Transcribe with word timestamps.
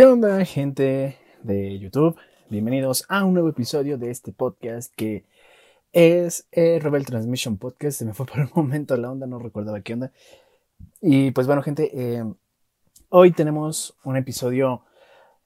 ¿Qué 0.00 0.06
onda, 0.06 0.42
gente 0.46 1.18
de 1.42 1.78
YouTube? 1.78 2.16
Bienvenidos 2.48 3.04
a 3.10 3.22
un 3.22 3.34
nuevo 3.34 3.50
episodio 3.50 3.98
de 3.98 4.10
este 4.10 4.32
podcast 4.32 4.90
que 4.96 5.26
es 5.92 6.48
eh, 6.52 6.78
Rebel 6.80 7.04
Transmission 7.04 7.58
Podcast. 7.58 7.98
Se 7.98 8.06
me 8.06 8.14
fue 8.14 8.24
por 8.32 8.40
un 8.40 8.50
momento 8.54 8.96
la 8.96 9.12
onda, 9.12 9.26
no 9.26 9.38
recordaba 9.38 9.82
qué 9.82 9.92
onda. 9.92 10.10
Y 11.02 11.32
pues 11.32 11.46
bueno, 11.46 11.60
gente, 11.62 11.90
eh, 11.92 12.24
hoy 13.10 13.32
tenemos 13.32 13.94
un 14.02 14.16
episodio 14.16 14.84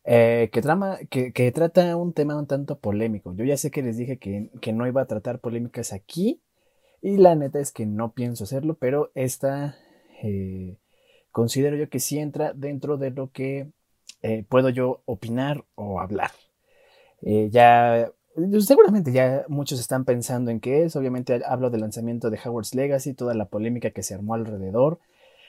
eh, 0.04 0.50
que, 0.53 0.62
trama, 0.62 0.98
que, 1.11 1.52
trata 1.52 1.96
un 1.96 2.12
tema 2.12 2.36
un 2.36 2.46
tanto 2.46 2.79
polémico. 2.79 3.34
Yo 3.34 3.45
ya 3.45 3.57
sé 3.57 3.73
que 3.73 3.82
les 3.82 3.96
dije 3.96 4.18
que, 4.18 4.52
que, 4.61 4.73
no 4.73 4.86
iba 4.86 5.02
a 5.02 5.07
tratar 5.07 5.41
polémicas 5.41 5.93
aquí. 5.93 6.41
Y 7.02 7.16
la 7.16 7.34
neta 7.34 7.59
es 7.59 7.73
que 7.73 7.86
no 7.86 8.12
pienso 8.12 8.45
hacerlo, 8.45 8.75
pero 8.75 9.11
esta 9.16 9.77
eh, 10.23 10.77
considero 11.32 11.77
yo 11.77 11.89
que 11.89 11.98
sí 11.98 12.21
entra 12.21 12.52
dentro 12.52 12.98
de 12.98 13.11
lo 13.11 13.32
que 13.32 13.73
eh, 14.27 14.43
puedo 14.48 14.70
yo 14.70 15.02
opinar 15.04 15.67
o 15.75 16.00
hablar. 16.00 16.30
Eh, 17.21 17.50
ya, 17.53 18.11
seguramente 18.61 19.12
ya 19.12 19.44
muchos 19.49 19.79
están 19.79 20.07
pensando 20.07 20.50
en 20.50 20.61
qué 20.61 20.85
es. 20.85 20.96
Obviamente 20.96 21.43
hablo 21.44 21.68
del 21.68 21.82
lanzamiento 21.82 22.30
de 22.30 22.40
Howard's 22.43 22.75
Legacy, 22.75 23.13
toda 23.13 23.35
la 23.35 23.50
polémica 23.50 23.90
que 23.90 24.02
se 24.02 24.14
armó 24.14 24.32
alrededor. 24.32 24.99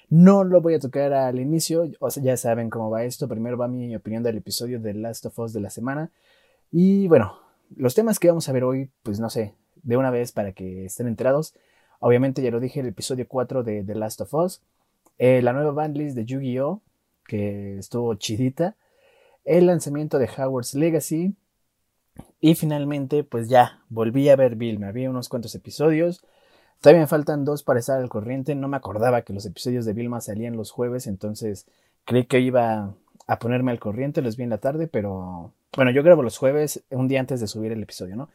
No 0.10 0.44
lo 0.44 0.60
voy 0.60 0.74
a 0.74 0.80
tocar 0.82 1.14
al 1.14 1.40
inicio, 1.40 1.90
o 2.02 2.12
sea, 2.12 2.22
ya 2.22 2.36
saben 2.36 2.70
cómo 2.70 2.90
va 2.90 3.06
esto. 3.06 3.30
Primero 3.30 3.58
va 3.58 3.70
mi 3.70 3.96
opinión 3.96 4.24
del 4.24 4.36
episodio 4.36 4.78
de 4.82 4.94
Last 4.94 5.26
of 5.26 5.40
Us 5.40 5.54
de 5.54 5.62
la 5.62 5.70
semana. 5.70 6.12
Y 6.70 7.08
bueno, 7.08 7.40
los 7.78 7.96
temas 7.96 8.20
que 8.20 8.28
vamos 8.28 8.50
a 8.50 8.52
ver 8.52 8.66
hoy, 8.66 8.92
pues 9.04 9.22
no 9.22 9.30
sé, 9.30 9.54
de 9.84 9.96
una 9.96 10.12
vez 10.12 10.34
para 10.34 10.52
que 10.52 10.84
estén 10.84 11.08
enterados. 11.08 11.56
Obviamente 12.02 12.42
ya 12.42 12.52
lo 12.52 12.60
dije, 12.60 12.82
el 12.82 12.88
episodio 12.88 13.26
4 13.26 13.64
de 13.64 13.86
The 13.86 13.96
Last 13.96 14.20
of 14.20 14.34
Us. 14.34 14.62
Eh, 15.18 15.42
la 15.42 15.54
nueva 15.54 15.72
bandlist 15.72 16.18
de 16.18 16.26
Yu-Gi-Oh! 16.26 16.82
Que 17.28 17.78
estuvo 17.78 18.14
chidita. 18.16 18.76
El 19.44 19.68
lanzamiento 19.68 20.20
de 20.20 20.30
Howard's 20.30 20.74
Legacy. 20.76 21.36
Y 22.40 22.56
finalmente, 22.56 23.24
pues 23.24 23.50
ya, 23.50 23.82
volví 23.90 24.30
a 24.30 24.36
ver 24.36 24.56
Bill. 24.56 24.80
Me 24.80 24.88
había 24.88 25.10
unos 25.10 25.30
cuantos 25.30 25.54
episodios. 25.56 26.24
Todavía 26.82 27.02
me 27.02 27.08
faltan 27.08 27.46
dos 27.46 27.64
para 27.64 27.80
estar 27.80 28.00
al 28.00 28.10
corriente. 28.10 28.56
No 28.56 28.68
me 28.68 28.78
acordaba 28.78 29.24
que 29.24 29.34
los 29.34 29.46
episodios 29.46 29.86
de 29.86 29.94
Vilma 29.94 30.22
salían 30.22 30.56
los 30.56 30.72
jueves, 30.72 31.08
entonces 31.08 31.68
creí 32.06 32.26
que 32.26 32.40
iba 32.40 32.94
a 33.28 33.40
ponerme 33.40 33.72
al 33.72 33.80
corriente. 33.80 34.22
Los 34.22 34.38
vi 34.38 34.44
en 34.44 34.52
la 34.52 34.60
tarde, 34.60 34.88
pero 34.88 35.54
bueno, 35.76 35.92
yo 35.92 36.04
grabo 36.04 36.24
los 36.24 36.38
jueves 36.38 36.84
un 36.90 37.08
día 37.08 37.20
antes 37.20 37.40
de 37.40 37.48
subir 37.48 37.72
el 37.72 37.84
episodio, 37.84 38.16
¿no? 38.16 38.30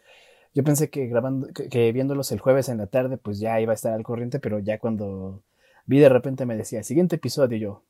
Yo 0.52 0.64
pensé 0.64 0.90
que 0.90 1.06
grabando, 1.06 1.48
que, 1.52 1.92
viéndolos 1.92 2.32
el 2.32 2.40
jueves 2.40 2.68
en 2.68 2.78
la 2.78 2.88
tarde, 2.88 3.16
pues 3.18 3.38
ya 3.38 3.60
iba 3.60 3.72
a 3.72 3.74
estar 3.74 3.92
al 3.92 4.02
corriente, 4.02 4.40
pero 4.40 4.58
ya 4.58 4.78
cuando 4.78 5.42
vi 5.86 6.00
de 6.00 6.08
repente 6.08 6.44
me 6.44 6.56
decía, 6.56 6.82
siguiente 6.82 7.16
episodio, 7.16 7.56
yo, 7.56 7.82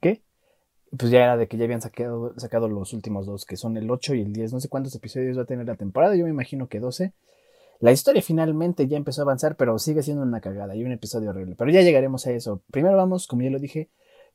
¿qué? 0.00 0.22
Pues 0.96 1.10
ya 1.10 1.24
era 1.24 1.36
de 1.36 1.48
que 1.48 1.56
ya 1.56 1.64
habían 1.64 1.80
sacado, 1.80 2.34
sacado 2.38 2.68
los 2.68 2.92
últimos 2.92 3.26
dos, 3.26 3.44
que 3.44 3.56
son 3.56 3.76
el 3.76 3.90
8 3.90 4.14
y 4.14 4.20
el 4.22 4.32
10. 4.32 4.52
No 4.52 4.60
sé 4.60 4.68
cuántos 4.68 4.94
episodios 4.94 5.36
va 5.36 5.42
a 5.42 5.46
tener 5.46 5.66
la 5.66 5.74
temporada, 5.74 6.14
yo 6.14 6.24
me 6.24 6.30
imagino 6.30 6.68
que 6.68 6.80
12. 6.80 7.12
La 7.80 7.92
historia 7.92 8.22
finalmente 8.22 8.86
ya 8.86 8.96
empezó 8.96 9.22
a 9.22 9.24
avanzar, 9.24 9.56
pero 9.56 9.78
sigue 9.78 10.02
siendo 10.02 10.22
una 10.22 10.40
cagada 10.40 10.76
y 10.76 10.84
un 10.84 10.92
episodio 10.92 11.30
horrible. 11.30 11.56
Pero 11.58 11.70
ya 11.70 11.82
llegaremos 11.82 12.26
a 12.26 12.30
eso. 12.30 12.62
Primero 12.70 12.96
vamos, 12.96 13.26
como 13.26 13.42
ya 13.42 13.50
lo 13.50 13.58
dije, 13.58 13.90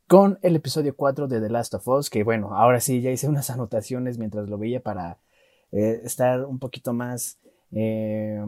con 0.08 0.39
el 0.42 0.55
episodio 0.55 0.95
4 0.95 1.27
de 1.27 1.39
The 1.39 1.50
Last 1.50 1.73
of 1.75 1.88
Us, 1.88 2.09
que 2.09 2.23
bueno, 2.23 2.55
ahora 2.55 2.80
sí 2.80 3.02
ya 3.02 3.11
hice 3.11 3.30
unas 3.30 3.50
anotaciones 3.50 4.17
mientras 4.17 4.50
lo 4.50 4.58
veía 4.58 4.81
para 4.81 5.20
eh, 5.72 6.02
estar 6.03 6.45
un 6.45 6.59
poquito 6.59 6.94
más 6.94 7.38
eh, 7.72 8.44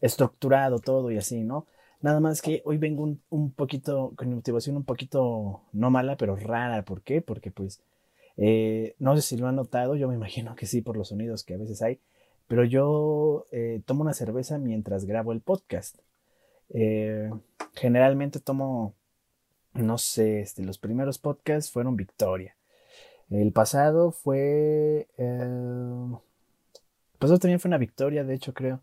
estructurado 0.00 0.78
todo 0.78 1.10
y 1.10 1.16
así, 1.16 1.42
¿no? 1.42 1.66
Nada 2.02 2.20
más 2.20 2.40
que 2.40 2.62
hoy 2.64 2.78
vengo 2.78 3.02
un, 3.02 3.22
un, 3.28 3.50
poquito, 3.52 4.12
con 4.16 4.34
motivación 4.34 4.76
un 4.76 4.84
poquito, 4.84 5.62
no 5.72 5.90
mala, 5.90 6.16
pero 6.16 6.36
rara. 6.36 6.82
¿Por 6.84 7.02
qué? 7.02 7.20
Porque 7.20 7.50
pues, 7.50 7.82
eh, 8.36 8.94
no 8.98 9.14
sé 9.16 9.22
si 9.22 9.36
lo 9.36 9.48
han 9.48 9.56
notado, 9.56 9.96
yo 9.96 10.08
me 10.08 10.14
imagino 10.14 10.54
que 10.56 10.66
sí 10.66 10.80
por 10.80 10.96
los 10.96 11.08
sonidos 11.08 11.44
que 11.44 11.54
a 11.54 11.58
veces 11.58 11.82
hay, 11.82 12.00
pero 12.48 12.64
yo 12.64 13.46
eh, 13.52 13.82
tomo 13.84 14.02
una 14.02 14.14
cerveza 14.14 14.58
mientras 14.58 15.04
grabo 15.04 15.32
el 15.32 15.40
podcast. 15.40 15.98
Eh, 16.70 17.30
generalmente 17.74 18.40
tomo, 18.40 18.94
no 19.74 19.98
sé, 19.98 20.40
este, 20.40 20.62
los 20.64 20.78
primeros 20.78 21.18
podcasts 21.18 21.70
fueron 21.70 21.96
Victoria. 21.96 22.56
El 23.30 23.52
pasado 23.52 24.10
fue... 24.10 25.06
Eh, 25.18 26.16
pues 27.18 27.30
eso 27.30 27.38
también 27.38 27.60
fue 27.60 27.68
una 27.68 27.78
victoria, 27.78 28.24
de 28.24 28.34
hecho, 28.34 28.54
creo. 28.54 28.80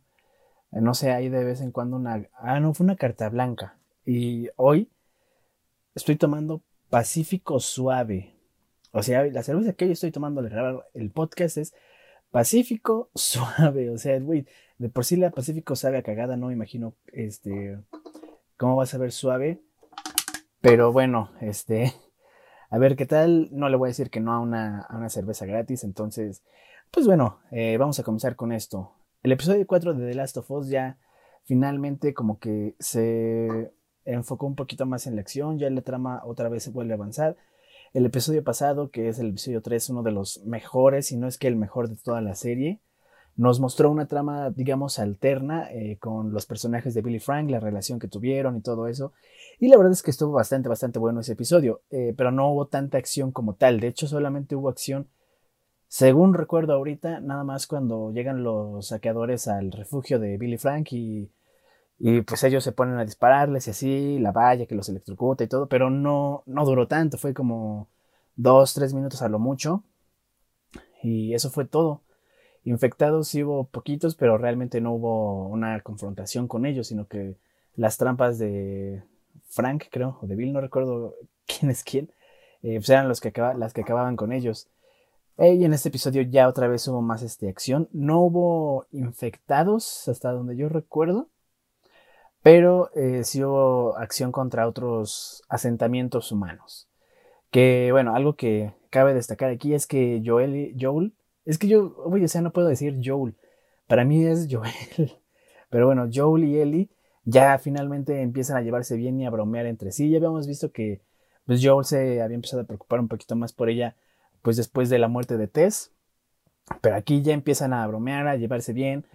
No 0.72 0.94
sé, 0.94 1.12
hay 1.12 1.30
de 1.30 1.44
vez 1.44 1.62
en 1.62 1.72
cuando 1.72 1.98
una... 1.98 2.28
Ah, 2.34 2.60
no, 2.60 2.74
fue 2.74 2.84
una 2.84 2.96
carta 2.96 3.30
blanca. 3.30 3.78
Y 4.06 4.50
hoy 4.56 4.90
estoy 5.96 6.16
tomando 6.16 6.62
Pacífico 6.90 7.60
Suave. 7.60 8.36
O 8.92 9.04
sea, 9.04 9.26
la 9.26 9.44
cerveza 9.44 9.74
que 9.74 9.88
yo 9.88 9.94
estoy 9.94 10.12
tomando 10.12 10.42
al 10.42 10.50
grabar 10.50 10.88
el 10.94 11.12
podcast 11.12 11.58
es 11.58 11.74
Pacífico 12.32 13.10
suave, 13.16 13.90
o 13.90 13.98
sea, 13.98 14.20
güey, 14.20 14.46
de 14.78 14.90
por 14.90 15.06
sí 15.06 15.16
la 15.16 15.32
Pacífico 15.32 15.76
sabe 15.76 15.98
a 15.98 16.04
cagada, 16.04 16.38
no 16.38 16.48
me 16.48 16.54
imagino, 16.54 16.94
este, 17.14 17.80
cómo 18.58 18.76
va 18.76 18.84
a 18.84 18.88
saber 18.88 19.12
suave. 19.12 19.62
Pero 20.62 20.92
bueno, 20.92 21.32
este, 21.42 21.94
a 22.70 22.78
ver 22.78 22.96
qué 22.96 23.06
tal. 23.06 23.50
No 23.52 23.70
le 23.70 23.78
voy 23.78 23.88
a 23.88 23.92
decir 23.92 24.10
que 24.10 24.20
no 24.20 24.34
a 24.34 24.40
una, 24.40 24.82
a 24.82 24.98
una 24.98 25.10
cerveza 25.10 25.46
gratis, 25.46 25.84
entonces, 25.84 26.44
pues 26.92 27.06
bueno, 27.06 27.40
eh, 27.52 27.78
vamos 27.78 28.00
a 28.00 28.04
comenzar 28.04 28.36
con 28.36 28.52
esto. 28.52 28.97
El 29.28 29.34
episodio 29.34 29.68
4 29.68 29.94
de 29.94 30.08
The 30.08 30.16
Last 30.16 30.38
of 30.38 30.50
Us 30.52 30.70
ya 30.70 30.98
finalmente 31.44 32.14
como 32.14 32.40
que 32.40 32.78
se 32.80 33.74
enfocó 34.06 34.48
un 34.48 34.56
poquito 34.56 34.86
más 34.86 35.06
en 35.06 35.16
la 35.16 35.22
acción, 35.22 35.60
ya 35.60 35.70
la 35.70 35.82
trama 35.82 36.22
otra 36.24 36.48
vez 36.48 36.64
se 36.64 36.72
vuelve 36.72 36.94
a 36.94 36.96
avanzar 36.96 37.36
el 37.94 38.06
episodio 38.06 38.42
pasado, 38.42 38.90
que 38.90 39.10
es 39.10 39.20
el 39.20 39.32
episodio 39.32 39.62
3, 39.62 39.90
uno 39.90 40.04
de 40.04 40.14
los 40.14 40.46
mejores, 40.46 41.08
si 41.08 41.18
no 41.18 41.28
es 41.28 41.38
que 41.38 41.48
el 41.48 41.58
mejor 41.58 41.90
de 41.90 41.98
toda 41.98 42.22
la 42.22 42.36
serie, 42.36 42.80
nos 43.36 43.60
mostró 43.60 43.92
una 43.92 44.08
trama, 44.08 44.50
digamos, 44.50 44.98
alterna 44.98 45.70
eh, 45.74 45.98
con 46.00 46.32
los 46.32 46.46
personajes 46.46 46.94
de 46.94 47.02
Billy 47.02 47.20
Frank, 47.20 47.50
la 47.50 47.60
relación 47.60 48.00
que 48.00 48.08
tuvieron 48.08 48.56
y 48.56 48.62
todo 48.62 48.88
eso. 48.88 49.12
Y 49.60 49.68
la 49.68 49.76
verdad 49.76 49.92
es 49.92 50.04
que 50.04 50.12
estuvo 50.12 50.32
bastante, 50.32 50.70
bastante 50.70 51.00
bueno 51.00 51.20
ese 51.20 51.34
episodio, 51.34 51.82
eh, 51.90 52.14
pero 52.16 52.32
no 52.32 52.50
hubo 52.50 52.68
tanta 52.68 52.98
acción 52.98 53.34
como 53.34 53.56
tal. 53.56 53.82
De 53.82 53.88
hecho, 53.88 54.08
solamente 54.08 54.56
hubo 54.56 54.70
acción, 54.70 55.10
según 55.88 56.34
recuerdo 56.34 56.74
ahorita, 56.74 57.20
nada 57.22 57.44
más 57.44 57.68
cuando 57.68 58.12
llegan 58.12 58.44
los 58.44 58.88
saqueadores 58.88 59.48
al 59.48 59.72
refugio 59.72 60.20
de 60.20 60.38
Billy 60.38 60.58
Frank 60.58 60.94
y 60.94 61.30
y 62.00 62.22
pues 62.22 62.44
ellos 62.44 62.64
se 62.64 62.72
ponen 62.72 62.98
a 63.00 63.06
dispararles 63.06 63.68
y 63.68 63.72
así, 63.72 64.20
la 64.20 64.32
valla 64.32 64.68
que 64.68 64.76
los 64.76 64.90
electrocuta 64.90 65.44
y 65.44 65.48
todo, 65.48 65.68
pero 65.68 65.90
no, 65.90 66.44
no 66.46 66.66
duró 66.66 66.88
tanto, 66.88 67.18
fue 67.18 67.34
como 67.34 67.90
dos, 68.36 68.74
tres 68.74 68.94
minutos 68.94 69.22
a 69.22 69.30
lo 69.30 69.40
mucho. 69.40 69.84
Y 71.04 71.34
eso 71.34 71.50
fue 71.50 71.66
todo. 71.66 72.02
Infectados 72.64 73.34
hubo 73.36 73.66
poquitos, 73.66 74.16
pero 74.16 74.38
realmente 74.38 74.82
no 74.82 74.94
hubo 74.94 75.48
una 75.48 75.80
confrontación 75.82 76.48
con 76.48 76.66
ellos, 76.66 76.88
sino 76.88 77.08
que 77.08 77.38
las 77.76 77.98
trampas 77.98 78.38
de 78.40 79.04
Frank, 79.50 79.86
creo, 79.92 80.20
o 80.22 80.28
de 80.28 80.36
Bill, 80.36 80.54
no 80.54 80.62
recuerdo 80.62 81.16
quién 81.48 81.72
es 81.72 81.84
quién, 81.84 82.12
eh, 82.64 82.76
pues 82.76 82.90
eran 82.90 83.08
los 83.08 83.22
que 83.22 83.34
las 83.58 83.74
que 83.74 83.82
acababan 83.82 84.16
con 84.16 84.34
ellos. 84.34 84.68
Eh, 85.38 85.54
y 85.54 85.66
en 85.66 85.74
este 85.74 85.90
episodio 85.90 86.24
ya 86.24 86.48
otra 86.48 86.68
vez 86.68 86.88
hubo 86.88 87.02
más 87.02 87.22
este, 87.22 87.50
acción. 87.50 87.90
No 87.92 88.20
hubo 88.22 88.88
infectados, 88.92 90.08
hasta 90.08 90.32
donde 90.32 90.56
yo 90.56 90.70
recuerdo. 90.70 91.30
Pero 92.42 92.92
eh, 92.96 93.24
sí 93.24 93.44
hubo 93.44 93.98
acción 93.98 94.32
contra 94.32 94.68
otros 94.68 95.44
asentamientos 95.50 96.32
humanos. 96.32 96.88
Que 97.52 97.90
bueno, 97.92 98.16
algo 98.16 98.36
que 98.36 98.74
cabe 98.90 99.14
destacar 99.14 99.50
aquí 99.52 99.74
es 99.74 99.88
que 99.88 100.22
Joel, 100.26 100.76
Joel, 100.80 101.14
es 101.46 101.58
que 101.58 101.68
yo, 101.68 101.96
oye, 102.06 102.26
o 102.26 102.28
sea, 102.28 102.42
no 102.42 102.52
puedo 102.52 102.68
decir 102.68 103.00
Joel, 103.04 103.36
para 103.88 104.06
mí 104.06 104.26
es 104.26 104.48
Joel. 104.50 104.72
Pero 105.70 105.86
bueno, 105.88 106.10
Joel 106.14 106.46
y 106.46 106.60
Ellie 106.60 106.90
ya 107.26 107.58
finalmente 107.60 108.22
empiezan 108.22 108.58
a 108.58 108.62
llevarse 108.62 108.96
bien 108.96 109.20
y 109.20 109.26
a 109.26 109.30
bromear 109.30 109.66
entre 109.66 109.92
sí. 109.92 110.10
Ya 110.10 110.18
habíamos 110.18 110.48
visto 110.48 110.72
que 110.72 111.02
pues, 111.46 111.62
Joel 111.64 111.86
se 111.86 112.22
había 112.22 112.36
empezado 112.36 112.64
a 112.64 112.66
preocupar 112.66 113.00
un 113.00 113.08
poquito 113.10 113.36
más 113.36 113.54
por 113.54 113.70
ella, 113.70 113.96
pues 114.42 114.58
después 114.58 114.90
de 114.90 115.00
la 115.00 115.08
muerte 115.08 115.38
de 115.38 115.48
Tess. 115.48 115.92
Pero 116.82 116.96
aquí 116.96 117.22
ya 117.22 117.34
empiezan 117.34 117.74
a 117.74 117.88
bromear, 117.88 118.28
a 118.28 118.36
llevarse 118.36 118.74
bien. 118.74 119.06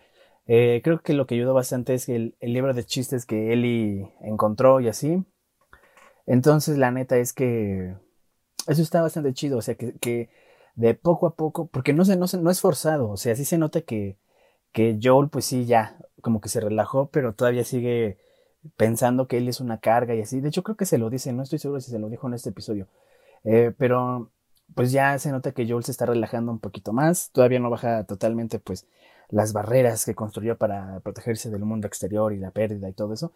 Eh, 0.46 0.80
creo 0.82 1.02
que 1.02 1.12
lo 1.14 1.26
que 1.26 1.34
ayudó 1.36 1.54
bastante 1.54 1.94
es 1.94 2.08
el, 2.08 2.36
el, 2.40 2.52
libro 2.52 2.74
de 2.74 2.84
chistes 2.84 3.26
que 3.26 3.52
Eli 3.52 4.10
encontró 4.22 4.80
y 4.80 4.88
así. 4.88 5.24
Entonces, 6.26 6.78
la 6.78 6.90
neta 6.90 7.18
es 7.18 7.32
que 7.32 7.94
eso 8.66 8.82
está 8.82 9.02
bastante 9.02 9.32
chido. 9.34 9.58
O 9.58 9.62
sea, 9.62 9.74
que, 9.76 10.30
de 10.74 10.94
poco 10.94 11.26
a 11.26 11.34
poco, 11.36 11.66
porque 11.68 11.92
no, 11.92 12.04
se, 12.04 12.16
no, 12.16 12.26
se, 12.28 12.38
no 12.38 12.50
es 12.50 12.60
forzado. 12.60 13.10
O 13.10 13.16
sea, 13.16 13.34
sí 13.36 13.44
se 13.44 13.58
nota 13.58 13.82
que, 13.82 14.18
que 14.72 14.98
Joel, 15.02 15.30
pues 15.30 15.44
sí, 15.46 15.66
ya 15.66 15.98
como 16.22 16.40
que 16.40 16.48
se 16.48 16.60
relajó, 16.60 17.10
pero 17.10 17.34
todavía 17.34 17.64
sigue 17.64 18.18
pensando 18.76 19.28
que 19.28 19.38
él 19.38 19.48
es 19.48 19.60
una 19.60 19.80
carga 19.80 20.14
y 20.14 20.22
así. 20.22 20.40
De 20.40 20.48
hecho, 20.48 20.62
creo 20.62 20.76
que 20.76 20.86
se 20.86 20.98
lo 20.98 21.10
dice, 21.10 21.32
no 21.32 21.42
estoy 21.42 21.58
seguro 21.58 21.80
si 21.80 21.90
se 21.90 21.98
lo 21.98 22.08
dijo 22.08 22.28
en 22.28 22.34
este 22.34 22.50
episodio. 22.50 22.88
Eh, 23.44 23.72
pero 23.76 24.30
pues 24.74 24.92
ya 24.92 25.18
se 25.18 25.30
nota 25.32 25.52
que 25.52 25.68
Joel 25.68 25.84
se 25.84 25.92
está 25.92 26.06
relajando 26.06 26.52
un 26.52 26.58
poquito 26.58 26.92
más. 26.92 27.30
Todavía 27.32 27.60
no 27.60 27.70
baja 27.70 28.04
totalmente, 28.04 28.58
pues, 28.58 28.86
las 29.28 29.52
barreras 29.52 30.04
que 30.04 30.14
construyó 30.14 30.56
para 30.58 31.00
protegerse 31.00 31.50
del 31.50 31.64
mundo 31.64 31.86
exterior 31.86 32.32
y 32.32 32.38
la 32.38 32.50
pérdida 32.50 32.88
y 32.88 32.92
todo 32.92 33.14
eso. 33.14 33.32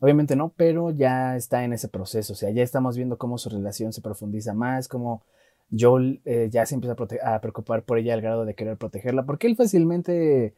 Obviamente 0.00 0.36
no, 0.36 0.50
pero 0.56 0.90
ya 0.90 1.36
está 1.36 1.64
en 1.64 1.72
ese 1.72 1.88
proceso, 1.88 2.32
o 2.32 2.36
sea, 2.36 2.50
ya 2.50 2.62
estamos 2.64 2.96
viendo 2.96 3.18
cómo 3.18 3.38
su 3.38 3.48
relación 3.50 3.92
se 3.92 4.00
profundiza 4.00 4.52
más, 4.52 4.88
cómo 4.88 5.22
Joel 5.70 6.20
eh, 6.24 6.48
ya 6.50 6.66
se 6.66 6.74
empieza 6.74 6.96
a, 7.22 7.34
a, 7.36 7.40
preocupar 7.40 7.84
por 7.84 7.98
ella 7.98 8.14
al 8.14 8.20
grado 8.20 8.44
de 8.44 8.54
querer 8.54 8.76
protegerla, 8.76 9.24
porque 9.24 9.46
él 9.46 9.56
fácilmente 9.56 10.54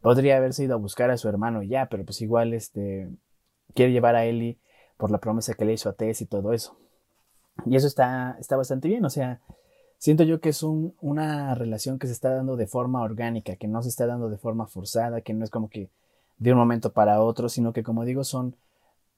podría 0.00 0.36
haberse 0.36 0.64
ido 0.64 0.74
a 0.74 0.78
buscar 0.78 1.10
a 1.10 1.16
su 1.16 1.28
hermano 1.28 1.62
ya, 1.62 1.88
pero 1.88 2.04
pues 2.04 2.20
igual 2.22 2.54
este 2.54 3.08
quiere 3.74 3.92
llevar 3.92 4.16
a 4.16 4.24
Ellie 4.24 4.58
por 4.96 5.10
la 5.10 5.18
promesa 5.18 5.54
que 5.54 5.64
le 5.64 5.74
hizo 5.74 5.88
a 5.88 5.92
Tess 5.94 6.20
y 6.22 6.26
todo 6.26 6.52
eso. 6.52 6.76
Y 7.66 7.76
eso 7.76 7.86
está, 7.86 8.36
está 8.40 8.56
bastante 8.56 8.88
bien, 8.88 9.04
o 9.04 9.10
sea, 9.10 9.40
siento 9.98 10.24
yo 10.24 10.40
que 10.40 10.48
es 10.48 10.62
un, 10.62 10.94
una 11.00 11.54
relación 11.54 11.98
que 11.98 12.06
se 12.06 12.12
está 12.12 12.30
dando 12.30 12.56
de 12.56 12.66
forma 12.66 13.02
orgánica, 13.02 13.56
que 13.56 13.68
no 13.68 13.82
se 13.82 13.88
está 13.88 14.06
dando 14.06 14.30
de 14.30 14.38
forma 14.38 14.66
forzada, 14.66 15.20
que 15.20 15.34
no 15.34 15.44
es 15.44 15.50
como 15.50 15.68
que 15.68 15.90
de 16.38 16.52
un 16.52 16.58
momento 16.58 16.92
para 16.92 17.20
otro, 17.20 17.48
sino 17.48 17.72
que 17.72 17.82
como 17.82 18.04
digo 18.04 18.24
son 18.24 18.56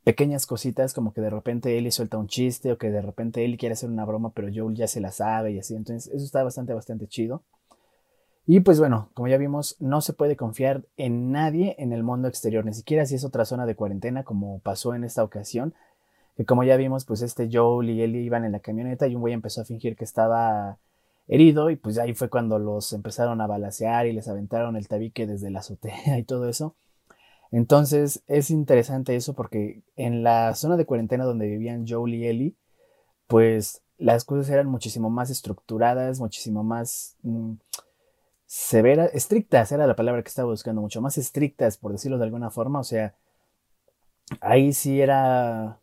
pequeñas 0.04 0.46
cositas 0.46 0.94
como 0.94 1.12
que 1.12 1.20
de 1.20 1.28
repente 1.28 1.76
Ellie 1.76 1.90
suelta 1.90 2.16
un 2.16 2.26
chiste 2.26 2.72
o 2.72 2.78
que 2.78 2.90
de 2.90 3.02
repente 3.02 3.44
Ellie 3.44 3.58
quiere 3.58 3.74
hacer 3.74 3.90
una 3.90 4.06
broma 4.06 4.32
pero 4.34 4.48
Joel 4.52 4.74
ya 4.74 4.86
se 4.86 5.00
la 5.00 5.12
sabe 5.12 5.52
y 5.52 5.58
así, 5.58 5.76
entonces 5.76 6.12
eso 6.12 6.24
está 6.24 6.42
bastante, 6.42 6.72
bastante 6.72 7.06
chido. 7.06 7.42
Y 8.46 8.60
pues 8.60 8.80
bueno, 8.80 9.10
como 9.14 9.28
ya 9.28 9.36
vimos, 9.36 9.76
no 9.78 10.00
se 10.00 10.14
puede 10.14 10.34
confiar 10.34 10.84
en 10.96 11.30
nadie 11.30 11.76
en 11.78 11.92
el 11.92 12.02
mundo 12.02 12.26
exterior, 12.26 12.64
ni 12.64 12.72
siquiera 12.72 13.06
si 13.06 13.14
es 13.14 13.24
otra 13.24 13.44
zona 13.44 13.66
de 13.66 13.76
cuarentena 13.76 14.24
como 14.24 14.58
pasó 14.60 14.94
en 14.94 15.04
esta 15.04 15.22
ocasión, 15.22 15.74
que 16.40 16.46
como 16.46 16.64
ya 16.64 16.78
vimos, 16.78 17.04
pues 17.04 17.20
este 17.20 17.50
Joel 17.52 17.90
y 17.90 18.00
Ellie 18.00 18.22
iban 18.22 18.46
en 18.46 18.52
la 18.52 18.60
camioneta 18.60 19.06
y 19.06 19.14
un 19.14 19.20
güey 19.20 19.34
empezó 19.34 19.60
a 19.60 19.66
fingir 19.66 19.94
que 19.94 20.04
estaba 20.04 20.78
herido 21.28 21.68
y 21.68 21.76
pues 21.76 21.98
ahí 21.98 22.14
fue 22.14 22.30
cuando 22.30 22.58
los 22.58 22.94
empezaron 22.94 23.42
a 23.42 23.46
balasear 23.46 24.06
y 24.06 24.14
les 24.14 24.26
aventaron 24.26 24.74
el 24.74 24.88
tabique 24.88 25.26
desde 25.26 25.50
la 25.50 25.58
azotea 25.58 26.18
y 26.18 26.22
todo 26.22 26.48
eso. 26.48 26.76
Entonces 27.50 28.22
es 28.26 28.50
interesante 28.50 29.16
eso 29.16 29.34
porque 29.34 29.82
en 29.96 30.22
la 30.22 30.54
zona 30.54 30.78
de 30.78 30.86
cuarentena 30.86 31.24
donde 31.26 31.46
vivían 31.46 31.84
Joel 31.86 32.14
y 32.14 32.26
Ellie, 32.26 32.56
pues 33.26 33.82
las 33.98 34.24
cosas 34.24 34.48
eran 34.48 34.66
muchísimo 34.66 35.10
más 35.10 35.28
estructuradas, 35.28 36.20
muchísimo 36.20 36.64
más 36.64 37.18
mm, 37.22 37.56
severas, 38.46 39.10
estrictas 39.12 39.72
era 39.72 39.86
la 39.86 39.94
palabra 39.94 40.22
que 40.22 40.28
estaba 40.28 40.48
buscando, 40.48 40.80
mucho 40.80 41.02
más 41.02 41.18
estrictas, 41.18 41.76
por 41.76 41.92
decirlo 41.92 42.16
de 42.16 42.24
alguna 42.24 42.50
forma. 42.50 42.80
O 42.80 42.84
sea, 42.84 43.14
ahí 44.40 44.72
sí 44.72 45.02
era 45.02 45.80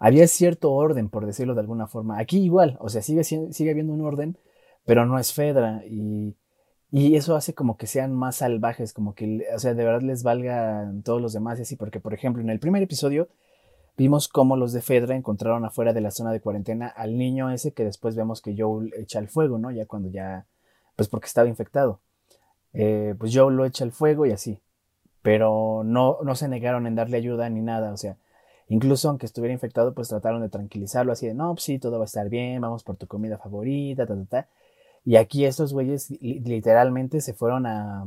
había 0.00 0.26
cierto 0.26 0.72
orden, 0.72 1.10
por 1.10 1.26
decirlo 1.26 1.54
de 1.54 1.60
alguna 1.60 1.86
forma. 1.86 2.18
Aquí 2.18 2.38
igual, 2.38 2.76
o 2.80 2.88
sea, 2.88 3.02
sigue, 3.02 3.22
sigue 3.22 3.70
habiendo 3.70 3.92
un 3.92 4.00
orden, 4.00 4.36
pero 4.84 5.06
no 5.06 5.18
es 5.18 5.32
Fedra 5.34 5.84
y, 5.86 6.34
y 6.90 7.16
eso 7.16 7.36
hace 7.36 7.54
como 7.54 7.76
que 7.76 7.86
sean 7.86 8.14
más 8.14 8.36
salvajes, 8.36 8.94
como 8.94 9.14
que, 9.14 9.46
o 9.54 9.58
sea, 9.58 9.74
de 9.74 9.84
verdad 9.84 10.00
les 10.00 10.22
valga 10.22 10.90
todos 11.04 11.20
los 11.20 11.34
demás 11.34 11.58
y 11.58 11.62
así, 11.62 11.76
porque 11.76 12.00
por 12.00 12.14
ejemplo, 12.14 12.42
en 12.42 12.48
el 12.48 12.58
primer 12.58 12.82
episodio 12.82 13.28
vimos 13.96 14.28
cómo 14.28 14.56
los 14.56 14.72
de 14.72 14.80
Fedra 14.80 15.14
encontraron 15.14 15.66
afuera 15.66 15.92
de 15.92 16.00
la 16.00 16.10
zona 16.10 16.32
de 16.32 16.40
cuarentena 16.40 16.88
al 16.88 17.18
niño 17.18 17.50
ese 17.50 17.72
que 17.72 17.84
después 17.84 18.16
vemos 18.16 18.40
que 18.40 18.56
Joel 18.56 18.94
echa 18.96 19.18
al 19.18 19.28
fuego, 19.28 19.58
¿no? 19.58 19.70
Ya 19.70 19.84
cuando 19.84 20.08
ya, 20.08 20.46
pues 20.96 21.08
porque 21.08 21.26
estaba 21.26 21.48
infectado. 21.48 22.00
Eh, 22.72 23.14
pues 23.18 23.36
Joel 23.36 23.56
lo 23.56 23.66
echa 23.66 23.84
al 23.84 23.92
fuego 23.92 24.24
y 24.24 24.32
así. 24.32 24.60
Pero 25.20 25.82
no, 25.84 26.18
no 26.22 26.34
se 26.34 26.48
negaron 26.48 26.86
en 26.86 26.94
darle 26.94 27.18
ayuda 27.18 27.50
ni 27.50 27.60
nada, 27.60 27.92
o 27.92 27.98
sea, 27.98 28.16
Incluso 28.70 29.08
aunque 29.08 29.26
estuviera 29.26 29.52
infectado, 29.52 29.94
pues 29.94 30.08
trataron 30.08 30.42
de 30.42 30.48
tranquilizarlo 30.48 31.12
así 31.12 31.26
de, 31.26 31.34
no, 31.34 31.52
pues 31.54 31.64
sí, 31.64 31.80
todo 31.80 31.98
va 31.98 32.04
a 32.04 32.06
estar 32.06 32.28
bien, 32.28 32.60
vamos 32.60 32.84
por 32.84 32.96
tu 32.96 33.08
comida 33.08 33.36
favorita, 33.36 34.06
ta, 34.06 34.14
ta, 34.14 34.24
ta. 34.26 34.48
Y 35.04 35.16
aquí 35.16 35.44
estos 35.44 35.72
güeyes 35.72 36.08
literalmente 36.20 37.20
se 37.20 37.34
fueron 37.34 37.66
a, 37.66 38.06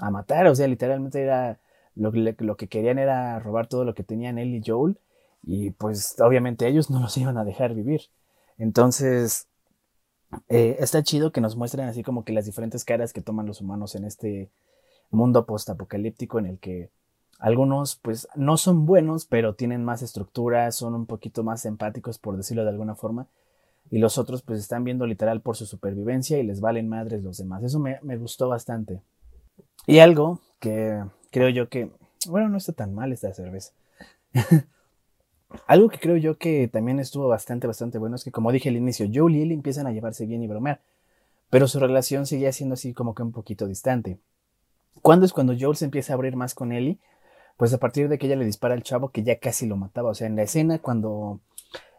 a 0.00 0.10
matar, 0.10 0.48
o 0.48 0.54
sea, 0.54 0.66
literalmente 0.66 1.22
era 1.22 1.60
lo, 1.94 2.10
lo, 2.10 2.56
que 2.56 2.66
querían 2.66 2.98
era 2.98 3.38
robar 3.38 3.68
todo 3.68 3.84
lo 3.84 3.94
que 3.94 4.02
tenían 4.02 4.38
él 4.38 4.52
y 4.52 4.62
Joel, 4.66 4.98
y 5.44 5.70
pues 5.70 6.20
obviamente 6.20 6.66
ellos 6.66 6.90
no 6.90 7.00
los 7.00 7.16
iban 7.16 7.38
a 7.38 7.44
dejar 7.44 7.74
vivir. 7.74 8.02
Entonces, 8.58 9.46
eh, 10.48 10.76
está 10.80 11.04
chido 11.04 11.30
que 11.30 11.40
nos 11.40 11.54
muestren 11.54 11.86
así 11.86 12.02
como 12.02 12.24
que 12.24 12.32
las 12.32 12.46
diferentes 12.46 12.84
caras 12.84 13.12
que 13.12 13.22
toman 13.22 13.46
los 13.46 13.60
humanos 13.60 13.94
en 13.94 14.04
este 14.04 14.50
mundo 15.10 15.46
postapocalíptico 15.46 16.40
en 16.40 16.46
el 16.46 16.58
que 16.58 16.90
algunos 17.40 17.96
pues 17.96 18.28
no 18.36 18.58
son 18.58 18.84
buenos, 18.84 19.24
pero 19.24 19.54
tienen 19.54 19.82
más 19.82 20.02
estructura, 20.02 20.70
son 20.72 20.94
un 20.94 21.06
poquito 21.06 21.42
más 21.42 21.64
empáticos, 21.64 22.18
por 22.18 22.36
decirlo 22.36 22.64
de 22.64 22.70
alguna 22.70 22.94
forma. 22.94 23.26
Y 23.90 23.98
los 23.98 24.18
otros 24.18 24.42
pues 24.42 24.60
están 24.60 24.84
viendo 24.84 25.06
literal 25.06 25.40
por 25.40 25.56
su 25.56 25.64
supervivencia 25.64 26.38
y 26.38 26.44
les 26.44 26.60
valen 26.60 26.88
madres 26.88 27.22
los 27.22 27.38
demás. 27.38 27.64
Eso 27.64 27.80
me, 27.80 27.98
me 28.02 28.18
gustó 28.18 28.48
bastante. 28.48 29.00
Y 29.86 30.00
algo 30.00 30.40
que 30.60 31.02
creo 31.30 31.48
yo 31.48 31.70
que, 31.70 31.90
bueno, 32.28 32.50
no 32.50 32.58
está 32.58 32.74
tan 32.74 32.94
mal 32.94 33.10
esta 33.10 33.32
cerveza. 33.32 33.72
algo 35.66 35.88
que 35.88 35.98
creo 35.98 36.18
yo 36.18 36.36
que 36.36 36.68
también 36.68 37.00
estuvo 37.00 37.26
bastante, 37.26 37.66
bastante 37.66 37.98
bueno 37.98 38.16
es 38.16 38.22
que 38.22 38.30
como 38.30 38.52
dije 38.52 38.68
al 38.68 38.76
inicio, 38.76 39.08
Joel 39.12 39.36
y 39.36 39.42
Ellie 39.42 39.54
empiezan 39.54 39.86
a 39.86 39.92
llevarse 39.92 40.26
bien 40.26 40.42
y 40.42 40.46
bromear. 40.46 40.82
Pero 41.48 41.66
su 41.68 41.80
relación 41.80 42.26
seguía 42.26 42.52
siendo 42.52 42.74
así 42.74 42.92
como 42.92 43.14
que 43.14 43.22
un 43.22 43.32
poquito 43.32 43.66
distante. 43.66 44.18
¿Cuándo 45.00 45.24
es 45.24 45.32
cuando 45.32 45.56
Joel 45.58 45.76
se 45.76 45.86
empieza 45.86 46.12
a 46.12 46.16
abrir 46.16 46.36
más 46.36 46.54
con 46.54 46.72
Ellie? 46.72 46.98
Pues 47.60 47.74
a 47.74 47.78
partir 47.78 48.08
de 48.08 48.16
que 48.16 48.26
ella 48.26 48.36
le 48.36 48.46
dispara 48.46 48.72
al 48.72 48.82
chavo 48.82 49.10
que 49.10 49.22
ya 49.22 49.38
casi 49.38 49.66
lo 49.66 49.76
mataba. 49.76 50.08
O 50.08 50.14
sea, 50.14 50.26
en 50.26 50.34
la 50.34 50.44
escena 50.44 50.78
cuando 50.78 51.40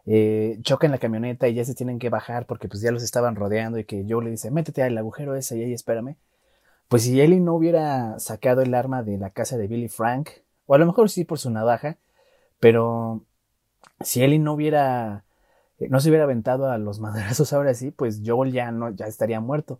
eh, 0.07 0.57
chocan 0.63 0.89
la 0.89 0.97
camioneta 0.97 1.47
y 1.47 1.53
ya 1.53 1.63
se 1.63 1.75
tienen 1.75 1.99
que 1.99 2.09
bajar 2.09 2.47
porque 2.47 2.67
pues 2.67 2.81
ya 2.81 2.91
los 2.91 3.03
estaban 3.03 3.35
rodeando 3.35 3.77
y 3.77 3.85
que 3.85 4.03
Joe 4.09 4.23
le 4.23 4.31
dice, 4.31 4.49
métete 4.49 4.81
al 4.81 4.97
agujero 4.97 5.35
ese 5.35 5.59
y 5.59 5.63
ahí 5.63 5.73
espérame. 5.73 6.15
Pues 6.87 7.03
si 7.03 7.21
Ellie 7.21 7.39
no 7.39 7.53
hubiera 7.53 8.17
sacado 8.17 8.63
el 8.63 8.73
arma 8.73 9.03
de 9.03 9.19
la 9.19 9.29
casa 9.29 9.55
de 9.55 9.67
Billy 9.67 9.87
Frank, 9.87 10.29
o 10.65 10.73
a 10.73 10.79
lo 10.79 10.87
mejor 10.87 11.11
sí 11.11 11.25
por 11.25 11.37
su 11.37 11.51
navaja, 11.51 11.99
pero 12.59 13.23
si 13.99 14.23
Ellie 14.23 14.39
no 14.39 14.53
hubiera, 14.53 15.25
no 15.77 15.99
se 15.99 16.09
hubiera 16.09 16.23
aventado 16.23 16.71
a 16.71 16.79
los 16.79 16.99
madrazos 17.01 17.53
ahora 17.53 17.75
sí, 17.75 17.91
pues 17.91 18.23
Joel 18.25 18.51
ya 18.51 18.71
no, 18.71 18.89
ya 18.89 19.05
estaría 19.05 19.39
muerto. 19.39 19.79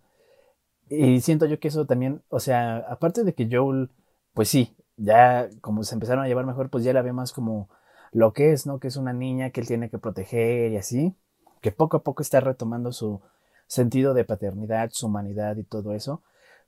Y 0.90 1.22
siento 1.22 1.48
yo 1.48 1.60
que 1.60 1.70
eso 1.70 1.88
también, 1.88 2.22
o 2.30 2.40
sea, 2.40 2.78
aparte 2.88 3.24
de 3.24 3.34
que 3.34 3.50
Joel, 3.52 3.90
pues 4.36 4.48
sí, 4.50 4.76
ya 4.98 5.50
como 5.62 5.84
se 5.84 5.96
empezaron 5.96 6.24
a 6.24 6.28
llevar 6.28 6.46
mejor, 6.46 6.70
pues 6.70 6.84
ya 6.84 6.94
la 6.94 7.02
ve 7.02 7.14
más 7.14 7.32
como 7.34 7.70
lo 8.12 8.34
que 8.34 8.52
es, 8.52 8.66
¿no? 8.66 8.80
Que 8.80 8.88
es 8.88 8.98
una 8.98 9.14
niña 9.14 9.52
que 9.52 9.62
él 9.62 9.68
tiene 9.68 9.90
que 9.90 9.98
proteger 9.98 10.72
y 10.72 10.78
así, 10.78 11.16
que 11.62 11.72
poco 11.72 11.98
a 11.98 12.04
poco 12.04 12.22
está 12.22 12.40
retomando 12.40 12.92
su 12.92 13.22
sentido 13.68 14.14
de 14.14 14.26
paternidad, 14.26 14.90
su 14.92 15.08
humanidad 15.08 15.56
y 15.58 15.64
todo 15.64 15.94
eso, 15.94 16.22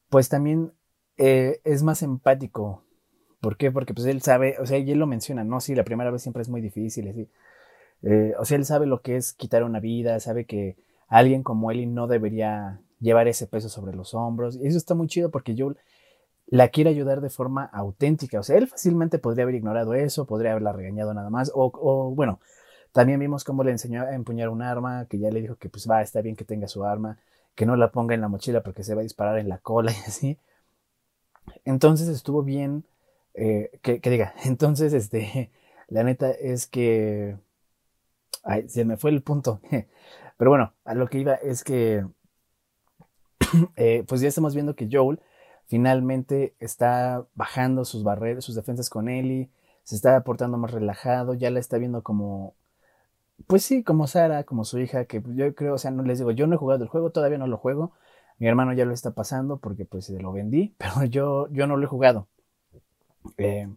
pues 0.09 0.29
también 0.29 0.71
eh, 1.17 1.59
es 1.63 1.83
más 1.83 2.01
empático. 2.01 2.83
¿Por 3.41 3.57
qué? 3.57 3.71
Porque 3.71 3.93
pues 3.93 4.07
él 4.07 4.21
sabe, 4.21 4.57
o 4.59 4.65
sea, 4.65 4.77
y 4.77 4.89
él 4.89 4.99
lo 4.99 5.07
menciona, 5.07 5.43
¿no? 5.43 5.59
Sí, 5.59 5.75
la 5.75 5.83
primera 5.83 6.11
vez 6.11 6.21
siempre 6.21 6.41
es 6.41 6.49
muy 6.49 6.61
difícil, 6.61 7.09
así. 7.09 7.29
Eh, 8.03 8.33
o 8.39 8.45
sea, 8.45 8.57
él 8.57 8.65
sabe 8.65 8.85
lo 8.85 9.01
que 9.01 9.17
es 9.17 9.33
quitar 9.33 9.63
una 9.63 9.79
vida, 9.79 10.19
sabe 10.19 10.45
que 10.45 10.77
alguien 11.07 11.43
como 11.43 11.71
él 11.71 11.93
no 11.93 12.07
debería 12.07 12.81
llevar 12.99 13.27
ese 13.27 13.47
peso 13.47 13.69
sobre 13.69 13.95
los 13.95 14.13
hombros. 14.13 14.55
Y 14.55 14.67
eso 14.67 14.77
está 14.77 14.95
muy 14.95 15.07
chido 15.07 15.29
porque 15.29 15.55
yo 15.55 15.73
la 16.53 16.67
quiere 16.67 16.91
ayudar 16.91 17.19
de 17.19 17.31
forma 17.31 17.65
auténtica. 17.65 18.39
O 18.39 18.43
sea, 18.43 18.57
él 18.57 18.67
fácilmente 18.67 19.17
podría 19.17 19.41
haber 19.41 19.55
ignorado 19.55 19.95
eso, 19.95 20.27
podría 20.27 20.51
haberla 20.51 20.71
regañado 20.71 21.11
nada 21.15 21.31
más. 21.31 21.51
O, 21.55 22.13
bueno, 22.15 22.39
también 22.91 23.19
vimos 23.19 23.43
cómo 23.43 23.63
le 23.63 23.71
enseñó 23.71 24.03
a 24.03 24.13
empuñar 24.13 24.49
un 24.49 24.61
arma, 24.61 25.07
que 25.09 25.17
ya 25.17 25.31
le 25.31 25.41
dijo 25.41 25.55
que 25.55 25.67
pues 25.69 25.89
va, 25.89 26.03
está 26.03 26.21
bien 26.21 26.35
que 26.35 26.45
tenga 26.45 26.67
su 26.67 26.83
arma, 26.83 27.17
que 27.55 27.65
no 27.65 27.75
la 27.75 27.91
ponga 27.91 28.13
en 28.13 28.21
la 28.21 28.27
mochila 28.27 28.61
porque 28.61 28.83
se 28.83 28.93
va 28.93 29.01
a 29.01 29.03
disparar 29.03 29.39
en 29.39 29.49
la 29.49 29.57
cola 29.57 29.91
y 29.93 29.95
así. 30.07 30.37
Entonces 31.65 32.07
estuvo 32.07 32.43
bien, 32.43 32.83
eh, 33.33 33.71
que, 33.81 33.99
diga, 33.99 34.35
entonces 34.45 34.93
este, 34.93 35.49
la 35.87 36.03
neta 36.03 36.29
es 36.29 36.67
que... 36.67 37.35
Ay, 38.43 38.69
se 38.69 38.85
me 38.85 38.97
fue 38.97 39.09
el 39.09 39.23
punto. 39.23 39.59
Pero 40.37 40.51
bueno, 40.51 40.71
a 40.85 40.93
lo 40.93 41.07
que 41.07 41.17
iba 41.17 41.33
es 41.33 41.63
que... 41.63 42.05
Eh, 43.75 44.03
pues 44.07 44.21
ya 44.21 44.27
estamos 44.27 44.55
viendo 44.55 44.75
que 44.75 44.89
Joel 44.91 45.19
finalmente 45.73 46.53
está 46.59 47.25
bajando 47.33 47.83
sus 47.83 48.03
barreras, 48.03 48.45
sus 48.45 48.53
defensas 48.53 48.91
con 48.91 49.09
Ellie, 49.09 49.49
se 49.81 49.95
está 49.95 50.15
aportando 50.15 50.59
más 50.59 50.69
relajado, 50.69 51.33
ya 51.33 51.49
la 51.49 51.59
está 51.59 51.79
viendo 51.79 52.03
como, 52.03 52.53
pues 53.47 53.63
sí, 53.63 53.81
como 53.81 54.05
Sara, 54.05 54.43
como 54.43 54.65
su 54.65 54.77
hija, 54.77 55.05
que 55.05 55.23
yo 55.29 55.55
creo, 55.55 55.73
o 55.73 55.77
sea, 55.79 55.89
no 55.89 56.03
les 56.03 56.19
digo, 56.19 56.29
yo 56.29 56.45
no 56.45 56.53
he 56.53 56.59
jugado 56.59 56.83
el 56.83 56.89
juego, 56.89 57.09
todavía 57.09 57.39
no 57.39 57.47
lo 57.47 57.57
juego, 57.57 57.91
mi 58.37 58.47
hermano 58.47 58.73
ya 58.73 58.85
lo 58.85 58.93
está 58.93 59.15
pasando 59.15 59.57
porque 59.57 59.83
pues 59.83 60.05
se 60.05 60.19
lo 60.19 60.31
vendí, 60.31 60.75
pero 60.77 61.05
yo, 61.05 61.47
yo 61.49 61.65
no 61.65 61.75
lo 61.75 61.85
he 61.85 61.89
jugado. 61.89 62.27
Eh, 63.39 63.67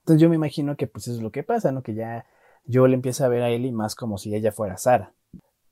entonces 0.00 0.20
yo 0.20 0.28
me 0.28 0.36
imagino 0.36 0.76
que 0.76 0.86
pues 0.86 1.08
eso 1.08 1.16
es 1.16 1.22
lo 1.22 1.32
que 1.32 1.44
pasa, 1.44 1.72
¿no? 1.72 1.82
Que 1.82 1.94
ya 1.94 2.26
yo 2.66 2.86
le 2.88 2.94
empiezo 2.94 3.24
a 3.24 3.28
ver 3.28 3.42
a 3.42 3.48
Ellie 3.48 3.72
más 3.72 3.94
como 3.94 4.18
si 4.18 4.34
ella 4.34 4.52
fuera 4.52 4.76
Sara. 4.76 5.14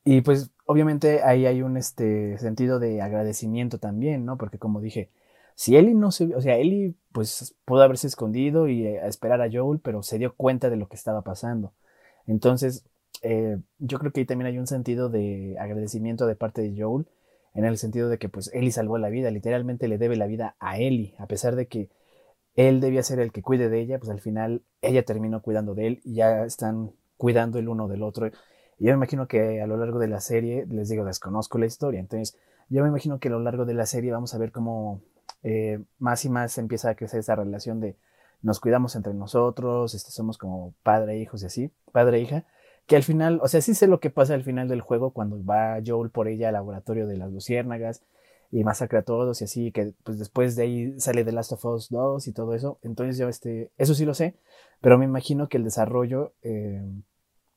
Y 0.04 0.22
pues 0.22 0.52
obviamente 0.64 1.22
ahí 1.22 1.44
hay 1.44 1.60
un 1.60 1.76
este 1.76 2.38
sentido 2.38 2.78
de 2.78 3.02
agradecimiento 3.02 3.78
también, 3.78 4.24
¿no? 4.24 4.38
Porque 4.38 4.58
como 4.58 4.80
dije, 4.80 5.10
si 5.56 5.76
Ellie 5.76 5.94
no 5.94 6.12
se, 6.12 6.34
o 6.36 6.40
sea, 6.40 6.58
Ellie 6.58 6.94
pues 7.12 7.56
pudo 7.64 7.82
haberse 7.82 8.06
escondido 8.06 8.68
y 8.68 8.86
eh, 8.86 9.00
a 9.00 9.08
esperar 9.08 9.40
a 9.40 9.48
Joel, 9.50 9.80
pero 9.80 10.02
se 10.02 10.18
dio 10.18 10.34
cuenta 10.36 10.70
de 10.70 10.76
lo 10.76 10.86
que 10.88 10.96
estaba 10.96 11.22
pasando. 11.22 11.72
Entonces, 12.26 12.84
eh, 13.22 13.58
yo 13.78 13.98
creo 13.98 14.12
que 14.12 14.20
ahí 14.20 14.26
también 14.26 14.48
hay 14.48 14.58
un 14.58 14.66
sentido 14.66 15.08
de 15.08 15.56
agradecimiento 15.58 16.26
de 16.26 16.36
parte 16.36 16.60
de 16.62 16.80
Joel, 16.80 17.06
en 17.54 17.64
el 17.64 17.78
sentido 17.78 18.10
de 18.10 18.18
que 18.18 18.28
pues 18.28 18.50
Ellie 18.52 18.70
salvó 18.70 18.98
la 18.98 19.08
vida, 19.08 19.30
literalmente 19.30 19.88
le 19.88 19.96
debe 19.96 20.16
la 20.16 20.26
vida 20.26 20.56
a 20.60 20.78
Ellie, 20.78 21.14
a 21.18 21.26
pesar 21.26 21.56
de 21.56 21.68
que 21.68 21.88
él 22.54 22.80
debía 22.80 23.02
ser 23.02 23.18
el 23.20 23.32
que 23.32 23.42
cuide 23.42 23.70
de 23.70 23.80
ella, 23.80 23.98
pues 23.98 24.10
al 24.10 24.20
final 24.20 24.62
ella 24.82 25.04
terminó 25.04 25.40
cuidando 25.40 25.74
de 25.74 25.86
él 25.86 26.00
y 26.04 26.16
ya 26.16 26.44
están 26.44 26.92
cuidando 27.16 27.58
el 27.58 27.68
uno 27.70 27.88
del 27.88 28.02
otro. 28.02 28.28
yo 28.28 28.34
me 28.78 28.92
imagino 28.92 29.26
que 29.26 29.62
a 29.62 29.66
lo 29.66 29.78
largo 29.78 29.98
de 29.98 30.08
la 30.08 30.20
serie, 30.20 30.66
les 30.66 30.90
digo, 30.90 31.04
desconozco 31.06 31.58
la 31.58 31.66
historia, 31.66 32.00
entonces 32.00 32.36
yo 32.68 32.82
me 32.82 32.88
imagino 32.90 33.18
que 33.20 33.28
a 33.28 33.30
lo 33.30 33.40
largo 33.40 33.64
de 33.64 33.74
la 33.74 33.86
serie 33.86 34.12
vamos 34.12 34.34
a 34.34 34.38
ver 34.38 34.52
cómo 34.52 35.00
eh, 35.48 35.78
más 36.00 36.24
y 36.24 36.28
más 36.28 36.58
empieza 36.58 36.90
a 36.90 36.96
crecer 36.96 37.20
esa 37.20 37.36
relación 37.36 37.78
de 37.78 37.96
nos 38.42 38.58
cuidamos 38.58 38.96
entre 38.96 39.14
nosotros, 39.14 39.94
este, 39.94 40.10
somos 40.10 40.38
como 40.38 40.74
padre 40.82 41.14
e 41.14 41.18
hijos 41.20 41.44
y 41.44 41.46
así, 41.46 41.70
padre 41.92 42.18
e 42.18 42.22
hija, 42.22 42.44
que 42.86 42.96
al 42.96 43.04
final, 43.04 43.38
o 43.40 43.46
sea, 43.46 43.60
sí 43.60 43.72
sé 43.76 43.86
lo 43.86 44.00
que 44.00 44.10
pasa 44.10 44.34
al 44.34 44.42
final 44.42 44.66
del 44.66 44.80
juego 44.80 45.12
cuando 45.12 45.44
va 45.44 45.80
Joel 45.86 46.10
por 46.10 46.26
ella 46.26 46.48
al 46.48 46.54
laboratorio 46.54 47.06
de 47.06 47.16
las 47.16 47.30
luciérnagas 47.30 48.02
y 48.50 48.64
masacra 48.64 49.00
a 49.00 49.02
todos 49.02 49.40
y 49.40 49.44
así, 49.44 49.70
que 49.70 49.94
pues 50.02 50.18
después 50.18 50.56
de 50.56 50.64
ahí 50.64 51.00
sale 51.00 51.24
The 51.24 51.30
Last 51.30 51.52
of 51.52 51.64
Us 51.64 51.90
2 51.90 52.26
y 52.26 52.32
todo 52.32 52.52
eso, 52.52 52.80
entonces 52.82 53.16
yo 53.16 53.28
este, 53.28 53.70
eso 53.78 53.94
sí 53.94 54.04
lo 54.04 54.14
sé, 54.14 54.34
pero 54.80 54.98
me 54.98 55.04
imagino 55.04 55.48
que 55.48 55.58
el 55.58 55.64
desarrollo 55.64 56.32
eh, 56.42 56.82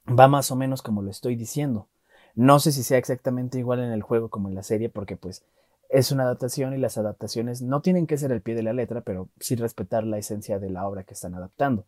va 0.08 0.27
más 0.27 0.51
o 0.51 0.55
menos 0.55 0.84
como 0.84 1.01
lo 1.01 1.10
estoy 1.10 1.36
diciendo. 1.36 1.88
No 2.36 2.60
sé 2.60 2.72
si 2.72 2.84
sea 2.84 3.00
exactamente 3.00 3.58
igual 3.58 3.79
en 3.79 3.91
el 3.91 4.03
juego 4.03 4.29
como 4.29 4.48
en 4.48 4.53
la 4.53 4.62
serie, 4.62 4.89
porque 4.89 5.17
pues 5.17 5.43
es 5.89 6.12
una 6.12 6.24
adaptación 6.24 6.74
y 6.74 6.77
las 6.77 6.98
adaptaciones 6.98 7.62
no 7.62 7.81
tienen 7.81 8.08
que 8.08 8.17
ser 8.17 8.31
el 8.31 8.41
pie 8.41 8.55
de 8.55 8.63
la 8.63 8.74
letra, 8.74 9.01
pero 9.01 9.29
sí 9.39 9.55
respetar 9.55 10.03
la 10.05 10.19
esencia 10.19 10.60
de 10.60 10.69
la 10.69 10.88
obra 10.88 11.03
que 11.03 11.15
están 11.15 11.34
adaptando. 11.34 11.86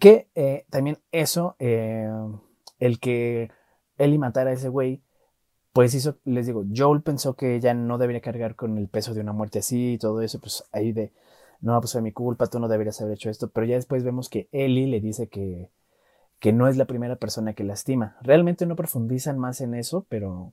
Que 0.00 0.28
eh, 0.34 0.66
también 0.70 0.98
eso, 1.12 1.54
eh, 1.60 2.10
el 2.80 2.98
que 2.98 3.50
Ellie 3.98 4.18
matara 4.18 4.50
a 4.50 4.54
ese 4.54 4.68
güey, 4.68 5.02
pues 5.72 5.94
hizo, 5.94 6.18
les 6.24 6.46
digo, 6.46 6.64
Joel 6.74 7.02
pensó 7.02 7.34
que 7.34 7.54
ella 7.54 7.74
no 7.74 7.98
debería 7.98 8.20
cargar 8.20 8.56
con 8.56 8.78
el 8.78 8.88
peso 8.88 9.14
de 9.14 9.20
una 9.20 9.32
muerte 9.32 9.60
así 9.60 9.94
y 9.94 9.98
todo 9.98 10.20
eso, 10.20 10.40
pues 10.40 10.64
ahí 10.72 10.92
de, 10.92 11.12
no, 11.60 11.80
pues 11.80 11.92
fue 11.92 12.02
mi 12.02 12.12
culpa, 12.12 12.46
tú 12.46 12.58
no 12.58 12.68
deberías 12.68 13.00
haber 13.00 13.14
hecho 13.14 13.30
esto, 13.30 13.50
pero 13.50 13.66
ya 13.66 13.76
después 13.76 14.04
vemos 14.04 14.28
que 14.28 14.48
Ellie 14.52 14.86
le 14.86 15.00
dice 15.00 15.28
que, 15.28 15.70
que 16.40 16.52
no 16.52 16.68
es 16.68 16.76
la 16.76 16.84
primera 16.86 17.16
persona 17.16 17.54
que 17.54 17.64
lastima. 17.64 18.16
Realmente 18.22 18.66
no 18.66 18.76
profundizan 18.76 19.38
más 19.38 19.60
en 19.60 19.74
eso, 19.74 20.06
pero 20.08 20.52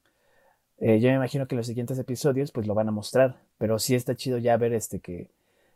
eh, 0.81 1.00
yo 1.00 1.09
me 1.09 1.15
imagino 1.15 1.47
que 1.47 1.55
los 1.55 1.67
siguientes 1.67 1.97
episodios 2.00 2.51
pues 2.51 2.65
lo 2.65 2.73
van 2.73 2.89
a 2.89 2.91
mostrar, 2.91 3.38
pero 3.59 3.77
sí 3.79 3.95
está 3.95 4.15
chido 4.15 4.39
ya 4.39 4.57
ver 4.57 4.73
este 4.73 5.00
que, 5.00 5.29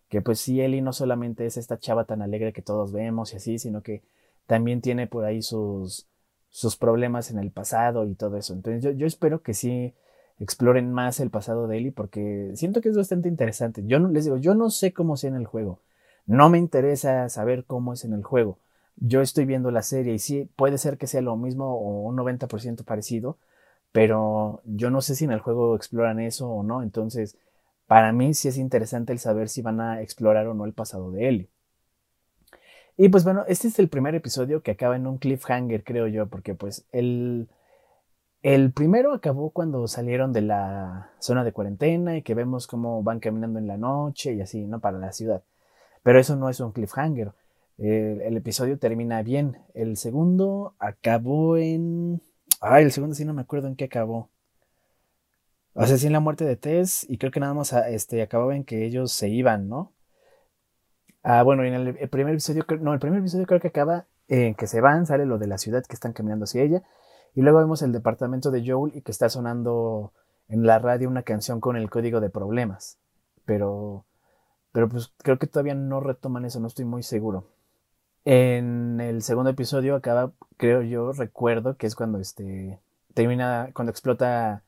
que 0.10 0.22
pues 0.22 0.40
sí, 0.40 0.60
Ellie 0.62 0.82
no 0.82 0.94
solamente 0.94 1.46
es 1.46 1.58
esta 1.58 1.80
chava 1.80 2.06
tan 2.06 2.24
alegre 2.24 2.54
que 2.54 2.64
todos 2.64 2.92
vemos 2.92 3.32
y 3.34 3.38
así, 3.38 3.60
sino 3.60 3.82
que 3.84 4.02
también 4.48 4.82
tiene 4.82 5.06
por 5.06 5.24
ahí 5.24 5.44
sus, 5.44 6.08
sus 6.50 6.76
problemas 6.76 7.30
en 7.30 7.38
el 7.38 7.52
pasado 7.52 8.08
y 8.08 8.16
todo 8.16 8.36
eso. 8.38 8.54
Entonces 8.54 8.84
yo, 8.84 8.92
yo 8.92 9.06
espero 9.06 9.44
que 9.44 9.54
sí 9.54 9.94
exploren 10.40 10.92
más 10.92 11.20
el 11.20 11.30
pasado 11.30 11.68
de 11.68 11.78
Ellie 11.78 11.92
porque 11.92 12.52
siento 12.56 12.82
que 12.82 12.90
es 12.90 12.98
bastante 12.98 13.30
interesante. 13.30 13.84
Yo 13.86 14.00
no, 14.00 14.10
les 14.10 14.26
digo, 14.26 14.38
yo 14.38 14.56
no 14.56 14.72
sé 14.72 14.92
cómo 14.92 15.18
sea 15.18 15.30
en 15.30 15.36
el 15.36 15.46
juego. 15.46 15.82
No 16.26 16.50
me 16.50 16.58
interesa 16.58 17.30
saber 17.30 17.66
cómo 17.66 17.94
es 17.94 18.06
en 18.06 18.14
el 18.14 18.24
juego. 18.24 18.58
Yo 18.98 19.22
estoy 19.22 19.46
viendo 19.46 19.70
la 19.70 19.84
serie 19.84 20.16
y 20.16 20.20
sí, 20.20 20.50
puede 20.56 20.78
ser 20.78 20.98
que 20.98 21.08
sea 21.08 21.22
lo 21.22 21.36
mismo 21.36 21.76
o 21.76 22.02
un 22.08 22.16
90% 22.16 22.84
parecido, 22.86 23.38
pero 23.96 24.60
yo 24.66 24.90
no 24.90 25.00
sé 25.00 25.16
si 25.16 25.24
en 25.24 25.32
el 25.32 25.40
juego 25.40 25.74
exploran 25.74 26.20
eso 26.20 26.50
o 26.50 26.64
no, 26.64 26.84
entonces 26.84 27.38
para 27.88 28.12
mí 28.12 28.34
sí 28.34 28.50
es 28.50 28.58
interesante 28.58 29.14
el 29.14 29.20
saber 29.20 29.48
si 29.48 29.62
van 29.62 29.80
a 29.80 30.02
explorar 30.02 30.48
o 30.48 30.54
no 30.54 30.66
el 30.66 30.74
pasado 30.74 31.12
de 31.12 31.30
Ellie. 31.30 31.50
Y 32.98 33.08
pues 33.08 33.24
bueno, 33.24 33.46
este 33.48 33.70
es 33.70 33.80
el 33.80 33.88
primer 33.88 34.14
episodio 34.14 34.62
que 34.62 34.72
acaba 34.72 34.98
en 34.98 35.08
un 35.08 35.18
cliffhanger, 35.18 35.86
creo 35.86 36.08
yo, 36.08 36.28
porque 36.28 36.56
pues 36.56 36.86
el, 36.92 37.48
el 38.42 38.74
primero 38.74 39.14
acabó 39.14 39.52
cuando 39.52 39.88
salieron 39.88 40.34
de 40.34 40.42
la 40.42 41.12
zona 41.20 41.46
de 41.46 41.54
cuarentena 41.54 42.18
y 42.18 42.22
que 42.22 42.36
vemos 42.36 42.68
cómo 42.68 43.02
van 43.02 43.22
caminando 43.22 43.60
en 43.60 43.68
la 43.68 43.78
noche 43.78 44.34
y 44.34 44.42
así, 44.42 44.66
¿no? 44.66 44.82
Para 44.82 44.98
la 44.98 45.14
ciudad. 45.14 45.42
Pero 46.04 46.20
eso 46.20 46.36
no 46.36 46.50
es 46.50 46.60
un 46.60 46.74
cliffhanger. 46.74 47.32
El, 47.78 48.20
el 48.24 48.36
episodio 48.36 48.78
termina 48.78 49.24
bien. 49.24 49.60
El 49.74 49.96
segundo 49.96 50.76
acabó 50.80 51.56
en 51.56 52.22
Ah, 52.68 52.82
el 52.82 52.92
segundo 52.92 53.14
sí 53.16 53.26
no 53.26 53.34
me 53.34 53.44
acuerdo 53.44 53.68
en 53.68 53.76
qué 53.76 53.86
acabó. 53.86 54.32
O 55.76 55.86
sea, 55.86 55.98
sí 55.98 56.08
en 56.08 56.14
la 56.14 56.20
muerte 56.20 56.46
de 56.46 56.56
Tess 56.56 57.06
y 57.08 57.20
creo 57.20 57.32
que 57.32 57.40
nada 57.40 57.54
más 57.54 57.74
ah, 57.74 57.90
este, 57.90 58.24
acababa 58.24 58.56
en 58.56 58.64
que 58.64 58.86
ellos 58.86 59.12
se 59.12 59.30
iban, 59.30 59.70
¿no? 59.70 59.94
Ah, 61.22 61.44
bueno, 61.44 61.64
en 61.64 61.76
el, 61.76 62.10
primer 62.10 62.34
episodio, 62.34 62.66
no, 62.82 62.94
el 62.94 63.00
primer 63.00 63.20
episodio 63.20 63.46
creo 63.46 63.60
que 63.60 63.68
acaba 63.68 64.08
en 64.28 64.56
que 64.56 64.66
se 64.66 64.82
van, 64.82 65.06
sale 65.06 65.28
lo 65.28 65.38
de 65.38 65.46
la 65.46 65.60
ciudad 65.60 65.84
que 65.88 65.94
están 65.94 66.14
caminando 66.14 66.46
hacia 66.46 66.64
ella. 66.64 66.82
Y 67.36 67.42
luego 67.42 67.60
vemos 67.60 67.84
el 67.84 67.92
departamento 67.92 68.50
de 68.50 68.64
Joel 68.66 68.96
y 68.96 69.02
que 69.02 69.12
está 69.12 69.30
sonando 69.30 70.12
en 70.48 70.66
la 70.66 70.80
radio 70.80 71.08
una 71.08 71.22
canción 71.22 71.62
con 71.62 71.78
el 71.78 71.92
código 71.92 72.20
de 72.20 72.32
problemas. 72.32 72.98
Pero, 73.46 74.06
pero 74.72 74.90
pues 74.90 75.14
creo 75.20 75.38
que 75.38 75.46
todavía 75.46 75.76
no 75.76 76.00
retoman 76.00 76.46
eso, 76.46 76.60
no 76.60 76.68
estoy 76.68 76.86
muy 76.86 77.04
seguro. 77.04 77.46
En 78.26 79.00
el 79.02 79.22
segundo 79.22 79.52
episodio 79.52 79.96
acaba, 79.96 80.34
creo 80.58 80.82
yo, 80.82 81.12
recuerdo 81.12 81.78
que 81.78 81.86
es 81.86 81.96
cuando 81.96 82.20
este 82.20 82.80
termina, 83.14 83.70
cuando 83.74 83.92
explota 83.92 84.64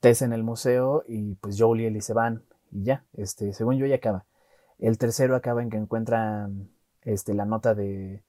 Tess 0.00 0.22
en 0.22 0.32
el 0.32 0.42
museo 0.42 1.04
y 1.06 1.36
pues 1.36 1.56
Joel 1.56 1.82
y 1.82 1.86
Ellie 1.86 2.00
se 2.00 2.14
van 2.14 2.42
y 2.72 2.82
ya, 2.82 3.04
este, 3.12 3.52
según 3.52 3.76
yo 3.78 3.86
ya 3.86 3.96
acaba. 3.96 4.26
El 4.78 4.98
tercero 4.98 5.36
acaba 5.36 5.62
en 5.62 5.70
que 5.70 5.76
encuentran 5.76 6.68
este, 7.02 7.32
la 7.32 7.44
nota 7.44 7.76
de, 7.76 8.24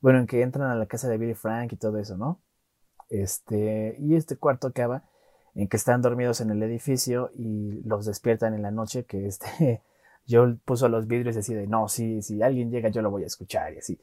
bueno, 0.00 0.20
en 0.20 0.28
que 0.28 0.42
entran 0.42 0.70
a 0.70 0.76
la 0.76 0.86
casa 0.86 1.08
de 1.08 1.18
Billy 1.18 1.34
Frank 1.34 1.72
y 1.72 1.76
todo 1.76 1.98
eso, 1.98 2.16
¿no? 2.16 2.40
Este, 3.10 3.96
y 3.98 4.14
este 4.14 4.36
cuarto 4.36 4.68
acaba 4.68 5.02
en 5.56 5.68
que 5.68 5.76
están 5.76 6.00
dormidos 6.00 6.40
en 6.40 6.50
el 6.50 6.62
edificio 6.62 7.30
y 7.34 7.82
los 7.82 8.06
despiertan 8.06 8.54
en 8.54 8.62
la 8.62 8.70
noche 8.70 9.04
que 9.04 9.26
este 9.26 9.82
yo 10.26 10.56
puso 10.64 10.88
los 10.88 11.06
vidrios 11.06 11.36
así 11.36 11.54
de, 11.54 11.66
no, 11.66 11.88
si, 11.88 12.22
si 12.22 12.42
alguien 12.42 12.70
llega 12.70 12.88
yo 12.88 13.02
lo 13.02 13.10
voy 13.10 13.24
a 13.24 13.26
escuchar 13.26 13.74
y 13.74 13.78
así. 13.78 14.00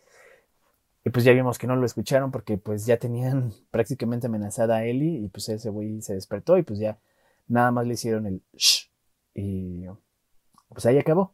Y 1.06 1.12
pues 1.12 1.24
ya 1.24 1.32
vimos 1.32 1.58
que 1.58 1.68
no 1.68 1.76
lo 1.76 1.86
escucharon 1.86 2.32
porque 2.32 2.58
pues 2.58 2.86
ya 2.86 2.98
tenían 2.98 3.54
prácticamente 3.72 4.28
amenazada 4.28 4.78
a 4.78 4.86
Ellie 4.86 5.20
y 5.20 5.30
pues 5.30 5.50
ese 5.50 5.70
güey 5.70 6.02
se 6.02 6.14
despertó 6.14 6.58
y 6.58 6.64
pues 6.64 6.80
ya 6.80 7.00
nada 7.48 7.72
más 7.72 7.88
le 7.88 7.94
hicieron 7.94 8.26
el 8.26 8.42
shh 8.54 8.90
y 9.34 9.86
pues 10.70 10.86
ahí 10.86 10.98
acabó. 10.98 11.34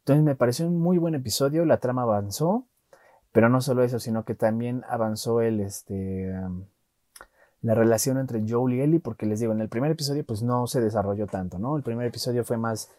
Entonces 0.00 0.24
me 0.24 0.34
pareció 0.34 0.66
un 0.66 0.78
muy 0.78 0.98
buen 0.98 1.14
episodio, 1.14 1.64
la 1.64 1.78
trama 1.78 2.02
avanzó, 2.02 2.66
pero 3.32 3.48
no 3.48 3.60
solo 3.60 3.82
eso, 3.84 3.98
sino 3.98 4.24
que 4.24 4.34
también 4.34 4.84
avanzó 4.88 5.40
el 5.40 5.60
este 5.60 6.32
la 7.62 7.74
relación 7.74 8.16
entre 8.16 8.42
Joel 8.48 8.74
y 8.74 8.80
Ellie 8.80 9.00
porque 9.00 9.26
les 9.26 9.40
digo, 9.40 9.52
en 9.52 9.60
el 9.60 9.68
primer 9.68 9.90
episodio 9.90 10.24
pues 10.24 10.42
no 10.42 10.66
se 10.66 10.80
desarrolló 10.80 11.26
tanto, 11.26 11.58
¿no? 11.58 11.76
El 11.76 11.82
primer 11.82 12.06
episodio 12.06 12.44
fue 12.44 12.56
más 12.56 12.90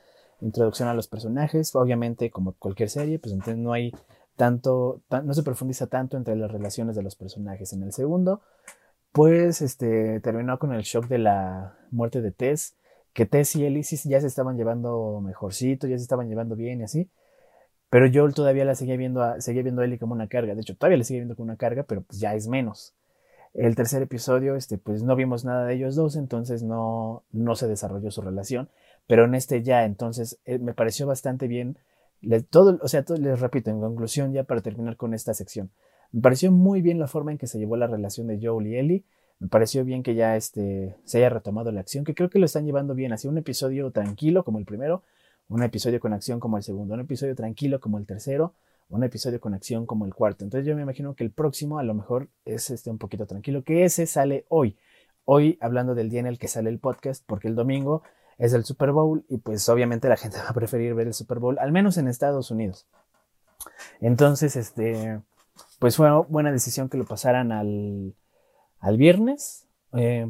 introducción 0.41 0.89
a 0.89 0.93
los 0.93 1.07
personajes, 1.07 1.75
obviamente 1.75 2.29
como 2.31 2.53
cualquier 2.53 2.89
serie, 2.89 3.19
pues 3.19 3.33
entonces 3.33 3.57
no 3.57 3.73
hay 3.73 3.91
tanto, 4.35 5.01
no 5.23 5.33
se 5.33 5.43
profundiza 5.43 5.87
tanto 5.87 6.17
entre 6.17 6.35
las 6.35 6.51
relaciones 6.51 6.95
de 6.95 7.03
los 7.03 7.15
personajes. 7.15 7.73
En 7.73 7.83
el 7.83 7.93
segundo, 7.93 8.41
pues 9.11 9.61
este 9.61 10.19
terminó 10.21 10.57
con 10.59 10.73
el 10.73 10.81
shock 10.83 11.07
de 11.07 11.19
la 11.19 11.77
muerte 11.91 12.21
de 12.21 12.31
Tess, 12.31 12.75
que 13.13 13.25
Tess 13.25 13.55
y 13.55 13.65
Elysis 13.65 14.03
ya 14.05 14.21
se 14.21 14.27
estaban 14.27 14.57
llevando 14.57 15.21
mejorcito, 15.21 15.87
ya 15.87 15.97
se 15.97 16.03
estaban 16.03 16.29
llevando 16.29 16.55
bien 16.55 16.81
y 16.81 16.83
así. 16.83 17.09
Pero 17.89 18.07
Joel 18.13 18.33
todavía 18.33 18.65
la 18.65 18.75
seguía 18.75 18.95
viendo 18.97 19.21
seguía 19.41 19.63
viendo 19.63 19.81
a 19.81 19.85
Ellie 19.85 19.99
como 19.99 20.13
una 20.13 20.27
carga. 20.27 20.55
De 20.55 20.61
hecho, 20.61 20.75
todavía 20.77 20.97
le 20.97 21.03
sigue 21.03 21.19
viendo 21.19 21.35
como 21.35 21.45
una 21.45 21.57
carga, 21.57 21.83
pero 21.83 22.01
pues 22.03 22.19
ya 22.19 22.33
es 22.35 22.47
menos. 22.47 22.95
El 23.53 23.75
tercer 23.75 24.01
episodio, 24.01 24.55
este, 24.55 24.77
pues 24.77 25.03
no 25.03 25.15
vimos 25.17 25.43
nada 25.43 25.65
de 25.65 25.73
ellos 25.75 25.95
dos, 25.95 26.15
entonces 26.15 26.63
no, 26.63 27.23
no 27.31 27.55
se 27.55 27.67
desarrolló 27.67 28.09
su 28.09 28.21
relación 28.21 28.69
pero 29.11 29.25
en 29.25 29.35
este 29.35 29.61
ya, 29.61 29.83
entonces 29.83 30.39
eh, 30.45 30.57
me 30.57 30.73
pareció 30.73 31.05
bastante 31.05 31.49
bien. 31.49 31.77
todo, 32.49 32.79
o 32.81 32.87
sea, 32.87 33.03
todo, 33.03 33.17
les 33.17 33.41
repito, 33.41 33.69
en 33.69 33.81
conclusión, 33.81 34.31
ya 34.31 34.45
para 34.45 34.61
terminar 34.61 34.95
con 34.95 35.13
esta 35.13 35.33
sección, 35.33 35.69
me 36.13 36.21
pareció 36.21 36.49
muy 36.49 36.81
bien 36.81 36.97
la 36.97 37.07
forma 37.07 37.33
en 37.33 37.37
que 37.37 37.45
se 37.45 37.59
llevó 37.59 37.75
la 37.75 37.87
relación 37.87 38.27
de 38.27 38.39
Joel 38.41 38.67
y 38.67 38.77
Ellie. 38.77 39.03
Me 39.39 39.49
pareció 39.49 39.83
bien 39.83 40.01
que 40.01 40.15
ya 40.15 40.37
este, 40.37 40.95
se 41.03 41.17
haya 41.17 41.27
retomado 41.29 41.73
la 41.73 41.81
acción, 41.81 42.05
que 42.05 42.15
creo 42.15 42.29
que 42.29 42.39
lo 42.39 42.45
están 42.45 42.65
llevando 42.65 42.95
bien. 42.95 43.11
Así 43.11 43.27
un 43.27 43.37
episodio 43.37 43.91
tranquilo 43.91 44.45
como 44.45 44.59
el 44.59 44.65
primero, 44.65 45.03
un 45.49 45.61
episodio 45.61 45.99
con 45.99 46.13
acción 46.13 46.39
como 46.39 46.55
el 46.55 46.63
segundo, 46.63 46.93
un 46.93 47.01
episodio 47.01 47.35
tranquilo 47.35 47.81
como 47.81 47.97
el 47.97 48.05
tercero, 48.05 48.53
un 48.87 49.03
episodio 49.03 49.41
con 49.41 49.53
acción 49.53 49.85
como 49.85 50.05
el 50.05 50.13
cuarto. 50.13 50.45
Entonces 50.45 50.65
yo 50.65 50.73
me 50.73 50.83
imagino 50.83 51.15
que 51.15 51.25
el 51.25 51.31
próximo 51.31 51.79
a 51.79 51.83
lo 51.83 51.93
mejor 51.93 52.29
es 52.45 52.69
este 52.69 52.89
un 52.89 52.97
poquito 52.97 53.25
tranquilo, 53.25 53.65
que 53.65 53.83
ese 53.83 54.05
sale 54.07 54.45
hoy. 54.47 54.77
Hoy 55.25 55.57
hablando 55.59 55.95
del 55.95 56.09
día 56.09 56.21
en 56.21 56.27
el 56.27 56.39
que 56.39 56.47
sale 56.47 56.69
el 56.69 56.79
podcast, 56.79 57.25
porque 57.27 57.49
el 57.49 57.55
domingo 57.55 58.03
es 58.41 58.53
el 58.53 58.65
Super 58.65 58.91
Bowl 58.91 59.23
y 59.29 59.37
pues 59.37 59.69
obviamente 59.69 60.09
la 60.09 60.17
gente 60.17 60.37
va 60.43 60.49
a 60.49 60.53
preferir 60.53 60.95
ver 60.95 61.07
el 61.07 61.13
Super 61.13 61.37
Bowl, 61.39 61.59
al 61.59 61.71
menos 61.71 61.97
en 61.97 62.07
Estados 62.07 62.49
Unidos. 62.49 62.87
Entonces, 64.01 64.55
este, 64.55 65.21
pues 65.77 65.95
fue 65.95 66.09
buena 66.27 66.51
decisión 66.51 66.89
que 66.89 66.97
lo 66.97 67.05
pasaran 67.05 67.51
al, 67.51 68.15
al 68.79 68.97
viernes. 68.97 69.67
Eh, 69.93 70.27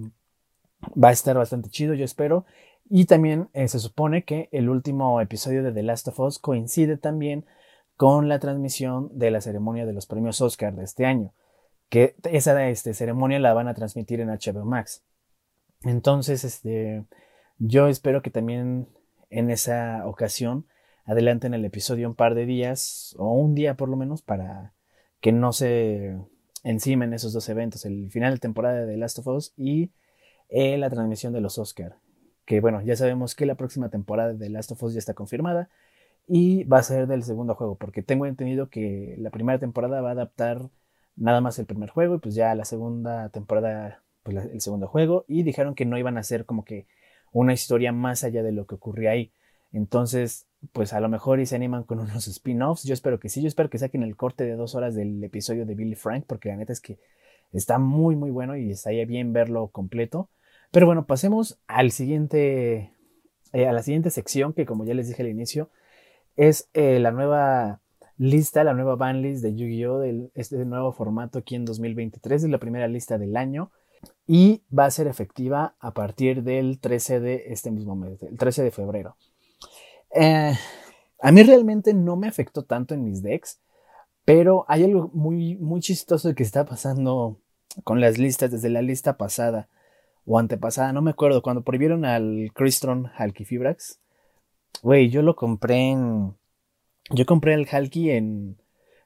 va 1.02 1.08
a 1.08 1.14
estar 1.14 1.38
bastante 1.38 1.70
chido, 1.70 1.94
yo 1.94 2.04
espero. 2.04 2.46
Y 2.90 3.06
también 3.06 3.48
eh, 3.54 3.70
se 3.70 3.80
supone 3.80 4.26
que 4.26 4.50
el 4.52 4.70
último 4.70 5.22
episodio 5.22 5.64
de 5.64 5.72
The 5.72 5.84
Last 5.84 6.10
of 6.10 6.20
Us 6.20 6.38
coincide 6.38 6.98
también 6.98 7.46
con 7.96 8.28
la 8.28 8.40
transmisión 8.40 9.10
de 9.18 9.32
la 9.32 9.40
ceremonia 9.40 9.86
de 9.86 9.94
los 9.94 10.06
premios 10.06 10.42
Oscar 10.42 10.76
de 10.76 10.84
este 10.84 11.06
año. 11.06 11.32
Que 11.88 12.16
esa 12.24 12.68
este, 12.68 12.94
ceremonia 12.94 13.40
la 13.40 13.54
van 13.54 13.70
a 13.70 13.74
transmitir 13.74 14.20
en 14.20 14.28
HBO 14.28 14.66
Max. 14.66 15.02
Entonces, 15.84 16.44
este, 16.44 17.06
yo 17.64 17.88
espero 17.88 18.24
que 18.24 18.32
también 18.32 18.88
en 19.30 19.52
esa 19.52 20.08
ocasión 20.08 20.66
adelanten 21.06 21.54
el 21.54 21.64
episodio 21.64 22.10
un 22.10 22.16
par 22.16 22.34
de 22.34 22.48
días 22.48 23.16
o 23.20 23.34
un 23.34 23.54
día 23.54 23.76
por 23.76 23.88
lo 23.88 23.98
menos 23.98 24.24
para 24.24 24.74
que 25.20 25.32
no 25.32 25.54
se 25.54 26.18
encima 26.64 27.06
en 27.06 27.14
esos 27.14 27.34
dos 27.34 27.48
eventos, 27.50 27.86
el 27.86 28.10
final 28.10 28.34
de 28.34 28.40
temporada 28.40 28.86
de 28.86 28.98
Last 28.98 29.20
of 29.20 29.28
Us 29.28 29.54
y 29.58 29.92
eh, 30.50 30.78
la 30.78 30.90
transmisión 30.90 31.34
de 31.34 31.42
los 31.42 31.60
Oscar. 31.60 31.98
Que 32.46 32.62
bueno, 32.62 32.82
ya 32.82 32.96
sabemos 32.96 33.36
que 33.36 33.46
la 33.46 33.56
próxima 33.56 33.90
temporada 33.90 34.34
de 34.34 34.50
Last 34.50 34.72
of 34.72 34.82
Us 34.82 34.94
ya 34.94 35.00
está 35.00 35.14
confirmada 35.14 35.70
y 36.28 36.64
va 36.64 36.80
a 36.80 36.84
ser 36.84 37.06
del 37.06 37.24
segundo 37.24 37.54
juego, 37.54 37.76
porque 37.76 38.02
tengo 38.02 38.26
entendido 38.26 38.70
que 38.70 39.16
la 39.20 39.30
primera 39.30 39.60
temporada 39.60 40.02
va 40.02 40.10
a 40.10 40.14
adaptar 40.14 40.70
nada 41.16 41.42
más 41.42 41.60
el 41.60 41.68
primer 41.68 41.90
juego 41.92 42.16
y 42.16 42.20
pues 42.20 42.34
ya 42.34 42.56
la 42.56 42.66
segunda 42.66 43.30
temporada 43.30 44.04
pues 44.24 44.46
el 44.46 44.62
segundo 44.62 44.88
juego 44.88 45.26
y 45.28 45.44
dijeron 45.44 45.76
que 45.76 45.86
no 45.86 45.98
iban 46.00 46.18
a 46.18 46.22
hacer 46.22 46.46
como 46.46 46.66
que 46.66 46.88
una 47.32 47.54
historia 47.54 47.92
más 47.92 48.24
allá 48.24 48.44
de 48.44 48.52
lo 48.52 48.66
que 48.66 48.76
ocurría 48.76 49.12
ahí. 49.12 49.32
Entonces, 49.72 50.48
pues 50.74 50.94
a 50.94 51.00
lo 51.00 51.10
mejor 51.10 51.40
y 51.40 51.46
se 51.46 51.56
animan 51.56 51.84
con 51.84 52.00
unos 52.02 52.28
spin-offs. 52.28 52.84
Yo 52.84 52.94
espero 52.94 53.20
que 53.20 53.30
sí, 53.30 53.42
yo 53.42 53.48
espero 53.48 53.70
que 53.70 53.78
saquen 53.78 54.04
el 54.04 54.16
corte 54.16 54.44
de 54.44 54.56
dos 54.56 54.76
horas 54.76 54.96
del 54.96 55.24
episodio 55.24 55.66
de 55.66 55.76
Billy 55.76 55.96
Frank, 55.96 56.26
porque 56.28 56.50
la 56.50 56.58
neta 56.58 56.74
es 56.74 56.82
que 56.82 57.00
está 57.52 57.80
muy, 57.80 58.16
muy 58.16 58.32
bueno 58.32 58.56
y 58.56 58.72
estaría 58.72 59.06
bien 59.06 59.34
verlo 59.34 59.68
completo. 59.70 60.30
Pero 60.72 60.86
bueno, 60.86 61.06
pasemos 61.06 61.60
al 61.68 61.92
siguiente, 61.92 62.94
eh, 63.54 63.68
a 63.68 63.74
la 63.74 63.84
siguiente 63.84 64.10
sección, 64.10 64.54
que 64.54 64.66
como 64.66 64.86
ya 64.86 64.94
les 64.94 65.08
dije 65.08 65.22
al 65.22 65.30
inicio, 65.30 65.70
es 66.38 66.70
eh, 66.74 67.00
la 67.00 67.12
nueva 67.12 67.82
lista, 68.18 68.64
la 68.64 68.74
nueva 68.74 68.96
banlist 68.96 69.44
de 69.44 69.56
Yu-Gi-Oh! 69.56 70.04
este 70.34 70.64
nuevo 70.66 70.94
formato 70.94 71.40
aquí 71.40 71.56
en 71.56 71.66
2023. 71.66 72.44
Es 72.44 72.50
la 72.50 72.58
primera 72.58 72.88
lista 72.88 73.18
del 73.18 73.36
año 73.36 73.72
y 74.28 74.64
va 74.78 74.86
a 74.86 74.92
ser 74.92 75.08
efectiva 75.08 75.76
a 75.80 75.94
partir 75.94 76.44
del 76.44 76.80
13 76.80 77.20
de 77.20 77.44
este 77.48 77.72
mismo 77.72 77.96
mes, 77.96 78.22
el 78.24 78.38
13 78.38 78.64
de 78.64 78.72
febrero. 78.72 79.18
Eh, 80.14 80.54
a 81.20 81.32
mí 81.32 81.44
realmente 81.44 81.94
no 81.94 82.16
me 82.16 82.28
afectó 82.28 82.64
tanto 82.64 82.94
en 82.94 83.04
mis 83.04 83.22
decks, 83.22 83.60
pero 84.26 84.66
hay 84.68 84.84
algo 84.84 85.10
muy, 85.14 85.58
muy 85.58 85.82
chistoso 85.82 86.34
que 86.36 86.44
está 86.44 86.66
pasando 86.66 87.40
con 87.84 88.02
las 88.02 88.18
listas 88.18 88.52
desde 88.52 88.70
la 88.70 88.82
lista 88.82 89.18
pasada 89.18 89.70
o 90.26 90.38
antepasada, 90.38 90.94
no 90.94 91.02
me 91.02 91.12
acuerdo, 91.12 91.42
cuando 91.42 91.64
prohibieron 91.64 92.06
al 92.06 92.52
Crystron 92.54 93.12
Halkifibrax. 93.16 94.00
Güey, 94.82 95.10
yo 95.10 95.22
lo 95.22 95.36
compré 95.36 95.92
en. 95.92 96.36
Yo 97.10 97.26
compré 97.26 97.54
el 97.54 97.68
Halki 97.70 98.12
en. 98.12 98.58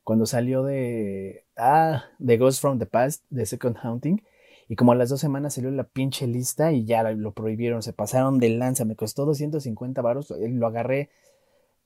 Cuando 0.04 0.26
salió 0.26 0.64
de. 0.64 1.46
Ah, 1.58 2.06
de 2.20 2.38
Ghost 2.38 2.62
from 2.62 2.80
the 2.80 2.86
Past, 2.86 3.24
de 3.30 3.46
Second 3.46 3.78
Haunting. 3.82 4.24
Y 4.68 4.76
como 4.76 4.92
a 4.92 4.96
las 4.96 5.10
dos 5.10 5.20
semanas 5.20 5.56
salió 5.56 5.72
la 5.72 5.84
pinche 5.84 6.28
lista 6.28 6.72
y 6.72 6.86
ya 6.86 7.04
lo 7.12 7.34
prohibieron, 7.34 7.84
se 7.84 7.94
pasaron 7.94 8.40
de 8.40 8.50
lanza, 8.50 8.86
me 8.86 8.96
costó 8.96 9.26
250 9.26 10.02
varos, 10.02 10.32
eh, 10.32 10.50
lo 10.50 10.68
agarré. 10.68 11.10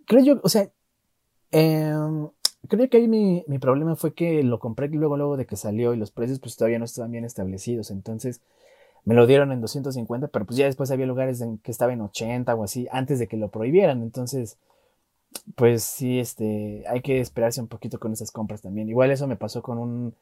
Creo 0.05 0.23
yo, 0.23 0.39
o 0.43 0.49
sea, 0.49 0.69
em, 1.51 2.29
creo 2.67 2.89
que 2.89 2.97
ahí 2.97 3.07
mi, 3.07 3.43
mi, 3.47 3.59
problema 3.59 3.95
fue 3.95 4.13
que 4.13 4.43
lo 4.43 4.59
compré 4.59 4.87
luego, 4.89 5.17
luego 5.17 5.37
de 5.37 5.45
que 5.45 5.55
salió 5.57 5.93
y 5.93 5.97
los 5.97 6.11
precios 6.11 6.39
pues 6.39 6.55
todavía 6.55 6.79
no 6.79 6.85
estaban 6.85 7.11
bien 7.11 7.25
establecidos, 7.25 7.91
entonces 7.91 8.41
me 9.05 9.15
lo 9.15 9.27
dieron 9.27 9.51
en 9.51 9.61
250, 9.61 10.27
pero 10.29 10.45
pues 10.45 10.57
ya 10.57 10.65
después 10.65 10.91
había 10.91 11.05
lugares 11.05 11.41
en 11.41 11.57
que 11.59 11.71
estaba 11.71 11.93
en 11.93 12.01
80 12.01 12.55
o 12.55 12.63
así, 12.63 12.87
antes 12.91 13.19
de 13.19 13.27
que 13.27 13.37
lo 13.37 13.49
prohibieran, 13.49 14.01
entonces 14.03 14.57
pues 15.55 15.83
sí, 15.83 16.19
este, 16.19 16.83
hay 16.87 17.01
que 17.01 17.19
esperarse 17.19 17.61
un 17.61 17.67
poquito 17.67 17.99
con 17.99 18.13
esas 18.13 18.31
compras 18.31 18.61
también. 18.61 18.89
Igual 18.89 19.11
eso 19.11 19.27
me 19.27 19.35
pasó 19.35 19.61
con 19.61 19.77
un 19.77 20.15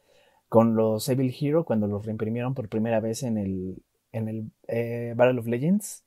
con 0.50 0.76
los 0.76 1.08
Evil 1.10 1.36
Hero 1.40 1.66
cuando 1.66 1.88
los 1.88 2.06
reimprimieron 2.06 2.54
por 2.54 2.70
primera 2.70 3.00
vez 3.00 3.24
en 3.24 3.38
el, 3.38 3.84
en 4.12 4.28
el 4.28 4.52
eh, 4.68 5.14
Battle 5.16 5.40
of 5.40 5.48
Legends, 5.48 6.04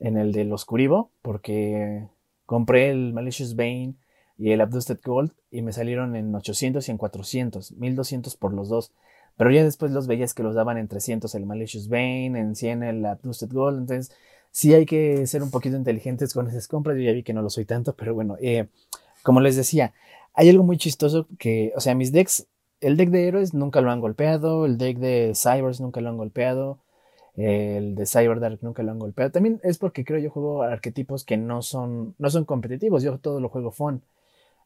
en 0.00 0.16
el 0.16 0.32
del 0.32 0.52
Oscuribo, 0.52 1.10
porque 1.22 2.08
compré 2.44 2.90
el 2.90 3.12
Malicious 3.12 3.56
Bane 3.56 3.94
y 4.38 4.52
el 4.52 4.60
Abdusted 4.60 5.00
Gold 5.04 5.32
y 5.50 5.62
me 5.62 5.72
salieron 5.72 6.14
en 6.16 6.34
800 6.34 6.86
y 6.86 6.90
en 6.90 6.98
400, 6.98 7.72
1200 7.72 8.36
por 8.36 8.52
los 8.52 8.68
dos. 8.68 8.92
Pero 9.36 9.50
ya 9.50 9.64
después 9.64 9.92
los 9.92 10.06
veías 10.06 10.32
que 10.32 10.42
los 10.42 10.54
daban 10.54 10.78
en 10.78 10.88
300 10.88 11.34
el 11.34 11.46
Malicious 11.46 11.88
Bane, 11.88 12.38
en 12.38 12.54
100 12.54 12.82
el 12.82 13.04
Abdusted 13.04 13.52
Gold, 13.52 13.80
entonces 13.80 14.16
sí 14.50 14.72
hay 14.72 14.86
que 14.86 15.26
ser 15.26 15.42
un 15.42 15.50
poquito 15.50 15.76
inteligentes 15.76 16.32
con 16.32 16.48
esas 16.48 16.68
compras. 16.68 16.96
Yo 16.96 17.02
ya 17.02 17.12
vi 17.12 17.22
que 17.22 17.34
no 17.34 17.42
lo 17.42 17.50
soy 17.50 17.64
tanto, 17.64 17.94
pero 17.94 18.14
bueno, 18.14 18.36
eh, 18.40 18.68
como 19.22 19.40
les 19.40 19.56
decía, 19.56 19.92
hay 20.32 20.48
algo 20.48 20.62
muy 20.62 20.78
chistoso 20.78 21.26
que, 21.38 21.72
o 21.76 21.80
sea, 21.80 21.94
mis 21.94 22.12
decks 22.12 22.46
el 22.80 22.96
deck 22.96 23.10
de 23.10 23.28
héroes 23.28 23.54
nunca 23.54 23.80
lo 23.80 23.90
han 23.90 24.00
golpeado, 24.00 24.66
el 24.66 24.78
deck 24.78 24.98
de 24.98 25.32
cybers 25.34 25.80
nunca 25.80 26.00
lo 26.00 26.08
han 26.10 26.16
golpeado, 26.16 26.80
el 27.36 27.94
de 27.94 28.06
Cyberdark 28.06 28.62
nunca 28.62 28.82
lo 28.82 28.92
han 28.92 28.98
golpeado. 28.98 29.30
También 29.30 29.60
es 29.62 29.78
porque 29.78 30.04
creo 30.04 30.18
yo 30.18 30.30
juego 30.30 30.62
arquetipos 30.62 31.24
que 31.24 31.36
no 31.36 31.62
son, 31.62 32.14
no 32.18 32.30
son 32.30 32.44
competitivos, 32.44 33.02
yo 33.02 33.18
todo 33.18 33.40
lo 33.40 33.48
juego 33.50 33.70
fun. 33.70 34.02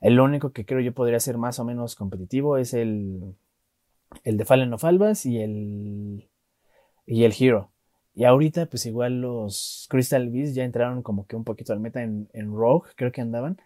El 0.01 0.21
único 0.21 0.53
que 0.53 0.65
creo 0.65 0.81
yo 0.81 0.95
podría 0.95 1.21
ser 1.21 1.37
más 1.37 1.59
o 1.59 1.65
menos 1.65 1.97
competitivo 1.97 2.57
es 2.57 2.73
el, 2.75 3.35
el 4.25 4.37
de 4.37 4.45
Fallen 4.45 4.73
of 4.73 4.85
Albas 4.85 5.27
y 5.27 5.41
el, 5.41 6.29
y 7.07 7.25
el 7.25 7.35
Hero. 7.39 7.71
Y 8.15 8.25
ahorita 8.25 8.67
pues 8.67 8.87
igual 8.87 9.21
los 9.21 9.87
Crystal 9.91 10.29
Beasts 10.31 10.55
ya 10.55 10.65
entraron 10.65 11.03
como 11.03 11.27
que 11.27 11.37
un 11.37 11.45
poquito 11.45 11.73
al 11.73 11.81
meta 11.81 12.03
en, 12.03 12.29
en 12.33 12.55
Rogue, 12.55 12.91
creo 12.97 13.13
que 13.13 13.21
andaban. 13.21 13.61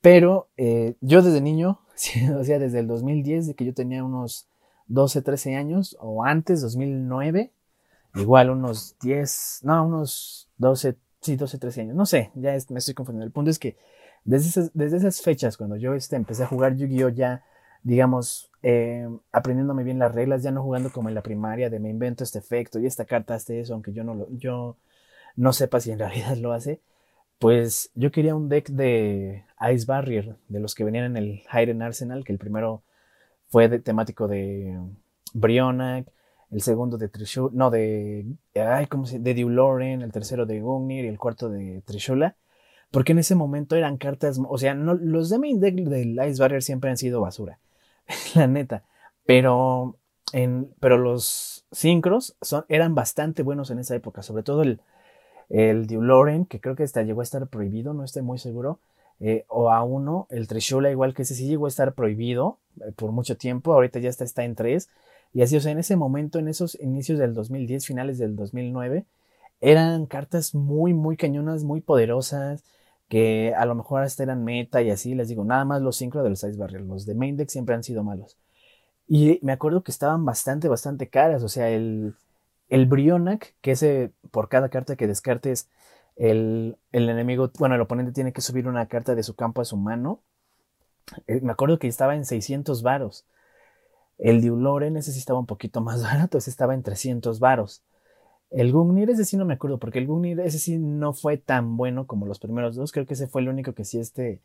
Pero 0.00 0.50
eh, 0.56 0.94
yo 1.00 1.22
desde 1.22 1.40
niño, 1.40 1.80
o 2.38 2.44
sea, 2.44 2.58
desde 2.58 2.78
el 2.80 2.86
2010, 2.86 3.48
de 3.48 3.54
que 3.54 3.64
yo 3.64 3.74
tenía 3.74 4.04
unos 4.04 4.48
12, 4.88 5.22
13 5.22 5.56
años, 5.56 5.96
o 6.00 6.24
antes, 6.24 6.60
2009, 6.60 7.52
igual 8.14 8.50
unos 8.50 8.96
10, 9.00 9.60
no, 9.62 9.86
unos 9.86 10.48
12, 10.58 10.96
sí, 11.20 11.36
12, 11.36 11.58
13 11.58 11.80
años, 11.82 11.96
no 11.96 12.06
sé, 12.06 12.30
ya 12.34 12.56
me 12.70 12.78
estoy 12.78 12.94
confundiendo. 12.94 13.26
El 13.26 13.32
punto 13.32 13.50
es 13.50 13.58
que 13.58 13.76
desde 14.24 14.48
esas, 14.48 14.70
desde 14.74 14.98
esas 14.98 15.22
fechas, 15.22 15.56
cuando 15.56 15.76
yo 15.76 15.94
este, 15.94 16.16
empecé 16.16 16.44
a 16.44 16.46
jugar 16.46 16.76
Yu-Gi-Oh! 16.76 17.08
ya, 17.10 17.44
digamos, 17.82 18.50
eh, 18.62 19.08
aprendiéndome 19.32 19.84
bien 19.84 19.98
las 19.98 20.14
reglas, 20.14 20.42
ya 20.42 20.50
no 20.50 20.62
jugando 20.62 20.90
como 20.90 21.08
en 21.08 21.14
la 21.14 21.22
primaria, 21.22 21.70
de 21.70 21.78
me 21.78 21.88
invento 21.88 22.24
este 22.24 22.38
efecto 22.38 22.78
y 22.78 22.86
esta 22.86 23.04
carta 23.04 23.34
hace 23.34 23.60
eso, 23.60 23.74
aunque 23.74 23.92
yo 23.92 24.04
no, 24.04 24.14
lo, 24.14 24.28
yo 24.30 24.76
no 25.36 25.52
sepa 25.52 25.80
si 25.80 25.92
en 25.92 25.98
realidad 26.00 26.36
lo 26.36 26.52
hace 26.52 26.80
pues 27.38 27.90
yo 27.94 28.10
quería 28.10 28.34
un 28.34 28.48
deck 28.48 28.68
de 28.70 29.44
Ice 29.72 29.86
Barrier, 29.86 30.36
de 30.48 30.60
los 30.60 30.74
que 30.74 30.84
venían 30.84 31.04
en 31.04 31.16
el 31.16 31.42
Hayden 31.50 31.82
Arsenal, 31.82 32.24
que 32.24 32.32
el 32.32 32.38
primero 32.38 32.82
fue 33.48 33.68
temático 33.80 34.28
de 34.28 34.78
Brionac, 35.32 36.06
el 36.50 36.62
segundo 36.62 36.96
de 36.96 37.08
Trishula, 37.08 37.50
no, 37.52 37.70
de, 37.70 38.26
ay, 38.54 38.86
¿cómo 38.86 39.06
se 39.06 39.18
De 39.18 39.32
el 39.32 40.12
tercero 40.12 40.46
de 40.46 40.60
Gungnir 40.60 41.04
y 41.04 41.08
el 41.08 41.18
cuarto 41.18 41.48
de 41.48 41.82
Trishula. 41.84 42.36
Porque 42.90 43.12
en 43.12 43.18
ese 43.18 43.34
momento 43.34 43.76
eran 43.76 43.98
cartas, 43.98 44.40
o 44.48 44.58
sea, 44.58 44.74
no, 44.74 44.94
los 44.94 45.28
de 45.28 45.38
main 45.38 45.60
deck 45.60 45.74
del 45.74 46.18
Ice 46.28 46.40
Barrier 46.40 46.62
siempre 46.62 46.88
han 46.88 46.96
sido 46.96 47.20
basura, 47.20 47.58
la 48.34 48.46
neta. 48.46 48.84
Pero, 49.26 49.96
en, 50.32 50.70
pero 50.80 50.96
los 50.96 51.66
sincros 51.72 52.36
eran 52.68 52.94
bastante 52.94 53.42
buenos 53.42 53.70
en 53.70 53.80
esa 53.80 53.96
época, 53.96 54.22
sobre 54.22 54.44
todo 54.44 54.62
el, 54.62 54.80
el 55.48 55.86
Duloren, 55.86 56.46
que 56.46 56.60
creo 56.60 56.76
que 56.76 56.82
hasta 56.82 57.02
llegó 57.02 57.20
a 57.20 57.24
estar 57.24 57.46
prohibido, 57.48 57.94
no 57.94 58.04
estoy 58.04 58.22
muy 58.22 58.38
seguro, 58.38 58.80
eh, 59.20 59.44
o 59.48 59.70
a 59.70 59.82
uno, 59.82 60.26
el 60.30 60.46
Trishula 60.46 60.90
igual 60.90 61.14
que 61.14 61.22
ese 61.22 61.34
sí 61.34 61.46
llegó 61.46 61.66
a 61.66 61.68
estar 61.68 61.94
prohibido 61.94 62.58
eh, 62.80 62.92
por 62.96 63.12
mucho 63.12 63.36
tiempo, 63.36 63.72
ahorita 63.72 63.98
ya 63.98 64.10
está, 64.10 64.24
está 64.24 64.44
en 64.44 64.54
tres, 64.54 64.88
y 65.32 65.42
así, 65.42 65.56
o 65.56 65.60
sea, 65.60 65.72
en 65.72 65.78
ese 65.78 65.96
momento, 65.96 66.38
en 66.38 66.48
esos 66.48 66.78
inicios 66.80 67.18
del 67.18 67.34
2010, 67.34 67.86
finales 67.86 68.18
del 68.18 68.36
2009, 68.36 69.04
eran 69.60 70.06
cartas 70.06 70.54
muy, 70.54 70.94
muy 70.94 71.16
cañonas, 71.16 71.64
muy 71.64 71.80
poderosas, 71.80 72.64
que 73.08 73.54
a 73.56 73.66
lo 73.66 73.74
mejor 73.74 74.02
hasta 74.02 74.22
eran 74.22 74.44
meta 74.44 74.82
y 74.82 74.90
así, 74.90 75.14
les 75.14 75.28
digo, 75.28 75.44
nada 75.44 75.64
más 75.64 75.82
los 75.82 75.96
cinco 75.96 76.22
de 76.22 76.30
los 76.30 76.42
Ice 76.42 76.56
Barrier, 76.56 76.82
los 76.82 77.06
de 77.06 77.14
main 77.14 77.36
deck 77.36 77.48
siempre 77.48 77.74
han 77.74 77.82
sido 77.82 78.02
malos. 78.02 78.36
Y 79.08 79.38
me 79.42 79.52
acuerdo 79.52 79.82
que 79.82 79.92
estaban 79.92 80.24
bastante, 80.24 80.68
bastante 80.68 81.08
caras, 81.08 81.42
o 81.42 81.48
sea, 81.48 81.70
el, 81.70 82.14
el 82.68 82.86
Brionac, 82.86 83.54
que 83.60 83.72
ese 83.72 84.12
por 84.30 84.48
cada 84.48 84.68
carta 84.68 84.96
que 84.96 85.06
descartes, 85.06 85.68
el, 86.16 86.78
el, 86.92 87.08
enemigo, 87.08 87.50
bueno, 87.58 87.74
el 87.74 87.80
oponente 87.80 88.12
tiene 88.12 88.32
que 88.32 88.40
subir 88.40 88.68
una 88.68 88.86
carta 88.86 89.14
de 89.14 89.22
su 89.22 89.36
campo 89.36 89.60
a 89.60 89.64
su 89.64 89.76
mano. 89.76 90.22
Eh, 91.26 91.40
me 91.42 91.52
acuerdo 91.52 91.78
que 91.78 91.88
estaba 91.88 92.16
en 92.16 92.24
600 92.24 92.82
varos. 92.82 93.26
El 94.18 94.40
Diuloren, 94.40 94.96
ese 94.96 95.12
sí 95.12 95.18
estaba 95.18 95.38
un 95.38 95.46
poquito 95.46 95.80
más 95.80 96.02
barato, 96.04 96.38
ese 96.38 96.50
estaba 96.50 96.74
en 96.74 96.82
300 96.82 97.38
varos. 97.38 97.82
El 98.50 98.72
Gungnir, 98.72 99.10
ese 99.10 99.24
sí 99.24 99.36
no 99.36 99.44
me 99.44 99.54
acuerdo, 99.54 99.78
porque 99.78 99.98
el 99.98 100.06
Gungnir, 100.06 100.40
ese 100.40 100.58
sí 100.58 100.78
no 100.78 101.12
fue 101.12 101.36
tan 101.36 101.76
bueno 101.76 102.06
como 102.06 102.26
los 102.26 102.38
primeros 102.38 102.76
dos. 102.76 102.92
Creo 102.92 103.06
que 103.06 103.14
ese 103.14 103.26
fue 103.26 103.42
el 103.42 103.48
único 103.48 103.74
que 103.74 103.84
sí 103.84 103.98
este, 103.98 104.40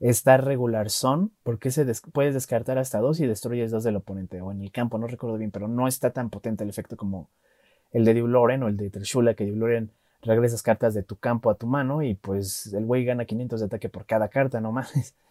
está 0.00 0.38
regular 0.38 0.90
son, 0.90 1.32
porque 1.42 1.70
se 1.70 1.86
puedes 2.12 2.34
descartar 2.34 2.78
hasta 2.78 2.98
dos 2.98 3.20
y 3.20 3.26
destruyes 3.26 3.70
dos 3.70 3.84
del 3.84 3.96
oponente, 3.96 4.40
o 4.40 4.50
en 4.50 4.62
el 4.62 4.72
campo, 4.72 4.98
no 4.98 5.06
recuerdo 5.06 5.36
bien, 5.38 5.50
pero 5.50 5.68
no 5.68 5.86
está 5.86 6.10
tan 6.10 6.30
potente 6.30 6.64
el 6.64 6.70
efecto 6.70 6.96
como 6.96 7.28
el 7.92 8.04
de 8.04 8.14
Diuloren 8.14 8.62
o 8.62 8.68
el 8.68 8.76
de 8.76 8.90
Trishula, 8.90 9.34
que 9.34 9.44
Diuloren 9.44 9.92
regresas 10.22 10.62
cartas 10.62 10.94
de 10.94 11.02
tu 11.02 11.16
campo 11.16 11.50
a 11.50 11.54
tu 11.56 11.66
mano 11.66 12.02
y 12.02 12.14
pues 12.14 12.72
el 12.72 12.84
güey 12.84 13.04
gana 13.04 13.24
500 13.24 13.60
de 13.60 13.66
ataque 13.66 13.88
por 13.88 14.06
cada 14.06 14.28
carta, 14.28 14.60
no 14.60 14.72
más. 14.72 15.14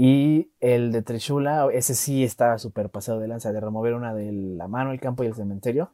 Y 0.00 0.52
el 0.60 0.92
de 0.92 1.02
Trishula, 1.02 1.68
ese 1.72 1.92
sí 1.96 2.22
está 2.22 2.56
súper 2.58 2.88
pasado 2.88 3.18
de 3.18 3.26
lanza, 3.26 3.52
de 3.52 3.58
remover 3.58 3.94
una 3.94 4.14
de 4.14 4.30
la 4.30 4.68
mano, 4.68 4.92
el 4.92 5.00
campo 5.00 5.24
y 5.24 5.26
el 5.26 5.34
cementerio, 5.34 5.90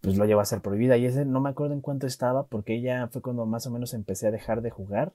pues 0.00 0.16
lo 0.16 0.24
lleva 0.24 0.42
a 0.42 0.44
ser 0.44 0.60
prohibida. 0.60 0.96
Y 0.96 1.06
ese 1.06 1.24
no 1.24 1.40
me 1.40 1.50
acuerdo 1.50 1.74
en 1.74 1.80
cuánto 1.80 2.06
estaba, 2.06 2.46
porque 2.46 2.80
ya 2.80 3.08
fue 3.08 3.22
cuando 3.22 3.46
más 3.46 3.66
o 3.66 3.72
menos 3.72 3.92
empecé 3.92 4.28
a 4.28 4.30
dejar 4.30 4.62
de 4.62 4.70
jugar 4.70 5.14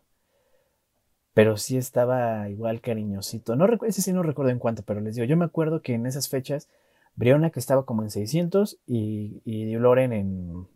pero 1.36 1.58
sí 1.58 1.76
estaba 1.76 2.50
igual 2.50 2.80
cariñosito. 2.80 3.58
No 3.58 3.68
ese 3.86 4.02
sí 4.02 4.14
no 4.14 4.24
recuerdo 4.24 4.52
en 4.52 4.58
cuánto, 4.58 4.84
pero 4.84 5.02
les 5.02 5.16
digo, 5.16 5.28
yo 5.28 5.36
me 5.36 5.44
acuerdo 5.44 5.82
que 5.82 5.94
en 5.94 6.06
esas 6.06 6.30
fechas 6.30 6.70
Briona 7.16 7.50
que 7.50 7.60
estaba 7.60 7.86
como 7.86 8.04
en 8.04 8.10
600 8.10 8.80
y, 8.88 9.42
y 9.44 9.76
Loren 9.76 10.14
en 10.14 10.68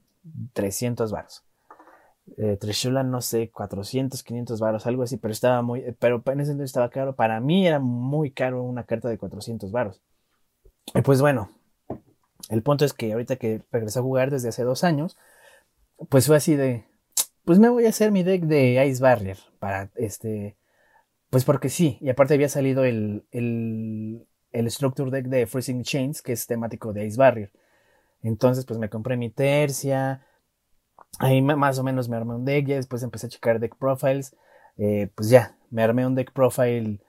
300 0.52 1.14
varos. 1.14 1.46
Eh, 2.38 2.58
Trishula, 2.60 3.04
no 3.04 3.22
sé, 3.22 3.50
400, 3.52 4.22
500 4.22 4.60
varos, 4.60 4.86
algo 4.86 5.04
así, 5.04 5.16
pero 5.16 5.32
estaba 5.32 5.62
muy, 5.62 5.96
pero 5.98 6.22
en 6.26 6.42
ese 6.42 6.52
entonces 6.52 6.72
estaba 6.72 6.90
caro. 6.90 7.16
Para 7.16 7.40
mí 7.40 7.66
era 7.66 7.80
muy 7.80 8.32
caro 8.32 8.62
una 8.62 8.84
carta 8.84 9.08
de 9.08 9.18
400 9.18 9.72
varos. 9.72 10.02
Y 10.94 11.02
pues 11.02 11.22
bueno, 11.22 11.50
el 12.50 12.64
punto 12.64 12.84
es 12.84 12.92
que 12.92 13.14
ahorita 13.14 13.38
que 13.38 13.64
regresé 13.72 14.00
a 14.00 14.02
jugar 14.02 14.30
desde 14.30 14.50
hace 14.50 14.64
dos 14.64 14.84
años, 14.84 15.16
pues 16.10 16.28
fue 16.28 16.36
así 16.36 16.58
de, 16.58 16.86
pues 17.50 17.58
me 17.58 17.70
voy 17.70 17.88
a 17.88 17.90
hacer 17.90 18.12
mi 18.12 18.22
deck 18.22 18.44
de 18.44 18.86
Ice 18.86 19.02
Barrier 19.02 19.40
para 19.58 19.90
este, 19.96 20.56
pues 21.32 21.46
porque 21.46 21.70
sí, 21.70 21.98
y 22.00 22.10
aparte 22.10 22.36
había 22.36 22.48
salido 22.48 22.84
el, 22.84 23.26
el, 23.32 24.28
el 24.52 24.70
Structure 24.70 25.10
Deck 25.10 25.26
de 25.30 25.48
Freezing 25.48 25.82
Chains, 25.82 26.22
que 26.22 26.34
es 26.34 26.46
temático 26.46 26.94
de 26.94 27.08
Ice 27.08 27.18
Barrier. 27.18 27.52
Entonces, 28.22 28.68
pues 28.68 28.78
me 28.78 28.92
compré 28.92 29.18
mi 29.18 29.32
tercia, 29.32 30.24
ahí 31.18 31.42
más 31.42 31.80
o 31.80 31.84
menos 31.84 32.08
me 32.08 32.18
armé 32.18 32.36
un 32.36 32.46
deck, 32.46 32.68
ya 32.68 32.76
después 32.76 33.02
empecé 33.02 33.26
a 33.26 33.30
checar 33.32 33.60
deck 33.60 33.78
profiles, 33.78 34.36
eh, 34.78 35.10
pues 35.16 35.32
ya, 35.32 35.58
me 35.72 35.82
armé 35.82 36.06
un 36.06 36.14
deck 36.14 36.32
profile, 36.34 37.00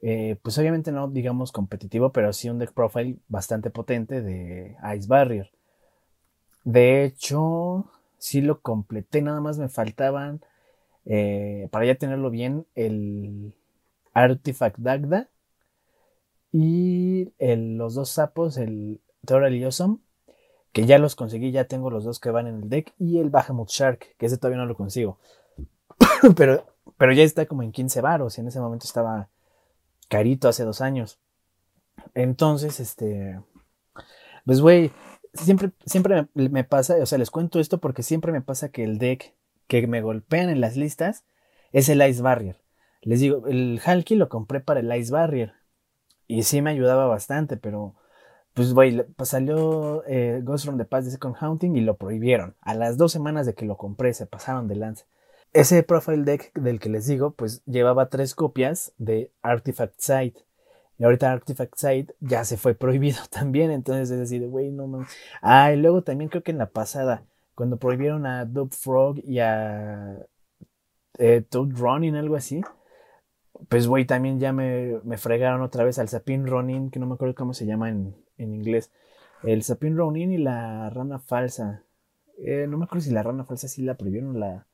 eh, 0.00 0.36
pues 0.44 0.56
obviamente 0.58 0.92
no 0.92 1.08
digamos 1.08 1.50
competitivo, 1.50 2.12
pero 2.12 2.32
sí 2.32 2.48
un 2.48 2.60
deck 2.60 2.72
profile 2.72 3.16
bastante 3.26 3.70
potente 3.70 4.22
de 4.22 4.76
Ice 4.96 5.08
Barrier. 5.08 5.50
De 6.62 7.02
hecho, 7.02 7.90
sí 8.18 8.40
lo 8.40 8.60
completé, 8.60 9.22
nada 9.22 9.40
más 9.40 9.58
me 9.58 9.68
faltaban, 9.68 10.40
eh, 11.04 11.68
para 11.70 11.86
ya 11.86 11.94
tenerlo 11.94 12.30
bien, 12.30 12.66
el 12.74 13.54
Artifact 14.12 14.78
Dagda 14.78 15.28
y 16.52 17.32
los 17.38 17.94
dos 17.94 18.10
sapos, 18.10 18.56
el 18.56 19.00
Toral 19.24 19.54
y 19.54 19.64
Awesome, 19.64 19.98
que 20.72 20.86
ya 20.86 20.98
los 20.98 21.16
conseguí, 21.16 21.50
ya 21.50 21.64
tengo 21.64 21.90
los 21.90 22.04
dos 22.04 22.20
que 22.20 22.30
van 22.30 22.46
en 22.46 22.62
el 22.62 22.68
deck, 22.68 22.94
y 22.98 23.18
el 23.18 23.30
Bahamut 23.30 23.68
Shark, 23.68 24.16
que 24.16 24.26
ese 24.26 24.38
todavía 24.38 24.58
no 24.58 24.66
lo 24.66 24.76
consigo. 24.76 25.18
pero, 26.36 26.66
pero 26.96 27.12
ya 27.12 27.22
está 27.22 27.46
como 27.46 27.62
en 27.62 27.72
15 27.72 28.00
varos, 28.00 28.38
y 28.38 28.40
en 28.40 28.48
ese 28.48 28.60
momento 28.60 28.86
estaba 28.86 29.28
carito 30.08 30.48
hace 30.48 30.64
dos 30.64 30.80
años. 30.80 31.18
Entonces, 32.14 32.80
este, 32.80 33.40
pues 34.44 34.60
güey, 34.60 34.92
siempre, 35.44 35.70
siempre 35.84 36.26
me, 36.34 36.64
pasa, 36.64 36.96
o 36.96 37.06
sea, 37.06 37.18
les 37.18 37.30
cuento 37.30 37.60
esto 37.60 37.78
porque 37.78 38.02
siempre 38.02 38.32
me 38.32 38.40
pasa 38.40 38.70
que 38.70 38.84
el 38.84 38.98
deck 38.98 39.34
que 39.66 39.86
me 39.86 40.00
golpean 40.00 40.48
en 40.48 40.60
las 40.60 40.76
listas 40.76 41.24
es 41.72 41.88
el 41.88 42.06
Ice 42.08 42.22
Barrier. 42.22 42.56
Les 43.02 43.20
digo, 43.20 43.46
el 43.46 43.80
Halki 43.84 44.14
lo 44.16 44.28
compré 44.28 44.60
para 44.60 44.80
el 44.80 44.92
Ice 44.94 45.12
Barrier. 45.12 45.54
Y 46.26 46.42
sí 46.42 46.60
me 46.62 46.70
ayudaba 46.70 47.06
bastante, 47.06 47.56
pero 47.56 47.94
pues 48.54 48.74
güey, 48.74 49.04
pues 49.16 49.28
salió 49.28 50.02
eh, 50.06 50.40
Ghost 50.42 50.64
from 50.64 50.78
the 50.78 50.84
Past 50.84 51.06
de 51.06 51.12
Second 51.12 51.36
Haunting 51.38 51.76
y 51.76 51.80
lo 51.80 51.96
prohibieron. 51.96 52.56
A 52.60 52.74
las 52.74 52.96
dos 52.98 53.12
semanas 53.12 53.46
de 53.46 53.54
que 53.54 53.64
lo 53.64 53.76
compré 53.76 54.12
se 54.14 54.26
pasaron 54.26 54.66
de 54.66 54.76
lance. 54.76 55.06
Ese 55.52 55.82
profile 55.82 56.24
deck 56.24 56.52
del 56.54 56.80
que 56.80 56.88
les 56.88 57.06
digo, 57.06 57.30
pues 57.30 57.62
llevaba 57.64 58.08
tres 58.08 58.34
copias 58.34 58.92
de 58.98 59.32
Artifact 59.42 59.94
Site. 59.98 60.40
Y 60.98 61.04
ahorita 61.04 61.32
Artifact 61.32 61.76
Site 61.76 62.14
ya 62.20 62.44
se 62.44 62.56
fue 62.56 62.74
prohibido 62.76 63.20
también. 63.30 63.70
Entonces 63.70 64.10
es 64.10 64.18
decir, 64.18 64.46
güey, 64.48 64.70
no 64.70 64.86
mames. 64.86 65.08
Ah, 65.42 65.72
y 65.72 65.76
luego 65.76 66.02
también 66.02 66.28
creo 66.30 66.42
que 66.42 66.50
en 66.50 66.58
la 66.58 66.70
pasada, 66.70 67.24
cuando 67.54 67.78
prohibieron 67.78 68.26
a 68.26 68.44
Dub 68.44 68.72
Frog 68.74 69.18
y 69.24 69.38
a 69.40 70.18
eh, 71.18 71.42
Toad 71.42 71.70
Running, 71.76 72.16
algo 72.16 72.36
así 72.36 72.62
pues 73.68 73.86
güey, 73.86 74.04
también 74.06 74.38
ya 74.38 74.52
me, 74.52 75.00
me, 75.04 75.16
fregaron 75.18 75.62
otra 75.62 75.84
vez 75.84 75.98
al 75.98 76.08
Sapin 76.08 76.46
Ronin, 76.46 76.90
que 76.90 76.98
no 77.00 77.06
me 77.06 77.14
acuerdo 77.14 77.34
cómo 77.34 77.54
se 77.54 77.66
llama 77.66 77.88
en, 77.88 78.14
en 78.36 78.54
inglés. 78.54 78.92
El 79.42 79.62
Sapin 79.62 79.96
Ronin 79.96 80.32
y 80.32 80.38
la 80.38 80.90
rana 80.90 81.18
falsa. 81.18 81.84
Eh, 82.38 82.66
no 82.68 82.78
me 82.78 82.84
acuerdo 82.84 83.04
si 83.04 83.10
la 83.10 83.22
rana 83.22 83.44
falsa 83.44 83.68
sí 83.68 83.82
la 83.82 83.96
prohibieron 83.96 84.38
la 84.38 84.66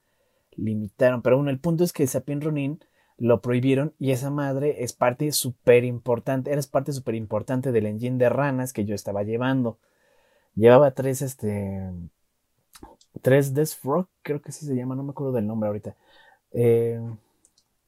limitaron. 0.53 1.23
Pero 1.23 1.37
bueno, 1.37 1.51
el 1.51 1.61
punto 1.61 1.85
es 1.85 1.93
que 1.93 2.05
el 2.05 2.09
Sapin 2.09 2.41
Ronin 2.41 2.81
lo 3.17 3.41
prohibieron 3.41 3.95
y 3.99 4.11
esa 4.11 4.31
madre 4.31 4.83
es 4.83 4.93
parte 4.93 5.31
súper 5.33 5.85
importante. 5.85 6.53
Era 6.53 6.61
parte 6.71 6.93
súper 6.93 7.15
importante 7.15 7.73
del 7.73 7.87
engine 7.87 8.19
de 8.19 8.29
ranas 8.29 8.73
que 8.73 8.85
yo 8.85 8.95
estaba 8.95 9.23
llevando. 9.23 9.79
Llevaba 10.55 10.93
tres, 10.93 11.23
este. 11.23 11.91
Tres 13.23 13.55
Death 13.55 13.77
Frog, 13.81 14.09
creo 14.23 14.43
que 14.43 14.53
sí 14.53 14.67
se 14.67 14.75
llama, 14.75 14.97
no 14.97 15.05
me 15.05 15.11
acuerdo 15.11 15.33
del 15.33 15.47
nombre 15.47 15.69
ahorita. 15.69 15.97
Eh, 16.53 17.01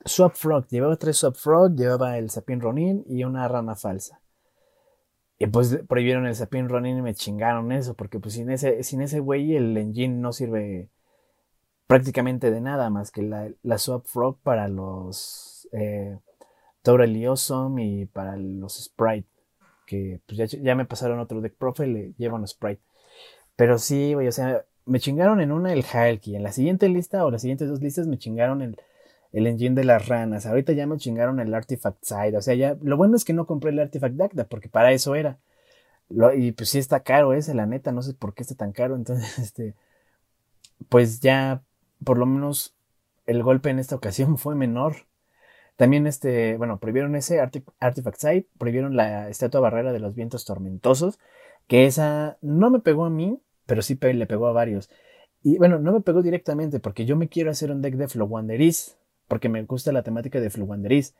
Swap 0.04 0.34
Frog, 0.34 0.66
llevaba 0.68 0.96
tres 0.96 1.16
Swap 1.18 1.34
Frog, 1.34 1.74
llevaba 1.74 2.16
el 2.16 2.30
Sapien 2.30 2.60
Ronin 2.60 3.04
y 3.08 3.24
una 3.24 3.46
rana 3.48 3.74
falsa. 3.74 4.20
Y 5.38 5.48
pues 5.48 5.78
prohibieron 5.88 6.26
el 6.26 6.34
Sapien 6.34 6.68
Ronin 6.68 6.98
y 6.98 7.02
me 7.02 7.14
chingaron 7.14 7.72
eso, 7.72 7.94
porque 7.94 8.20
pues 8.20 8.34
sin 8.34 8.50
ese, 8.50 8.82
sin 8.84 9.02
ese 9.02 9.20
güey 9.20 9.56
el 9.56 9.76
engine 9.76 10.14
no 10.14 10.32
sirve 10.32 10.88
prácticamente 11.86 12.50
de 12.50 12.60
nada 12.60 12.90
más 12.90 13.10
que 13.10 13.22
la, 13.22 13.48
la 13.62 13.78
Swap 13.78 14.06
Frog 14.06 14.38
para 14.42 14.68
los 14.68 15.68
eh, 15.72 16.18
Awesome 16.84 17.84
y 17.84 18.06
para 18.06 18.36
los 18.36 18.82
Sprite. 18.84 19.28
Que 19.86 20.20
pues 20.26 20.38
ya, 20.38 20.46
ya 20.46 20.74
me 20.74 20.84
pasaron 20.84 21.20
otro 21.20 21.40
deck 21.40 21.54
profile, 21.56 21.92
le 21.92 22.12
llevan 22.18 22.46
Sprite. 22.46 22.82
Pero 23.56 23.78
sí, 23.78 24.14
güey, 24.14 24.28
o 24.28 24.32
sea, 24.32 24.64
me 24.84 25.00
chingaron 25.00 25.40
en 25.40 25.52
una 25.52 25.72
el 25.72 25.84
Halki. 25.84 26.36
En 26.36 26.42
la 26.42 26.52
siguiente 26.52 26.88
lista 26.88 27.24
o 27.24 27.30
las 27.30 27.42
siguientes 27.42 27.68
dos 27.68 27.80
listas 27.80 28.06
me 28.06 28.18
chingaron 28.18 28.62
el 28.62 28.76
el 29.36 29.46
engine 29.46 29.74
de 29.74 29.84
las 29.84 30.08
ranas. 30.08 30.46
Ahorita 30.46 30.72
ya 30.72 30.86
me 30.86 30.96
chingaron 30.96 31.40
el 31.40 31.52
Artifact 31.54 32.02
Side. 32.02 32.36
O 32.38 32.42
sea, 32.42 32.54
ya. 32.54 32.76
Lo 32.82 32.96
bueno 32.96 33.16
es 33.16 33.24
que 33.24 33.34
no 33.34 33.46
compré 33.46 33.70
el 33.70 33.78
Artifact 33.78 34.14
Dacta, 34.14 34.44
porque 34.44 34.68
para 34.70 34.92
eso 34.92 35.14
era. 35.14 35.38
y 36.36 36.52
pues 36.52 36.70
sí 36.70 36.78
está 36.78 37.00
caro 37.00 37.34
ese, 37.34 37.54
la 37.54 37.66
neta. 37.66 37.92
No 37.92 38.00
sé 38.02 38.14
por 38.14 38.32
qué 38.34 38.42
está 38.42 38.54
tan 38.54 38.72
caro. 38.72 38.96
Entonces, 38.96 39.38
este. 39.38 39.74
Pues 40.88 41.20
ya. 41.20 41.62
Por 42.04 42.18
lo 42.18 42.26
menos. 42.26 42.74
El 43.26 43.42
golpe 43.42 43.70
en 43.70 43.78
esta 43.78 43.96
ocasión 43.96 44.38
fue 44.38 44.54
menor. 44.54 45.06
También, 45.76 46.06
este. 46.06 46.56
Bueno, 46.56 46.78
prohibieron 46.78 47.16
ese 47.16 47.40
Artifact 47.40 48.18
Side. 48.18 48.46
Prohibieron 48.58 48.96
la 48.96 49.28
estatua 49.28 49.60
barrera 49.60 49.92
de 49.92 50.00
los 50.00 50.14
vientos 50.14 50.44
tormentosos. 50.44 51.18
Que 51.66 51.86
esa 51.86 52.38
no 52.40 52.70
me 52.70 52.80
pegó 52.80 53.04
a 53.04 53.10
mí. 53.10 53.40
Pero 53.66 53.82
sí 53.82 53.98
le 54.00 54.26
pegó 54.26 54.46
a 54.46 54.52
varios. 54.52 54.90
Y 55.42 55.58
bueno, 55.58 55.78
no 55.78 55.92
me 55.92 56.00
pegó 56.00 56.22
directamente 56.22 56.80
porque 56.80 57.04
yo 57.04 57.16
me 57.16 57.28
quiero 57.28 57.50
hacer 57.50 57.70
un 57.70 57.82
deck 57.82 57.94
de 57.94 58.08
Flowanderis 58.08 58.96
porque 59.28 59.48
me 59.48 59.62
gusta 59.64 59.92
la 59.92 60.02
temática 60.02 60.40
de 60.40 60.50
Fluwanderis. 60.50 61.14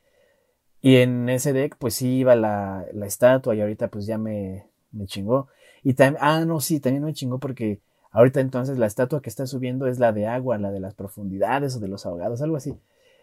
Y 0.81 0.97
en 0.97 1.29
ese 1.29 1.53
deck, 1.53 1.77
pues 1.79 1.95
sí 1.95 2.19
iba 2.19 2.37
la, 2.37 2.87
la 2.93 3.07
estatua 3.07 3.55
y 3.55 3.61
ahorita 3.61 3.89
pues 3.89 4.07
ya 4.07 4.19
me, 4.19 4.67
me 4.93 5.07
chingó. 5.07 5.49
Y 5.83 5.95
también, 5.95 6.23
ah, 6.23 6.45
no, 6.45 6.61
sí, 6.61 6.81
también 6.81 7.05
me 7.05 7.15
chingó 7.15 7.39
porque 7.39 7.81
ahorita 8.16 8.40
entonces 8.40 8.79
la 8.79 8.87
estatua 8.87 9.20
que 9.20 9.29
está 9.29 9.46
subiendo 9.46 9.87
es 9.87 9.98
la 9.98 10.11
de 10.12 10.26
agua, 10.26 10.57
la 10.57 10.70
de 10.70 10.81
las 10.81 10.94
profundidades 10.94 11.76
o 11.76 11.81
de 11.81 11.88
los 11.88 12.07
ahogados, 12.07 12.40
algo 12.40 12.57
así. 12.57 12.74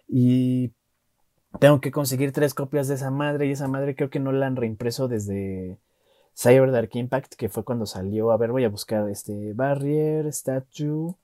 Y 0.07 0.71
tengo 1.59 1.81
que 1.81 1.91
conseguir 1.91 2.31
tres 2.31 2.53
copias 2.53 2.87
de 2.87 2.95
esa 2.95 3.09
madre 3.09 3.47
y 3.47 3.51
esa 3.51 3.67
madre 3.67 3.95
creo 3.95 4.11
que 4.11 4.19
no 4.19 4.31
la 4.31 4.45
han 4.45 4.55
reimpreso 4.55 5.07
desde 5.07 5.79
Cyber 6.37 6.71
Dark 6.71 6.91
Impact, 6.93 7.33
que 7.33 7.49
fue 7.49 7.63
cuando 7.63 7.87
salió. 7.87 8.31
A 8.31 8.37
ver, 8.37 8.51
voy 8.51 8.65
a 8.65 8.69
buscar 8.69 9.09
este 9.09 9.53
Barrier, 9.53 10.31
Statue. 10.31 11.15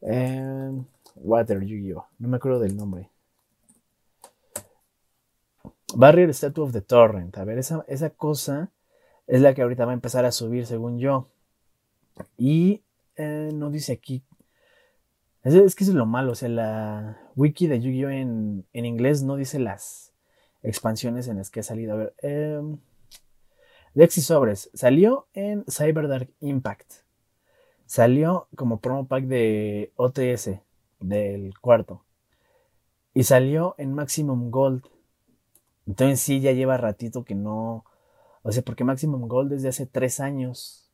Eh, 0.00 0.72
Water 1.14 1.60
Yu-Gi-Oh! 1.60 2.04
No 2.18 2.28
me 2.28 2.38
acuerdo 2.38 2.58
del 2.58 2.76
nombre. 2.76 3.10
Barrier 5.94 6.34
Statue 6.34 6.62
of 6.62 6.72
the 6.72 6.80
Torrent. 6.80 7.38
A 7.38 7.44
ver, 7.44 7.58
esa, 7.58 7.84
esa 7.86 8.10
cosa 8.10 8.70
es 9.28 9.40
la 9.40 9.54
que 9.54 9.62
ahorita 9.62 9.84
va 9.84 9.92
a 9.92 9.94
empezar 9.94 10.24
a 10.24 10.32
subir, 10.32 10.66
según 10.66 10.98
yo. 10.98 11.28
Y 12.36 12.82
eh, 13.18 13.50
no 13.52 13.70
dice 13.70 13.92
aquí. 13.92 14.22
Es, 15.42 15.74
que 15.74 15.84
eso 15.84 15.92
es 15.92 15.96
lo 15.96 16.06
malo. 16.06 16.32
O 16.32 16.34
sea, 16.34 16.48
la 16.48 17.18
wiki 17.36 17.66
de 17.66 17.80
Yu-Gi-Oh! 17.80 18.10
En, 18.10 18.66
en, 18.72 18.84
inglés 18.84 19.22
no 19.22 19.36
dice 19.36 19.58
las 19.58 20.12
expansiones 20.62 21.28
en 21.28 21.38
las 21.38 21.50
que 21.50 21.60
ha 21.60 21.62
salido. 21.62 21.94
A 21.94 21.96
ver. 21.96 22.14
Eh, 22.22 22.60
Lexi 23.94 24.20
Sobres. 24.20 24.70
Salió 24.74 25.26
en 25.34 25.64
Cyberdark 25.68 26.30
Impact. 26.40 26.92
Salió 27.86 28.48
como 28.54 28.80
promo 28.80 29.06
pack 29.06 29.24
de 29.24 29.92
OTS 29.96 30.60
del 31.00 31.58
cuarto. 31.58 32.04
Y 33.14 33.24
salió 33.24 33.74
en 33.78 33.94
Maximum 33.94 34.50
Gold. 34.50 34.84
Entonces 35.86 36.20
sí, 36.20 36.40
ya 36.40 36.52
lleva 36.52 36.76
ratito 36.76 37.24
que 37.24 37.34
no... 37.34 37.84
O 38.42 38.52
sea, 38.52 38.62
porque 38.62 38.84
Maximum 38.84 39.26
Gold 39.26 39.50
desde 39.50 39.68
hace 39.68 39.86
tres 39.86 40.20
años. 40.20 40.88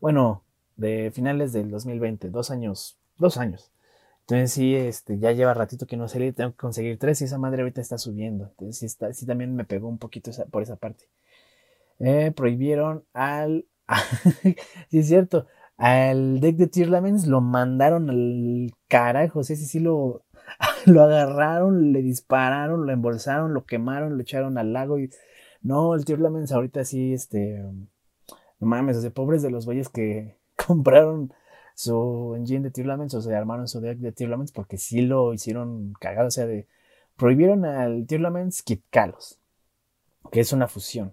Bueno, 0.00 0.42
de 0.76 1.10
finales 1.12 1.52
del 1.52 1.70
2020, 1.70 2.30
dos 2.30 2.50
años, 2.50 2.98
dos 3.18 3.36
años. 3.38 3.72
Entonces 4.22 4.52
sí, 4.52 4.74
este, 4.74 5.18
ya 5.18 5.32
lleva 5.32 5.54
ratito 5.54 5.86
que 5.86 5.96
no 5.96 6.08
sale, 6.08 6.32
tengo 6.32 6.50
que 6.50 6.56
conseguir 6.56 6.98
tres 6.98 7.20
y 7.20 7.24
esa 7.24 7.38
madre 7.38 7.62
ahorita 7.62 7.80
está 7.80 7.98
subiendo. 7.98 8.46
Entonces 8.46 8.78
sí, 8.78 8.86
está, 8.86 9.12
sí 9.12 9.26
también 9.26 9.54
me 9.54 9.64
pegó 9.64 9.88
un 9.88 9.98
poquito 9.98 10.30
por 10.50 10.62
esa 10.62 10.76
parte. 10.76 11.08
Eh, 12.00 12.32
prohibieron 12.32 13.04
al... 13.12 13.66
sí, 14.90 14.98
es 14.98 15.08
cierto. 15.08 15.46
Al 15.76 16.40
deck 16.40 16.56
de 16.56 16.86
Laments 16.86 17.26
lo 17.26 17.40
mandaron 17.40 18.10
al 18.10 18.72
carajo. 18.88 19.44
Sí, 19.44 19.56
sí, 19.56 19.66
sí 19.66 19.80
lo. 19.80 20.24
lo 20.86 21.02
agarraron, 21.02 21.92
le 21.92 22.02
dispararon, 22.02 22.86
lo 22.86 22.92
embolsaron, 22.92 23.54
lo 23.54 23.64
quemaron, 23.64 24.16
lo 24.16 24.22
echaron 24.22 24.58
al 24.58 24.72
lago 24.72 24.98
y 24.98 25.10
no, 25.62 25.94
el 25.94 26.04
tío 26.04 26.16
Lamens 26.16 26.52
ahorita 26.52 26.84
sí, 26.84 27.12
este, 27.12 27.58
no 27.58 28.66
mames, 28.66 29.04
o 29.04 29.10
pobres 29.12 29.42
de 29.42 29.50
los 29.50 29.66
güeyes 29.66 29.88
que 29.88 30.36
compraron 30.66 31.32
su 31.74 32.34
engine 32.36 32.62
de 32.62 32.70
Tear 32.70 32.86
Laments 32.86 33.14
o 33.14 33.22
se 33.22 33.34
armaron 33.34 33.68
su 33.68 33.80
deck 33.80 33.98
de 33.98 34.12
Tear 34.12 34.30
Laments 34.30 34.52
porque 34.52 34.78
sí 34.78 35.02
lo 35.02 35.34
hicieron 35.34 35.92
cagado, 36.00 36.28
o 36.28 36.30
sea, 36.30 36.46
de 36.46 36.66
prohibieron 37.16 37.64
al 37.64 38.06
Tear 38.06 38.20
Laments 38.20 38.62
Kitkalos, 38.62 39.38
que 40.32 40.40
es 40.40 40.52
una 40.52 40.68
fusión. 40.68 41.12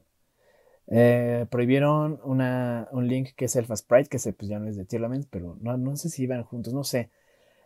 Eh, 0.88 1.46
prohibieron 1.50 2.20
una, 2.24 2.88
un 2.92 3.08
link 3.08 3.30
que 3.36 3.46
es 3.46 3.56
Elfa 3.56 3.76
Sprite, 3.76 4.10
que 4.10 4.20
se, 4.20 4.34
pues 4.34 4.50
ya 4.50 4.60
no 4.60 4.68
es 4.70 4.76
de 4.76 4.86
Tear 4.86 5.02
Laments, 5.02 5.28
pero 5.30 5.58
no, 5.62 5.78
no 5.78 5.96
sé 5.96 6.10
si 6.10 6.24
iban 6.24 6.44
juntos, 6.44 6.74
no 6.74 6.84
sé. 6.84 7.10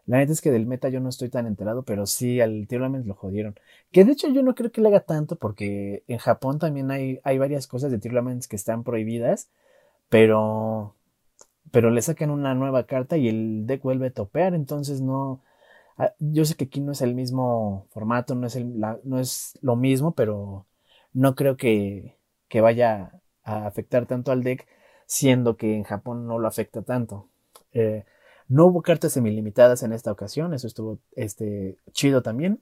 La 0.06 0.18
neta 0.18 0.32
es 0.32 0.42
que 0.42 0.52
del 0.52 0.66
meta 0.68 0.90
yo 0.90 1.00
no 1.02 1.10
estoy 1.10 1.30
tan 1.30 1.48
enterado, 1.48 1.84
pero 1.84 2.06
sí 2.06 2.40
al 2.42 2.68
Tear 2.68 2.82
Laments 2.82 3.08
lo 3.08 3.16
jodieron. 3.16 3.56
Que 3.92 4.06
de 4.06 4.14
hecho 4.14 4.30
yo 4.30 4.44
no 4.44 4.56
creo 4.56 4.72
que 4.72 4.82
le 4.82 4.90
haga 4.90 5.02
tanto, 5.02 5.36
porque 5.36 6.04
en 6.08 6.18
Japón 6.20 6.60
también 6.60 6.92
hay, 6.92 7.20
hay 7.24 7.38
varias 7.38 7.68
cosas 7.68 7.92
de 7.92 8.00
Tear 8.00 8.14
Laments 8.14 8.48
que 8.48 8.56
están 8.56 8.84
prohibidas, 8.84 9.50
pero 10.10 10.96
pero 11.72 11.90
le 11.92 12.02
sacan 12.02 12.30
una 12.30 12.56
nueva 12.56 12.86
carta 12.86 13.18
y 13.18 13.28
el 13.28 13.66
deck 13.68 13.82
vuelve 13.84 14.08
a 14.08 14.14
topear, 14.14 14.54
entonces 14.54 15.02
no... 15.02 15.42
Ah, 15.98 16.14
yo 16.20 16.46
sé 16.46 16.56
que 16.56 16.66
aquí 16.66 16.80
no 16.80 16.92
es 16.92 17.02
el 17.02 17.16
mismo 17.16 17.88
formato, 17.92 18.36
no 18.36 18.48
es, 18.48 18.56
el, 18.56 18.80
no 19.04 19.20
es 19.20 19.58
lo 19.62 19.76
mismo, 19.76 20.14
pero 20.14 20.68
no 21.14 21.36
creo 21.36 21.58
que, 21.58 22.18
que 22.48 22.62
vaya 22.62 23.12
a 23.44 23.66
afectar 23.66 24.06
tanto 24.06 24.32
al 24.32 24.44
deck, 24.44 24.68
siendo 25.08 25.58
que 25.58 25.76
en 25.76 25.84
Japón 25.84 26.28
no 26.28 26.38
lo 26.40 26.48
afecta 26.48 26.84
tanto. 26.84 27.30
Eh, 27.74 28.06
no 28.48 28.68
hubo 28.68 28.82
cartas 28.82 29.14
semilimitadas 29.14 29.84
en 29.84 29.94
esta 29.94 30.12
ocasión, 30.12 30.54
eso 30.54 30.68
estuvo 30.68 31.00
este, 31.16 31.78
chido 31.92 32.22
también. 32.22 32.62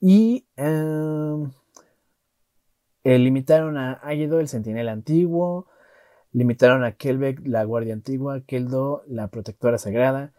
Y 0.00 0.46
em, 0.56 1.50
eh, 3.04 3.18
limitaron 3.18 3.76
a 3.78 4.00
Aido, 4.02 4.40
el 4.40 4.48
sentinela 4.48 4.92
antiguo, 4.92 5.66
Limitaron 6.34 6.84
a 6.84 6.92
Kelbeck, 6.92 7.40
la 7.46 7.64
guardia 7.64 7.94
antigua, 7.94 8.42
Keldo, 8.42 9.04
la 9.06 9.28
protectora 9.28 9.78
sagrada, 9.78 10.34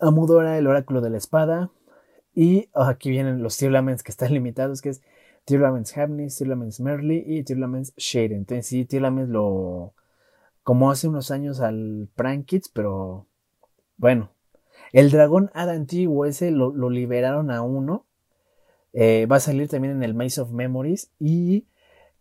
Amudora, 0.00 0.58
el 0.58 0.66
oráculo 0.66 1.00
de 1.00 1.10
la 1.10 1.18
espada, 1.18 1.70
y 2.34 2.68
oh, 2.72 2.84
aquí 2.84 3.10
vienen 3.10 3.42
los 3.42 3.56
Tirlaments 3.56 4.02
que 4.02 4.12
están 4.12 4.32
limitados, 4.32 4.80
que 4.80 4.88
es 4.88 5.02
Tirlaments 5.44 5.96
Habnis, 5.96 6.36
Tirlaments 6.36 6.80
Merly 6.80 7.24
y 7.26 7.42
Tirlaments 7.42 7.92
Shade. 7.96 8.34
Entonces 8.34 8.66
sí, 8.66 8.84
Tirlaments 8.84 9.30
lo... 9.30 9.92
como 10.62 10.90
hace 10.90 11.08
unos 11.08 11.30
años 11.30 11.60
al 11.60 12.08
Prankits, 12.14 12.68
pero 12.68 13.26
bueno. 13.96 14.30
El 14.92 15.10
dragón 15.10 15.50
Hada 15.52 15.72
antiguo, 15.72 16.24
ese 16.24 16.50
lo, 16.50 16.72
liberaron 16.88 17.50
a 17.50 17.60
uno. 17.60 18.06
Eh, 18.94 19.26
va 19.26 19.36
a 19.36 19.40
salir 19.40 19.68
también 19.68 19.96
en 19.96 20.02
el 20.02 20.14
Maze 20.14 20.40
of 20.40 20.50
Memories 20.50 21.10
y 21.18 21.66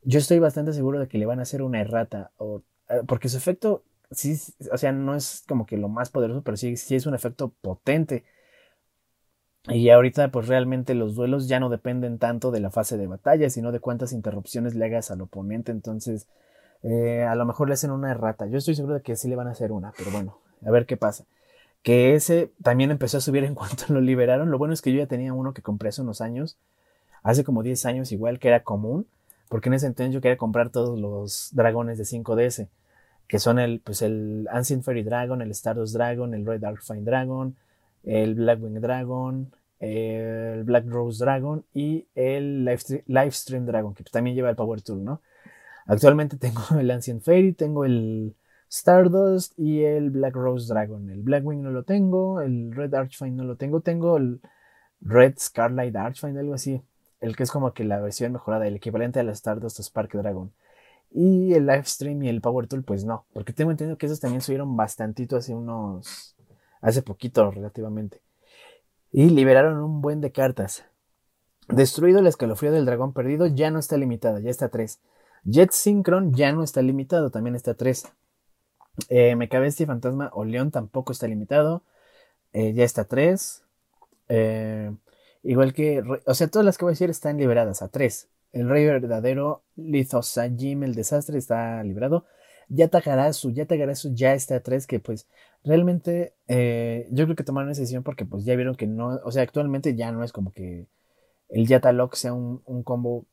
yo 0.08 0.20
estoy 0.20 0.40
bastante 0.40 0.72
seguro 0.72 1.00
de 1.00 1.10
que 1.10 1.18
le 1.18 1.26
van 1.26 1.40
a 1.40 1.42
hacer 1.42 1.62
una 1.62 1.82
errata, 1.82 2.32
o, 2.38 2.62
eh, 2.88 3.02
porque 3.06 3.28
su 3.28 3.36
efecto, 3.36 3.84
sí, 4.10 4.40
o 4.72 4.78
sea, 4.78 4.94
no 4.94 5.16
es 5.16 5.44
como 5.50 5.66
que 5.66 5.76
lo 5.76 5.90
más 5.90 6.10
poderoso, 6.10 6.44
pero 6.44 6.56
sí, 6.56 6.76
es 6.76 7.06
un 7.06 7.14
efecto 7.14 7.52
potente. 7.62 8.24
Y 9.68 9.90
ahorita, 9.90 10.32
pues 10.32 10.48
realmente 10.48 10.96
los 10.96 11.14
duelos 11.16 11.50
ya 11.50 11.60
no 11.60 11.70
dependen 11.70 12.20
tanto 12.20 12.52
de 12.52 12.62
la 12.62 12.72
fase 12.72 12.98
de 12.98 13.08
batalla, 13.08 13.50
sino 13.50 13.74
de 13.74 13.82
cuántas 13.82 14.14
interrupciones 14.14 14.76
le 14.76 14.86
hagas 14.86 15.12
al 15.12 15.20
oponente. 15.20 15.74
Entonces, 15.74 16.30
eh, 16.84 17.24
a 17.24 17.36
lo 17.36 17.46
mejor 17.46 17.68
le 17.68 17.74
hacen 17.74 17.92
una 17.92 18.10
errata. 18.12 18.48
Yo 18.48 18.60
estoy 18.60 18.76
seguro 18.76 18.94
de 18.94 19.02
que 19.02 19.18
sí 19.18 19.28
le 19.28 19.36
van 19.36 19.48
a 19.48 19.52
hacer 19.52 19.74
una, 19.74 19.92
pero 19.98 20.12
bueno, 20.12 20.40
a 20.66 20.72
ver 20.72 20.86
qué 20.86 20.96
pasa. 20.96 21.26
Que 21.84 22.16
ese 22.16 22.54
también 22.64 22.92
empezó 22.92 23.18
a 23.18 23.22
subir 23.22 23.44
en 23.44 23.56
cuanto 23.56 23.94
lo 23.94 24.00
liberaron. 24.00 24.52
Lo 24.52 24.58
bueno 24.58 24.74
es 24.74 24.82
que 24.82 24.94
yo 24.94 25.00
ya 25.00 25.08
tenía 25.08 25.34
uno 25.34 25.54
que 25.54 25.62
compré 25.62 25.90
hace 25.90 26.02
unos 26.02 26.22
años, 26.22 26.58
hace 27.24 27.44
como 27.44 27.62
10 27.62 27.86
años 27.86 28.14
igual, 28.14 28.40
que 28.40 28.48
era 28.48 28.64
común 28.64 29.06
porque 29.50 29.70
en 29.70 29.76
ese 29.76 29.88
entonces 29.88 30.14
yo 30.14 30.22
quería 30.22 30.38
comprar 30.38 30.70
todos 30.70 31.00
los 31.00 31.50
dragones 31.54 31.98
de 31.98 32.04
5DS, 32.06 32.68
que 33.28 33.40
son 33.40 33.60
el, 33.60 33.82
pues 33.82 34.02
el 34.02 34.48
Ancient 34.52 34.84
Fairy 34.84 35.04
Dragon, 35.04 35.42
el 35.42 35.52
Stardust 35.52 35.94
Dragon, 35.94 36.34
el 36.34 36.46
Red 36.46 36.62
Darkfine 36.62 37.04
Dragon, 37.04 37.56
el 38.04 38.36
Blackwing 38.36 38.80
Dragon, 38.82 39.52
el 39.80 40.64
Black 40.64 40.86
Rose 40.88 41.24
Dragon 41.24 41.66
y 41.74 42.08
el 42.16 42.66
Livestream 42.66 43.66
Dragon, 43.66 43.94
que 43.94 44.04
también 44.04 44.36
lleva 44.36 44.50
el 44.50 44.56
Power 44.56 44.82
Tool, 44.82 45.04
¿no? 45.04 45.22
Actualmente 45.86 46.38
tengo 46.40 46.62
el 46.80 46.90
Ancient 46.92 47.22
Fairy, 47.24 47.54
tengo 47.54 47.86
el 47.86 48.36
Stardust 48.70 49.58
y 49.58 49.84
el 49.84 50.10
Black 50.10 50.36
Rose 50.36 50.68
Dragon. 50.68 51.10
El 51.10 51.22
Blackwing 51.22 51.62
no 51.62 51.72
lo 51.72 51.84
tengo, 51.84 52.42
el 52.42 52.74
Red 52.74 52.94
Archfiend 52.94 53.38
no 53.38 53.44
lo 53.44 53.56
tengo, 53.56 53.82
tengo 53.82 54.18
el 54.18 54.42
Red 55.02 55.36
Scarlet 55.38 55.96
Archfiend, 55.96 56.38
algo 56.38 56.54
así 56.54 56.82
el 57.22 57.36
que 57.36 57.44
es 57.44 57.52
como 57.52 57.74
que 57.74 57.84
la 57.84 58.00
versión 58.00 58.34
mejorada, 58.34 58.68
el 58.68 58.76
equivalente 58.76 59.20
a 59.20 59.24
la 59.24 59.32
Stardust 59.32 59.80
Spark 59.80 60.12
Dragon. 60.14 60.52
Y 61.12 61.54
el 61.54 61.66
Livestream 61.66 62.22
y 62.24 62.30
el 62.30 62.42
Power 62.42 62.68
Tool, 62.68 62.84
pues 62.84 63.06
no, 63.06 63.26
porque 63.34 63.54
tengo 63.54 63.72
entendido 63.72 63.98
que 63.98 64.08
esos 64.08 64.20
también 64.20 64.42
subieron 64.42 64.76
bastantito 64.76 65.38
hace 65.38 65.56
unos, 65.56 66.36
hace 66.82 67.02
poquito 67.02 67.50
relativamente. 67.50 68.22
Y 69.12 69.30
liberaron 69.30 69.78
un 69.80 70.02
buen 70.02 70.22
de 70.22 70.32
cartas. 70.32 70.86
Destruido 71.70 72.20
el 72.20 72.28
escalofrío 72.28 72.72
del 72.72 72.86
dragón 72.86 73.14
perdido 73.14 73.48
ya 73.48 73.72
no 73.72 73.80
está 73.80 73.98
limitada, 73.98 74.40
ya 74.40 74.50
está 74.50 74.66
a 74.66 74.70
3. 74.70 75.00
Jet 75.44 75.72
Synchron 75.72 76.34
ya 76.34 76.52
no 76.52 76.64
está 76.64 76.82
limitado, 76.82 77.30
también 77.30 77.56
está 77.56 77.72
a 77.72 77.74
3. 77.76 78.08
Eh, 79.10 79.36
Mecabestia 79.36 79.86
Fantasma 79.86 80.30
o 80.34 80.44
León 80.44 80.72
tampoco 80.72 81.12
está 81.12 81.28
limitado, 81.28 81.84
eh, 82.54 82.74
ya 82.74 82.84
está 82.84 83.02
a 83.02 83.06
3. 83.06 83.64
Eh, 84.30 84.92
Igual 85.48 85.72
que, 85.74 86.04
o 86.26 86.34
sea, 86.34 86.50
todas 86.50 86.66
las 86.66 86.78
que 86.78 86.84
voy 86.84 86.92
a 86.92 86.96
decir 86.96 87.10
están 87.10 87.38
liberadas 87.38 87.82
a 87.82 87.88
tres. 87.88 88.28
El 88.52 88.68
rey 88.68 88.86
verdadero, 88.86 89.64
Lithosajim, 89.78 90.84
el 90.84 90.94
desastre, 90.94 91.38
está 91.38 91.82
liberado. 91.84 92.26
Yatagarasu, 92.68 93.52
Yatagarasu 93.52 94.14
ya 94.14 94.34
está 94.34 94.58
a 94.58 94.60
tres, 94.60 94.88
que 94.88 95.00
pues 95.00 95.26
realmente 95.64 96.34
eh, 96.50 97.08
yo 97.12 97.24
creo 97.24 97.38
que 97.38 97.46
tomaron 97.46 97.72
esa 97.72 97.80
decisión 97.80 98.04
porque 98.04 98.26
pues 98.26 98.44
ya 98.44 98.58
vieron 98.58 98.76
que 98.76 98.88
no, 98.88 99.22
o 99.24 99.32
sea, 99.32 99.42
actualmente 99.44 99.96
ya 99.96 100.12
no 100.12 100.22
es 100.22 100.34
como 100.34 100.52
que 100.52 100.88
el 101.48 101.66
Yatalok 101.66 102.16
sea 102.16 102.34
un, 102.34 102.62
un 102.66 102.84
combo 102.84 103.26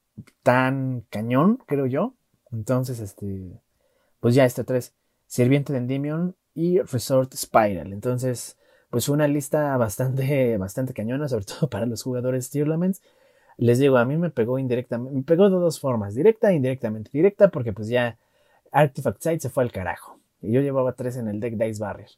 tan 0.44 1.00
cañón, 1.10 1.58
creo 1.66 1.86
yo. 1.86 2.14
Entonces, 2.52 3.00
este, 3.00 3.60
pues 4.20 4.36
ya 4.36 4.44
está 4.44 4.62
a 4.62 4.66
tres. 4.66 4.94
Sirviente 5.26 5.72
de 5.72 5.80
Endymion 5.80 6.36
y 6.54 6.78
Resort 6.80 7.34
Spiral. 7.34 7.92
Entonces, 7.92 8.56
pues 8.94 9.08
una 9.08 9.26
lista 9.26 9.76
bastante, 9.76 10.56
bastante 10.56 10.94
cañona, 10.94 11.26
sobre 11.28 11.44
todo 11.46 11.68
para 11.68 11.84
los 11.84 12.04
jugadores 12.04 12.48
Tierlaments. 12.48 13.02
Les 13.56 13.80
digo, 13.80 13.96
a 13.96 14.04
mí 14.04 14.16
me 14.16 14.30
pegó 14.30 14.56
indirectamente, 14.56 15.16
me 15.16 15.22
pegó 15.24 15.50
de 15.50 15.56
dos 15.56 15.80
formas, 15.80 16.14
directa 16.14 16.52
e 16.52 16.54
indirectamente. 16.54 17.10
Directa 17.12 17.48
porque 17.48 17.72
pues 17.72 17.88
ya 17.88 18.16
Artifact 18.70 19.20
Site 19.20 19.40
se 19.40 19.50
fue 19.50 19.64
al 19.64 19.72
carajo. 19.72 20.20
Y 20.40 20.52
yo 20.52 20.60
llevaba 20.60 20.92
tres 20.92 21.16
en 21.16 21.26
el 21.26 21.40
deck 21.40 21.54
Dice 21.54 21.80
Barrier. 21.82 22.10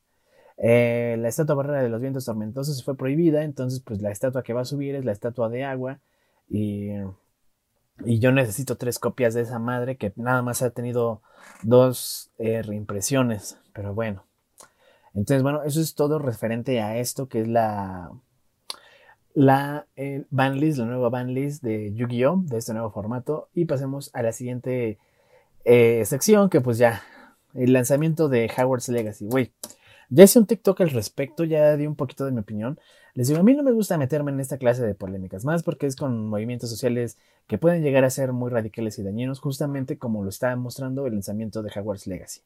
Eh, 0.59 1.17
la 1.19 1.29
estatua 1.29 1.55
barrera 1.55 1.83
de 1.83 1.89
los 1.89 1.99
vientos 1.99 2.27
tormentosos 2.27 2.85
fue 2.85 2.95
prohibida, 2.95 3.43
entonces 3.43 3.81
pues 3.81 4.03
la 4.03 4.11
estatua 4.11 4.43
que 4.43 4.53
va 4.53 4.61
a 4.61 4.67
subir 4.67 4.97
es 4.97 5.05
la 5.07 5.13
estatua 5.13 5.49
de 5.49 5.65
agua. 5.65 6.01
Y, 6.47 6.91
y 8.05 8.19
yo 8.19 8.33
necesito 8.33 8.77
tres 8.77 8.99
copias 8.99 9.33
de 9.33 9.41
esa 9.41 9.59
madre 9.59 9.97
que 9.97 10.13
nada 10.17 10.43
más 10.43 10.61
ha 10.61 10.69
tenido 10.69 11.23
dos 11.63 12.31
eh, 12.37 12.61
reimpresiones. 12.61 13.57
Pero 13.73 13.95
bueno. 13.95 14.27
Entonces, 15.17 15.43
bueno, 15.43 15.63
eso 15.63 15.81
es 15.81 15.95
todo 15.95 16.19
referente 16.19 16.83
a 16.83 16.99
esto 16.99 17.27
que 17.27 17.41
es 17.41 17.49
la, 17.49 18.13
la 19.33 19.87
eh, 19.97 20.25
banlist, 20.31 20.79
la 20.79 20.85
nueva 20.85 21.09
banlist 21.09 21.63
de 21.63 21.95
Yu-Gi-Oh! 21.95 22.43
de 22.45 22.59
este 22.59 22.75
nuevo 22.75 22.91
formato. 22.91 23.49
Y 23.55 23.65
pasemos 23.65 24.11
a 24.15 24.23
la 24.23 24.33
siguiente 24.33 24.99
eh, 25.65 26.05
sección 26.05 26.51
que 26.51 26.61
pues 26.61 26.77
ya, 26.77 27.03
el 27.55 27.73
lanzamiento 27.73 28.29
de 28.29 28.51
Howard's 28.57 28.91
Legacy. 28.91 29.25
Güey, 29.25 29.53
ya 30.11 30.25
hice 30.25 30.39
un 30.39 30.47
TikTok 30.47 30.83
al 30.83 30.91
respecto, 30.91 31.45
ya 31.45 31.77
di 31.77 31.87
un 31.87 31.97
poquito 31.97 32.27
de 32.27 32.33
mi 32.33 32.41
opinión. 32.41 32.79
Les 33.15 33.29
digo, 33.29 33.41
a 33.41 33.43
mí 33.43 33.55
no 33.55 33.63
me 33.63 33.73
gusta 33.73 33.97
meterme 33.97 34.33
en 34.33 34.41
esta 34.41 34.59
clase 34.59 34.87
de 34.87 34.95
polémicas, 34.95 35.47
más 35.47 35.63
porque 35.63 35.87
es 35.87 35.97
con 35.97 36.29
movimientos 36.29 36.69
sociales 36.69 37.17
que 37.47 37.57
pueden 37.57 37.83
llegar 37.83 38.05
a 38.05 38.11
ser 38.11 38.35
muy 38.35 38.51
radicales 38.51 38.99
y 38.99 39.03
dañinos, 39.03 39.41
justamente 39.41 39.97
como 39.97 40.23
lo 40.23 40.29
está 40.29 40.55
mostrando 40.57 41.07
el 41.07 41.15
lanzamiento 41.15 41.63
de 41.63 41.73
Hogwarts 41.75 42.07
Legacy. 42.07 42.43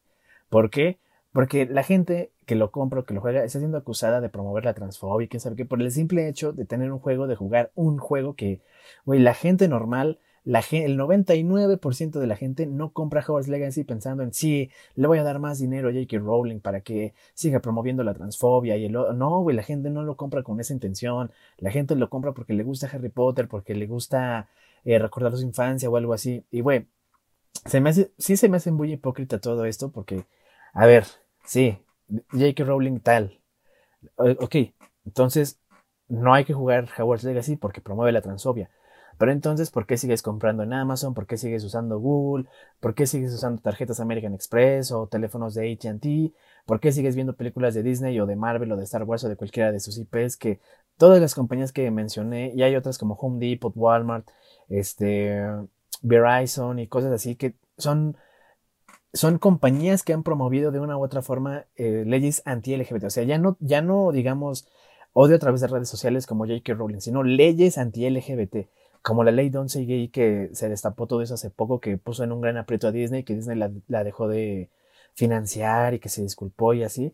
¿Por 0.48 0.70
qué? 0.70 0.98
Porque 1.32 1.66
la 1.66 1.82
gente 1.82 2.32
que 2.44 2.56
lo 2.56 2.72
compra 2.72 3.00
o 3.00 3.04
que 3.04 3.14
lo 3.14 3.20
juega 3.20 3.44
está 3.44 3.60
siendo 3.60 3.78
acusada 3.78 4.20
de 4.20 4.28
promover 4.28 4.64
la 4.64 4.74
transfobia 4.74 5.28
quién 5.28 5.40
sabe 5.40 5.56
qué, 5.56 5.64
por 5.64 5.80
el 5.80 5.90
simple 5.92 6.28
hecho 6.28 6.52
de 6.52 6.64
tener 6.64 6.90
un 6.90 6.98
juego, 6.98 7.28
de 7.28 7.36
jugar 7.36 7.70
un 7.76 7.98
juego 7.98 8.34
que, 8.34 8.62
güey, 9.04 9.20
la 9.20 9.34
gente 9.34 9.68
normal, 9.68 10.18
la, 10.42 10.64
el 10.72 10.98
99% 10.98 12.18
de 12.18 12.26
la 12.26 12.34
gente 12.34 12.66
no 12.66 12.92
compra 12.92 13.20
Hogwarts 13.20 13.48
Legacy 13.48 13.84
pensando 13.84 14.24
en 14.24 14.32
sí, 14.34 14.70
le 14.96 15.06
voy 15.06 15.18
a 15.18 15.22
dar 15.22 15.38
más 15.38 15.60
dinero 15.60 15.88
a 15.88 15.92
J.K. 15.92 16.18
Rowling 16.18 16.60
para 16.60 16.80
que 16.80 17.14
siga 17.34 17.60
promoviendo 17.60 18.02
la 18.02 18.14
transfobia 18.14 18.76
y 18.76 18.86
el 18.86 18.92
no, 18.92 19.40
güey, 19.42 19.54
la 19.54 19.62
gente 19.62 19.90
no 19.90 20.02
lo 20.02 20.16
compra 20.16 20.42
con 20.42 20.58
esa 20.58 20.72
intención, 20.72 21.30
la 21.58 21.70
gente 21.70 21.94
lo 21.94 22.10
compra 22.10 22.32
porque 22.32 22.54
le 22.54 22.64
gusta 22.64 22.88
Harry 22.92 23.10
Potter, 23.10 23.46
porque 23.46 23.74
le 23.76 23.86
gusta 23.86 24.48
eh, 24.84 24.98
recordar 24.98 25.36
su 25.36 25.42
infancia 25.44 25.88
o 25.88 25.96
algo 25.96 26.14
así. 26.14 26.44
Y 26.50 26.60
güey, 26.62 26.86
se 27.66 27.80
me 27.80 27.90
hace, 27.90 28.12
sí 28.18 28.36
se 28.36 28.48
me 28.48 28.56
hace 28.56 28.72
muy 28.72 28.92
hipócrita 28.92 29.38
todo 29.40 29.64
esto 29.66 29.92
porque 29.92 30.24
a 30.72 30.86
ver, 30.86 31.06
sí, 31.44 31.78
J.K. 32.32 32.64
Rowling 32.64 33.00
tal. 33.00 33.40
Ok, 34.16 34.56
entonces, 35.04 35.60
no 36.08 36.34
hay 36.34 36.44
que 36.44 36.54
jugar 36.54 36.88
Hogwarts 36.98 37.24
Legacy 37.24 37.56
porque 37.56 37.80
promueve 37.80 38.12
la 38.12 38.22
transfobia. 38.22 38.70
Pero 39.18 39.32
entonces, 39.32 39.70
¿por 39.70 39.86
qué 39.86 39.98
sigues 39.98 40.22
comprando 40.22 40.62
en 40.62 40.72
Amazon? 40.72 41.12
¿Por 41.12 41.26
qué 41.26 41.36
sigues 41.36 41.62
usando 41.62 41.98
Google? 41.98 42.46
¿Por 42.80 42.94
qué 42.94 43.06
sigues 43.06 43.34
usando 43.34 43.60
tarjetas 43.60 44.00
American 44.00 44.32
Express 44.32 44.92
o 44.92 45.08
teléfonos 45.08 45.52
de 45.54 45.70
ATT? 45.72 46.34
¿Por 46.64 46.80
qué 46.80 46.90
sigues 46.90 47.14
viendo 47.14 47.36
películas 47.36 47.74
de 47.74 47.82
Disney 47.82 48.18
o 48.18 48.24
de 48.24 48.36
Marvel 48.36 48.72
o 48.72 48.76
de 48.78 48.84
Star 48.84 49.02
Wars 49.04 49.22
o 49.24 49.28
de 49.28 49.36
cualquiera 49.36 49.72
de 49.72 49.80
sus 49.80 49.98
IPs? 49.98 50.38
Que 50.38 50.60
todas 50.96 51.20
las 51.20 51.34
compañías 51.34 51.70
que 51.70 51.90
mencioné, 51.90 52.52
y 52.54 52.62
hay 52.62 52.76
otras 52.76 52.96
como 52.96 53.14
Home 53.14 53.46
Depot, 53.46 53.72
Walmart, 53.76 54.26
este, 54.70 55.38
Verizon 56.00 56.78
y 56.78 56.88
cosas 56.88 57.12
así, 57.12 57.36
que 57.36 57.56
son, 57.76 58.16
son 59.12 59.38
compañías 59.38 60.02
que 60.02 60.12
han 60.12 60.22
promovido 60.22 60.70
de 60.70 60.80
una 60.80 60.96
u 60.96 61.04
otra 61.04 61.22
forma 61.22 61.66
eh, 61.76 62.04
leyes 62.06 62.42
anti-LGBT. 62.44 63.04
O 63.04 63.10
sea, 63.10 63.24
ya 63.24 63.38
no, 63.38 63.56
ya 63.60 63.82
no, 63.82 64.12
digamos, 64.12 64.68
odio 65.12 65.36
a 65.36 65.38
través 65.38 65.60
de 65.60 65.66
redes 65.66 65.88
sociales 65.88 66.26
como 66.26 66.46
J.K. 66.46 66.74
Rowling, 66.74 67.00
sino 67.00 67.22
leyes 67.22 67.78
anti-LGBT 67.78 68.68
como 69.02 69.24
la 69.24 69.30
ley 69.30 69.48
Don't 69.48 69.70
Say 69.70 69.86
Gay 69.86 70.08
que 70.08 70.50
se 70.52 70.68
destapó 70.68 71.06
todo 71.06 71.22
eso 71.22 71.34
hace 71.34 71.50
poco, 71.50 71.80
que 71.80 71.96
puso 71.96 72.24
en 72.24 72.32
un 72.32 72.40
gran 72.40 72.56
aprieto 72.56 72.88
a 72.88 72.92
Disney, 72.92 73.24
que 73.24 73.34
Disney 73.34 73.58
la, 73.86 74.04
dejó 74.04 74.28
de 74.28 74.68
financiar 75.14 75.94
y 75.94 75.98
que 76.00 76.08
se 76.08 76.22
disculpó 76.22 76.74
y 76.74 76.82
así. 76.82 77.12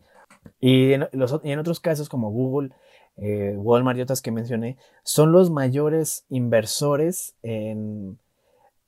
Y 0.59 0.93
en, 0.93 1.59
otros 1.59 1.79
casos 1.79 2.09
como 2.09 2.29
Google, 2.31 2.71
eh, 3.17 3.55
Walmart 3.57 3.97
y 3.97 4.01
otras 4.01 4.21
que 4.21 4.31
mencioné, 4.31 4.77
son 5.03 5.31
los 5.31 5.49
mayores 5.49 6.25
inversores 6.29 7.35
en, 7.41 8.19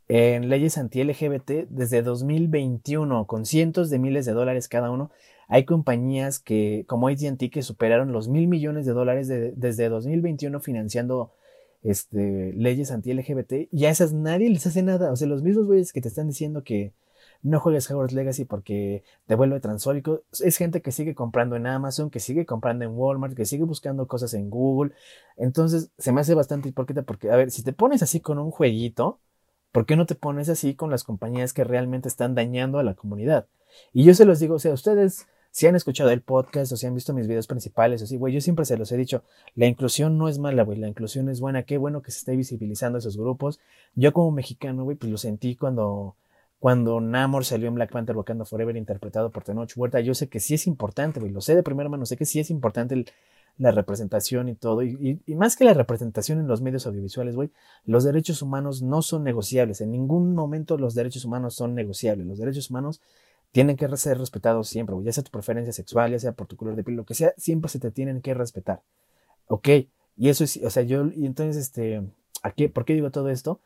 en 0.09 0.49
leyes 0.49 0.77
anti-LGBT 0.77 1.69
desde 1.69 2.01
2021, 2.01 3.27
con 3.27 3.45
cientos 3.45 3.91
de 3.91 3.99
miles 3.99 4.25
de 4.25 4.33
dólares 4.33 4.67
cada 4.67 4.89
uno. 4.89 5.11
Hay 5.47 5.65
compañías 5.65 6.39
que, 6.39 6.83
como 6.87 7.07
ATT, 7.07 7.49
que 7.51 7.61
superaron 7.61 8.11
los 8.11 8.27
mil 8.27 8.47
millones 8.47 8.85
de 8.87 8.93
dólares 8.93 9.27
desde 9.27 9.89
2021 9.89 10.59
financiando 10.61 11.31
este, 11.83 12.53
leyes 12.53 12.91
anti-LGBT 12.91 13.69
y 13.71 13.85
a 13.85 13.91
esas 13.91 14.11
nadie 14.11 14.49
les 14.49 14.65
hace 14.65 14.81
nada. 14.81 15.11
O 15.11 15.15
sea, 15.15 15.27
los 15.27 15.43
mismos 15.43 15.67
güeyes 15.67 15.93
que 15.93 16.01
te 16.01 16.07
están 16.07 16.27
diciendo 16.27 16.63
que 16.63 16.91
no 17.43 17.59
juegues 17.59 17.89
Hogwarts 17.89 18.13
Legacy 18.13 18.45
porque 18.45 19.03
te 19.27 19.35
vuelve 19.35 19.59
transfóbico, 19.59 20.23
es 20.43 20.57
gente 20.57 20.81
que 20.81 20.91
sigue 20.91 21.15
comprando 21.15 21.55
en 21.55 21.67
Amazon, 21.67 22.09
que 22.09 22.19
sigue 22.19 22.45
comprando 22.45 22.83
en 22.83 22.91
Walmart, 22.91 23.35
que 23.35 23.45
sigue 23.45 23.63
buscando 23.63 24.07
cosas 24.07 24.33
en 24.33 24.49
Google. 24.49 24.93
Entonces, 25.37 25.91
se 25.97 26.11
me 26.11 26.21
hace 26.21 26.33
bastante 26.33 26.69
hipócrita 26.69 27.03
porque, 27.03 27.31
a 27.31 27.35
ver, 27.35 27.51
si 27.51 27.63
te 27.63 27.73
pones 27.73 28.01
así 28.03 28.19
con 28.19 28.39
un 28.39 28.51
jueguito, 28.51 29.19
¿por 29.71 29.85
qué 29.85 29.95
no 29.95 30.05
te 30.05 30.15
pones 30.15 30.49
así 30.49 30.75
con 30.75 30.89
las 30.89 31.03
compañías 31.03 31.53
que 31.53 31.63
realmente 31.63 32.07
están 32.07 32.35
dañando 32.35 32.79
a 32.79 32.83
la 32.83 32.95
comunidad? 32.95 33.47
Y 33.93 34.03
yo 34.03 34.13
se 34.13 34.25
los 34.25 34.39
digo, 34.39 34.55
o 34.55 34.59
sea, 34.59 34.73
ustedes 34.73 35.27
si 35.51 35.67
han 35.67 35.75
escuchado 35.75 36.11
el 36.11 36.21
podcast 36.21 36.71
o 36.71 36.77
si 36.77 36.85
han 36.85 36.93
visto 36.93 37.13
mis 37.13 37.27
videos 37.27 37.47
principales, 37.47 38.01
así, 38.01 38.17
güey, 38.17 38.33
yo 38.33 38.41
siempre 38.41 38.65
se 38.65 38.77
los 38.77 38.91
he 38.91 38.97
dicho, 38.97 39.23
la 39.55 39.65
inclusión 39.65 40.17
no 40.17 40.27
es 40.27 40.37
mala, 40.37 40.63
güey, 40.63 40.77
la 40.77 40.87
inclusión 40.87 41.29
es 41.29 41.39
buena, 41.39 41.63
qué 41.63 41.77
bueno 41.77 42.01
que 42.01 42.11
se 42.11 42.19
esté 42.19 42.35
visibilizando 42.35 42.97
esos 42.99 43.17
grupos. 43.17 43.59
Yo 43.95 44.13
como 44.13 44.31
mexicano, 44.31 44.83
güey, 44.83 44.95
pues 44.95 45.11
lo 45.11 45.17
sentí 45.17 45.55
cuando, 45.55 46.15
cuando 46.59 47.01
Namor 47.01 47.45
salió 47.45 47.67
en 47.67 47.75
Black 47.75 47.91
Panther 47.91 48.15
Wakanda 48.15 48.45
Forever 48.45 48.77
interpretado 48.77 49.31
por 49.31 49.43
Tenoch 49.43 49.71
Huerta, 49.75 49.99
yo 50.01 50.13
sé 50.13 50.29
que 50.29 50.39
sí 50.39 50.53
es 50.53 50.67
importante, 50.67 51.19
güey, 51.19 51.31
lo 51.31 51.41
sé 51.41 51.55
de 51.55 51.63
primera 51.63 51.89
mano, 51.89 52.05
sé 52.05 52.15
que 52.15 52.25
sí 52.25 52.39
es 52.39 52.51
importante 52.51 53.05
la 53.59 53.71
representación 53.71 54.47
y 54.47 54.55
todo, 54.55 54.81
y, 54.83 55.21
y, 55.25 55.35
más 55.35 55.55
que 55.55 55.65
la 55.65 55.73
representación 55.73 56.39
en 56.39 56.47
los 56.47 56.61
medios 56.61 56.87
audiovisuales, 56.87 57.35
güey, 57.35 57.51
los 57.85 58.05
derechos 58.05 58.41
humanos 58.41 58.81
no 58.81 59.01
son 59.01 59.23
negociables, 59.23 59.81
en 59.81 59.91
ningún 59.91 60.33
momento 60.33 60.77
los 60.77 60.95
derechos 60.95 61.25
humanos 61.25 61.55
son 61.55 61.75
negociables, 61.75 62.25
los 62.25 62.39
derechos 62.39 62.69
humanos 62.69 63.01
tienen 63.51 63.75
que 63.75 63.87
ser 63.97 64.17
respetados 64.17 64.69
siempre, 64.69 64.95
ya 65.03 65.11
sea 65.11 65.23
tu 65.23 65.31
preferencia 65.31 65.73
sexual, 65.73 66.11
ya 66.11 66.19
sea 66.19 66.31
por 66.31 66.47
tu 66.47 66.55
color 66.55 66.75
de 66.75 66.83
piel, 66.83 66.97
lo 66.97 67.05
que 67.05 67.15
sea, 67.15 67.33
siempre 67.37 67.69
se 67.69 67.79
te 67.79 67.91
tienen 67.91 68.21
que 68.21 68.33
respetar. 68.33 68.81
¿Ok? 69.47 69.67
Y 70.15 70.29
eso 70.29 70.43
es, 70.45 70.57
o 70.63 70.69
sea, 70.69 70.83
yo, 70.83 71.07
y 71.13 71.25
entonces, 71.25 71.57
este, 71.57 71.97
¿a 72.43 72.53
¿por 72.73 72.85
qué 72.85 72.93
digo 72.93 73.11
todo 73.11 73.29
esto? 73.29 73.59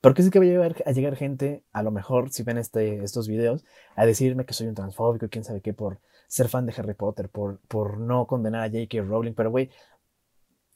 Porque 0.00 0.22
es 0.22 0.30
que 0.30 0.38
va 0.38 0.44
a 0.44 0.48
llegar, 0.48 0.82
a 0.84 0.92
llegar 0.92 1.16
gente, 1.16 1.62
a 1.72 1.82
lo 1.82 1.90
mejor, 1.90 2.30
si 2.30 2.42
ven 2.42 2.58
este, 2.58 3.02
estos 3.02 3.28
videos, 3.28 3.64
a 3.94 4.04
decirme 4.04 4.44
que 4.44 4.52
soy 4.52 4.66
un 4.66 4.74
transfóbico, 4.74 5.28
quién 5.28 5.44
sabe 5.44 5.60
qué, 5.60 5.72
por 5.72 6.00
ser 6.32 6.48
fan 6.48 6.64
de 6.64 6.72
Harry 6.74 6.94
Potter, 6.94 7.28
por, 7.28 7.60
por 7.68 7.98
no 7.98 8.26
condenar 8.26 8.62
a 8.62 8.70
J.K. 8.70 9.02
Rowling, 9.02 9.34
pero 9.34 9.50
güey, 9.50 9.68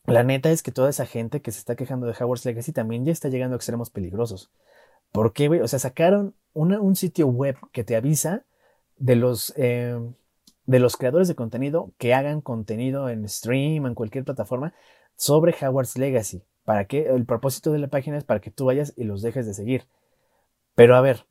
la 0.04 0.22
neta 0.22 0.50
es 0.50 0.62
que 0.62 0.70
toda 0.70 0.90
esa 0.90 1.06
gente 1.06 1.40
que 1.40 1.50
se 1.50 1.58
está 1.58 1.76
quejando 1.76 2.06
de 2.06 2.12
Hogwarts 2.12 2.44
Legacy 2.44 2.72
también 2.72 3.06
ya 3.06 3.12
está 3.12 3.30
llegando 3.30 3.54
a 3.54 3.56
extremos 3.56 3.88
peligrosos. 3.88 4.52
¿Por 5.12 5.32
qué, 5.32 5.48
güey? 5.48 5.60
O 5.60 5.68
sea, 5.68 5.78
sacaron 5.78 6.34
un 6.52 6.94
sitio 6.94 7.28
web 7.28 7.56
que 7.72 7.84
te 7.84 7.96
avisa 7.96 8.44
de 8.98 9.16
los, 9.16 9.54
eh, 9.56 9.98
de 10.66 10.78
los 10.78 10.98
creadores 10.98 11.26
de 11.26 11.34
contenido 11.34 11.90
que 11.96 12.12
hagan 12.12 12.42
contenido 12.42 13.08
en 13.08 13.26
stream, 13.26 13.86
en 13.86 13.94
cualquier 13.94 14.24
plataforma, 14.24 14.74
sobre 15.16 15.54
Howard's 15.58 15.96
Legacy. 15.96 16.42
¿Para 16.64 16.84
qué? 16.84 17.06
El 17.06 17.24
propósito 17.24 17.72
de 17.72 17.78
la 17.78 17.88
página 17.88 18.18
es 18.18 18.24
para 18.24 18.40
que 18.40 18.50
tú 18.50 18.66
vayas 18.66 18.92
y 18.94 19.04
los 19.04 19.22
dejes 19.22 19.46
de 19.46 19.54
seguir. 19.54 19.88
Pero 20.74 20.96
a 20.96 21.00
ver, 21.00 21.24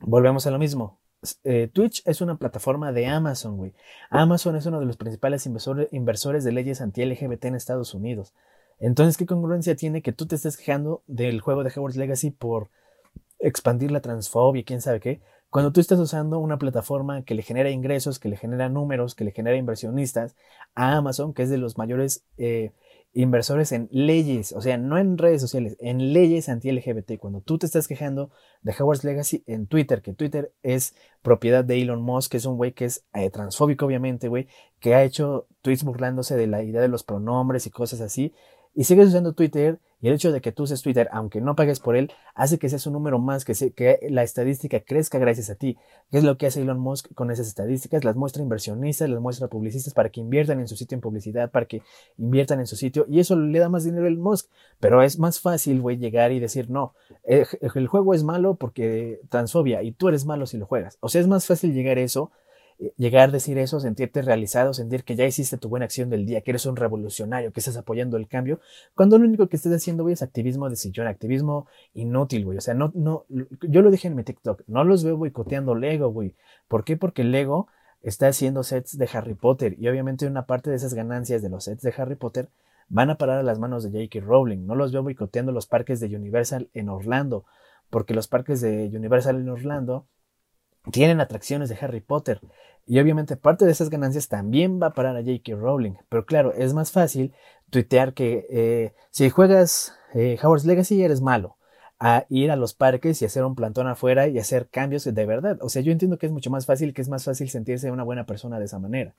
volvemos 0.00 0.46
a 0.46 0.50
lo 0.50 0.58
mismo. 0.58 1.00
Eh, 1.44 1.68
Twitch 1.72 2.02
es 2.06 2.20
una 2.20 2.36
plataforma 2.36 2.92
de 2.92 3.06
Amazon, 3.06 3.56
güey. 3.56 3.74
Amazon 4.10 4.56
es 4.56 4.66
uno 4.66 4.80
de 4.80 4.86
los 4.86 4.96
principales 4.96 5.46
inversores, 5.46 6.44
de 6.44 6.52
leyes 6.52 6.80
anti-LGBT 6.80 7.46
en 7.46 7.54
Estados 7.54 7.94
Unidos. 7.94 8.34
Entonces, 8.78 9.16
¿qué 9.16 9.26
congruencia 9.26 9.74
tiene 9.76 10.02
que 10.02 10.12
tú 10.12 10.26
te 10.26 10.36
estés 10.36 10.56
quejando 10.56 11.02
del 11.06 11.40
juego 11.40 11.64
de 11.64 11.70
Hogwarts 11.70 11.96
Legacy 11.96 12.30
por 12.30 12.70
expandir 13.38 13.90
la 13.90 14.00
transfobia, 14.00 14.64
quién 14.64 14.80
sabe 14.80 15.00
qué? 15.00 15.20
Cuando 15.50 15.72
tú 15.72 15.80
estás 15.80 15.98
usando 15.98 16.38
una 16.38 16.58
plataforma 16.58 17.24
que 17.24 17.34
le 17.34 17.42
genera 17.42 17.70
ingresos, 17.70 18.18
que 18.18 18.28
le 18.28 18.36
genera 18.36 18.68
números, 18.68 19.14
que 19.14 19.24
le 19.24 19.32
genera 19.32 19.56
inversionistas 19.56 20.36
a 20.74 20.96
Amazon, 20.96 21.32
que 21.32 21.42
es 21.42 21.50
de 21.50 21.58
los 21.58 21.78
mayores 21.78 22.24
eh, 22.36 22.72
inversores 23.16 23.72
en 23.72 23.88
leyes, 23.90 24.52
o 24.52 24.60
sea, 24.60 24.76
no 24.76 24.98
en 24.98 25.16
redes 25.16 25.40
sociales, 25.40 25.76
en 25.80 26.12
leyes 26.12 26.50
anti-LGBT. 26.50 27.18
Cuando 27.18 27.40
tú 27.40 27.56
te 27.56 27.64
estás 27.64 27.88
quejando 27.88 28.30
de 28.60 28.74
Howard's 28.78 29.04
Legacy 29.04 29.42
en 29.46 29.66
Twitter, 29.66 30.02
que 30.02 30.12
Twitter 30.12 30.52
es 30.62 30.94
propiedad 31.22 31.64
de 31.64 31.80
Elon 31.80 32.02
Musk, 32.02 32.32
que 32.32 32.36
es 32.36 32.44
un 32.44 32.58
güey 32.58 32.72
que 32.72 32.84
es 32.84 33.06
eh, 33.14 33.30
transfóbico, 33.30 33.86
obviamente, 33.86 34.28
güey, 34.28 34.48
que 34.80 34.94
ha 34.94 35.02
hecho 35.02 35.46
tweets 35.62 35.82
burlándose 35.82 36.36
de 36.36 36.46
la 36.46 36.62
idea 36.62 36.82
de 36.82 36.88
los 36.88 37.04
pronombres 37.04 37.66
y 37.66 37.70
cosas 37.70 38.02
así, 38.02 38.34
y 38.74 38.84
sigues 38.84 39.08
usando 39.08 39.32
Twitter 39.32 39.80
y 40.00 40.08
el 40.08 40.14
hecho 40.14 40.30
de 40.30 40.40
que 40.40 40.52
tú 40.52 40.64
uses 40.64 40.82
Twitter, 40.82 41.08
aunque 41.10 41.40
no 41.40 41.56
pagues 41.56 41.80
por 41.80 41.96
él, 41.96 42.12
hace 42.34 42.58
que 42.58 42.68
seas 42.68 42.86
un 42.86 42.92
número 42.92 43.18
más, 43.18 43.44
que, 43.44 43.98
la 44.10 44.22
estadística 44.22 44.80
crezca 44.80 45.18
gracias 45.18 45.48
a 45.48 45.54
ti. 45.54 45.78
¿Qué 46.10 46.18
es 46.18 46.24
lo 46.24 46.36
que 46.36 46.46
hace 46.46 46.60
Elon 46.60 46.78
Musk 46.78 47.14
con 47.14 47.30
esas 47.30 47.48
estadísticas? 47.48 48.04
Las 48.04 48.14
muestra 48.14 48.42
inversionistas, 48.42 49.08
las 49.08 49.20
muestra 49.20 49.48
publicistas 49.48 49.94
para 49.94 50.10
que 50.10 50.20
inviertan 50.20 50.60
en 50.60 50.68
su 50.68 50.76
sitio 50.76 50.96
en 50.96 51.00
publicidad, 51.00 51.50
para 51.50 51.66
que 51.66 51.82
inviertan 52.18 52.60
en 52.60 52.66
su 52.66 52.76
sitio 52.76 53.06
y 53.08 53.20
eso 53.20 53.36
le 53.36 53.58
da 53.58 53.68
más 53.68 53.84
dinero 53.84 54.04
a 54.04 54.08
Elon 54.08 54.22
Musk. 54.22 54.50
Pero 54.80 55.02
es 55.02 55.18
más 55.18 55.40
fácil, 55.40 55.80
güey, 55.80 55.96
llegar 55.96 56.30
y 56.30 56.40
decir, 56.40 56.68
no, 56.68 56.94
el, 57.24 57.46
el 57.74 57.86
juego 57.86 58.12
es 58.12 58.22
malo 58.22 58.56
porque 58.56 59.20
transfobia 59.30 59.82
y 59.82 59.92
tú 59.92 60.08
eres 60.08 60.26
malo 60.26 60.46
si 60.46 60.58
lo 60.58 60.66
juegas. 60.66 60.98
O 61.00 61.08
sea, 61.08 61.22
es 61.22 61.26
más 61.26 61.46
fácil 61.46 61.72
llegar 61.72 61.96
a 61.96 62.02
eso 62.02 62.30
eh, 62.30 62.45
llegar 62.96 63.28
a 63.28 63.32
decir 63.32 63.58
eso, 63.58 63.80
sentirte 63.80 64.22
realizado, 64.22 64.74
sentir 64.74 65.04
que 65.04 65.16
ya 65.16 65.26
hiciste 65.26 65.56
tu 65.56 65.68
buena 65.68 65.86
acción 65.86 66.10
del 66.10 66.26
día, 66.26 66.40
que 66.42 66.50
eres 66.50 66.66
un 66.66 66.76
revolucionario, 66.76 67.52
que 67.52 67.60
estás 67.60 67.76
apoyando 67.76 68.16
el 68.16 68.28
cambio, 68.28 68.60
cuando 68.94 69.18
lo 69.18 69.26
único 69.26 69.48
que 69.48 69.56
estés 69.56 69.72
haciendo, 69.72 70.02
güey, 70.02 70.12
es 70.12 70.22
activismo 70.22 70.68
de 70.68 70.76
sillón, 70.76 71.06
activismo 71.06 71.66
inútil, 71.94 72.44
güey. 72.44 72.58
O 72.58 72.60
sea, 72.60 72.74
no, 72.74 72.92
no, 72.94 73.24
yo 73.28 73.82
lo 73.82 73.90
dije 73.90 74.08
en 74.08 74.16
mi 74.16 74.24
TikTok, 74.24 74.62
no 74.66 74.84
los 74.84 75.04
veo 75.04 75.16
boicoteando 75.16 75.74
Lego, 75.74 76.08
güey. 76.08 76.34
¿Por 76.68 76.84
qué? 76.84 76.96
Porque 76.96 77.24
Lego 77.24 77.68
está 78.02 78.28
haciendo 78.28 78.62
sets 78.62 78.98
de 78.98 79.08
Harry 79.12 79.34
Potter 79.34 79.74
y 79.78 79.88
obviamente 79.88 80.26
una 80.26 80.46
parte 80.46 80.70
de 80.70 80.76
esas 80.76 80.94
ganancias 80.94 81.42
de 81.42 81.48
los 81.48 81.64
sets 81.64 81.82
de 81.82 81.94
Harry 81.96 82.14
Potter 82.14 82.48
van 82.88 83.10
a 83.10 83.18
parar 83.18 83.38
a 83.38 83.42
las 83.42 83.58
manos 83.58 83.82
de 83.82 83.90
J.K. 83.90 84.24
Rowling. 84.24 84.66
No 84.66 84.74
los 84.74 84.92
veo 84.92 85.02
boicoteando 85.02 85.50
los 85.50 85.66
parques 85.66 85.98
de 86.00 86.14
Universal 86.14 86.68
en 86.74 86.88
Orlando, 86.88 87.44
porque 87.90 88.14
los 88.14 88.28
parques 88.28 88.60
de 88.60 88.90
Universal 88.94 89.36
en 89.36 89.48
Orlando 89.48 90.06
tienen 90.90 91.20
atracciones 91.20 91.68
de 91.68 91.78
Harry 91.80 92.00
Potter. 92.00 92.40
Y 92.86 93.00
obviamente 93.00 93.36
parte 93.36 93.64
de 93.64 93.72
esas 93.72 93.90
ganancias 93.90 94.28
también 94.28 94.80
va 94.80 94.88
a 94.88 94.94
parar 94.94 95.16
a 95.16 95.22
J.K. 95.22 95.56
Rowling. 95.56 95.94
Pero 96.08 96.24
claro, 96.24 96.52
es 96.52 96.72
más 96.72 96.92
fácil 96.92 97.32
tuitear 97.70 98.14
que 98.14 98.46
eh, 98.48 98.94
si 99.10 99.28
juegas 99.28 99.94
eh, 100.14 100.38
Howard's 100.42 100.64
Legacy 100.64 101.02
eres 101.02 101.20
malo. 101.20 101.56
A 101.98 102.26
ir 102.28 102.50
a 102.50 102.56
los 102.56 102.74
parques 102.74 103.22
y 103.22 103.24
hacer 103.24 103.42
un 103.42 103.54
plantón 103.54 103.86
afuera 103.86 104.28
y 104.28 104.38
hacer 104.38 104.68
cambios 104.68 105.04
de 105.04 105.26
verdad. 105.26 105.56
O 105.62 105.70
sea, 105.70 105.80
yo 105.80 105.92
entiendo 105.92 106.18
que 106.18 106.26
es 106.26 106.32
mucho 106.32 106.50
más 106.50 106.66
fácil, 106.66 106.92
que 106.92 107.00
es 107.00 107.08
más 107.08 107.24
fácil 107.24 107.48
sentirse 107.48 107.90
una 107.90 108.04
buena 108.04 108.26
persona 108.26 108.58
de 108.58 108.66
esa 108.66 108.78
manera. 108.78 109.14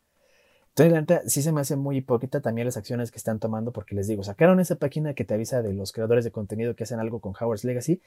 Entonces, 0.77 0.93
la 0.93 1.01
neta, 1.01 1.21
sí 1.27 1.41
se 1.41 1.51
me 1.51 1.61
hace 1.61 1.75
muy 1.75 1.97
hipócrita 1.97 2.39
también 2.39 2.67
las 2.67 2.77
acciones 2.77 3.09
que 3.09 3.17
están 3.17 3.39
tomando, 3.39 3.71
porque 3.71 3.95
les 3.95 4.05
digo, 4.07 4.21
sacaron 4.21 4.59
esa 4.59 4.75
página 4.75 5.15
que 5.15 5.25
te 5.25 5.33
avisa 5.33 5.63
de 5.63 5.73
los 5.73 5.91
creadores 5.91 6.23
de 6.23 6.29
contenido 6.29 6.75
que 6.75 6.83
hacen 6.83 6.99
algo 6.99 7.19
con 7.19 7.33
Howard's 7.33 7.63
Legacy, 7.63 7.99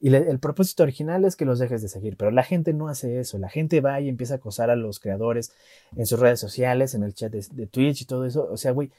y 0.00 0.12
el 0.12 0.40
propósito 0.40 0.82
original 0.82 1.24
es 1.24 1.36
que 1.36 1.44
los 1.44 1.60
dejes 1.60 1.80
de 1.80 1.86
seguir, 1.86 2.16
pero 2.16 2.32
la 2.32 2.42
gente 2.42 2.72
no 2.72 2.88
hace 2.88 3.20
eso. 3.20 3.38
La 3.38 3.48
gente 3.48 3.80
va 3.80 4.00
y 4.00 4.08
empieza 4.08 4.34
a 4.34 4.36
acosar 4.38 4.68
a 4.68 4.74
los 4.74 4.98
creadores 4.98 5.52
en 5.96 6.06
sus 6.06 6.18
redes 6.18 6.40
sociales, 6.40 6.94
en 6.94 7.04
el 7.04 7.14
chat 7.14 7.32
de, 7.32 7.66
Twitch 7.68 8.02
y 8.02 8.06
todo 8.06 8.24
eso. 8.24 8.48
O 8.50 8.56
sea, 8.56 8.72
güey, 8.72 8.90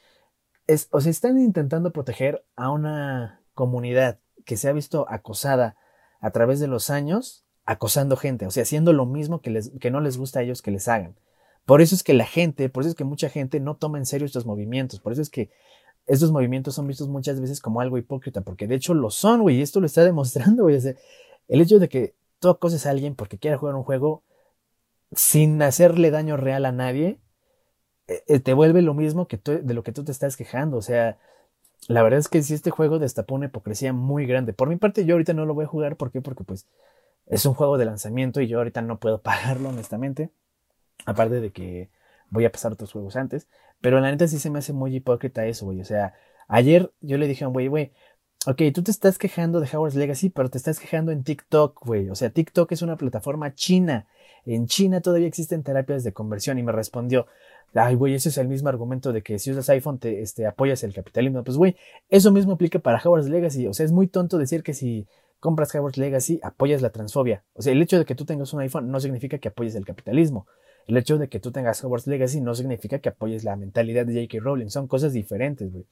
o 0.92 1.02
sea, 1.02 1.12
están 1.12 1.40
intentando 1.40 1.92
proteger 1.92 2.46
a 2.56 2.72
una 2.72 3.42
comunidad 3.54 4.20
que 4.46 4.56
se 4.56 4.70
ha 4.70 4.72
visto 4.72 5.06
acosada 5.10 5.76
a 6.22 6.32
través 6.32 6.62
de 6.62 6.68
los 6.68 6.90
años, 6.90 7.46
acosando 7.66 8.16
gente, 8.16 8.46
o 8.46 8.52
sea, 8.52 8.64
haciendo 8.64 8.94
lo 8.94 9.06
mismo 9.06 9.42
que, 9.42 9.50
les, 9.50 9.72
que 9.82 9.92
no 9.92 10.00
les 10.00 10.18
gusta 10.18 10.40
a 10.40 10.44
ellos 10.44 10.62
que 10.62 10.72
les 10.72 10.88
hagan. 10.88 11.18
Por 11.66 11.82
eso 11.82 11.96
es 11.96 12.04
que 12.04 12.14
la 12.14 12.26
gente, 12.26 12.70
por 12.70 12.82
eso 12.82 12.90
es 12.90 12.96
que 12.96 13.04
mucha 13.04 13.30
gente 13.30 13.60
no 13.60 13.76
toma 13.76 13.98
en 13.98 14.06
serio 14.06 14.26
estos 14.26 14.46
movimientos, 14.46 15.00
por 15.00 15.14
eso 15.14 15.22
es 15.22 15.30
que 15.30 15.50
estos 16.08 16.32
movimientos 16.32 16.74
son 16.76 16.88
vistos 16.88 17.08
muchas 17.08 17.40
veces 17.40 17.62
como 17.62 17.82
algo 17.82 17.98
hipócrita, 17.98 18.42
porque 18.42 18.68
de 18.68 18.76
hecho 18.76 18.94
lo 18.94 19.12
son, 19.12 19.42
güey, 19.42 19.58
y 19.58 19.62
esto 19.62 19.80
lo 19.80 19.86
está 19.86 20.04
demostrando, 20.04 20.64
güey. 20.64 20.78
el 21.48 21.62
hecho 21.62 21.80
de 21.80 21.90
que 21.90 22.16
tú 22.40 22.50
acoses 22.50 22.86
a 22.86 22.90
alguien 22.92 23.16
porque 23.16 23.38
quiera 23.38 23.58
jugar 23.58 23.76
un 23.76 23.84
juego 23.84 24.24
sin 25.12 25.62
hacerle 25.62 26.12
daño 26.12 26.38
real 26.38 26.66
a 26.66 26.72
nadie, 26.72 27.20
eh, 28.08 28.24
eh, 28.28 28.40
te 28.40 28.54
vuelve 28.54 28.82
lo 28.82 28.94
mismo 28.94 29.28
que 29.28 29.38
de 29.38 29.74
lo 29.74 29.84
que 29.84 29.92
tú 29.92 30.04
te 30.04 30.12
estás 30.12 30.36
quejando. 30.38 30.78
O 30.78 30.82
sea, 30.82 31.18
la 31.88 32.04
verdad 32.04 32.20
es 32.20 32.28
que 32.28 32.42
si 32.44 32.54
este 32.54 32.72
juego 32.72 33.00
destapó 33.00 33.36
una 33.36 33.48
hipocresía 33.48 33.94
muy 33.94 34.26
grande. 34.26 34.54
Por 34.54 34.70
mi 34.70 34.76
parte, 34.78 35.06
yo 35.06 35.16
ahorita 35.16 35.34
no 35.34 35.46
lo 35.46 35.54
voy 35.54 35.66
a 35.66 35.68
jugar. 35.68 35.96
¿Por 35.96 36.12
qué? 36.12 36.22
Porque 36.22 36.44
pues 36.44 36.68
es 37.28 37.46
un 37.46 37.54
juego 37.54 37.78
de 37.78 37.86
lanzamiento 37.86 38.42
y 38.42 38.48
yo 38.48 38.60
ahorita 38.60 38.82
no 38.82 39.00
puedo 39.00 39.22
pagarlo, 39.22 39.70
honestamente. 39.70 40.32
Aparte 41.06 41.42
de 41.42 41.52
que 41.52 41.90
voy 42.30 42.46
a 42.46 42.52
pasar 42.52 42.72
otros 42.72 42.92
juegos 42.92 43.16
antes. 43.16 43.48
Pero 43.82 44.00
la 44.00 44.12
neta 44.12 44.28
sí 44.28 44.40
se 44.40 44.50
me 44.50 44.60
hace 44.60 44.74
muy 44.74 44.96
hipócrita 44.96 45.46
eso, 45.46 45.66
güey. 45.66 45.82
O 45.82 45.86
sea, 45.86 46.14
ayer 46.48 46.92
yo 47.02 47.18
le 47.18 47.28
dije 47.28 47.46
a 47.46 47.48
un 47.48 47.54
güey, 47.54 47.68
güey, 47.68 47.92
ok, 48.46 48.62
tú 48.74 48.84
te 48.84 48.92
estás 48.92 49.18
quejando 49.18 49.60
de 49.60 49.68
Howard's 49.72 49.96
Legacy, 49.96 50.30
pero 50.30 50.50
te 50.50 50.58
estás 50.58 50.80
quejando 50.80 51.12
en 51.12 51.24
TikTok, 51.24 51.86
güey. 51.86 52.10
O 52.10 52.16
sea, 52.16 52.30
TikTok 52.30 52.72
es 52.72 52.82
una 52.82 52.98
plataforma 52.98 53.54
china. 53.54 54.08
En 54.46 54.68
China 54.68 55.02
todavía 55.02 55.28
existen 55.28 55.64
terapias 55.64 56.04
de 56.04 56.14
conversión 56.14 56.58
y 56.58 56.64
me 56.64 56.72
respondió, 56.72 57.28
ay, 57.74 57.96
güey, 57.96 58.16
ese 58.16 58.30
es 58.30 58.38
el 58.38 58.48
mismo 58.48 58.70
argumento 58.70 59.12
de 59.14 59.22
que 59.22 59.40
si 59.40 59.52
usas 59.52 59.70
iPhone 59.70 60.00
te 60.00 60.22
este, 60.22 60.46
apoyas 60.48 60.84
el 60.84 60.94
capitalismo. 60.94 61.44
Pues, 61.44 61.58
güey, 61.58 61.76
eso 62.10 62.32
mismo 62.32 62.54
aplica 62.54 62.80
para 62.80 63.02
Howard's 63.04 63.30
Legacy. 63.30 63.68
O 63.68 63.74
sea, 63.74 63.86
es 63.86 63.92
muy 63.92 64.08
tonto 64.08 64.38
decir 64.38 64.64
que 64.64 64.74
si 64.74 65.08
compras 65.40 65.74
Howard's 65.76 65.98
Legacy 65.98 66.40
apoyas 66.44 66.82
la 66.82 66.92
transfobia. 66.92 67.44
O 67.54 67.62
sea, 67.62 67.74
el 67.74 67.82
hecho 67.82 67.98
de 67.98 68.06
que 68.06 68.16
tú 68.16 68.26
tengas 68.26 68.54
un 68.54 68.62
iPhone 68.62 68.90
no 68.92 69.00
significa 69.00 69.38
que 69.38 69.50
apoyes 69.50 69.76
el 69.76 69.86
capitalismo. 69.86 70.48
El 70.90 70.98
hecho 70.98 71.20
de 71.20 71.30
que 71.30 71.40
tú 71.40 71.52
tengas 71.52 71.84
Hogwarts 71.84 72.08
Legacy 72.08 72.42
no 72.42 72.56
significa 72.56 72.98
que 72.98 73.10
apoyes 73.10 73.44
la 73.44 73.56
mentalidad 73.56 74.08
de 74.08 74.26
J.K. 74.26 74.44
Rowling. 74.44 74.70
Son 74.70 74.88
cosas 74.88 75.14
diferentes, 75.14 75.72
güey. 75.72 75.86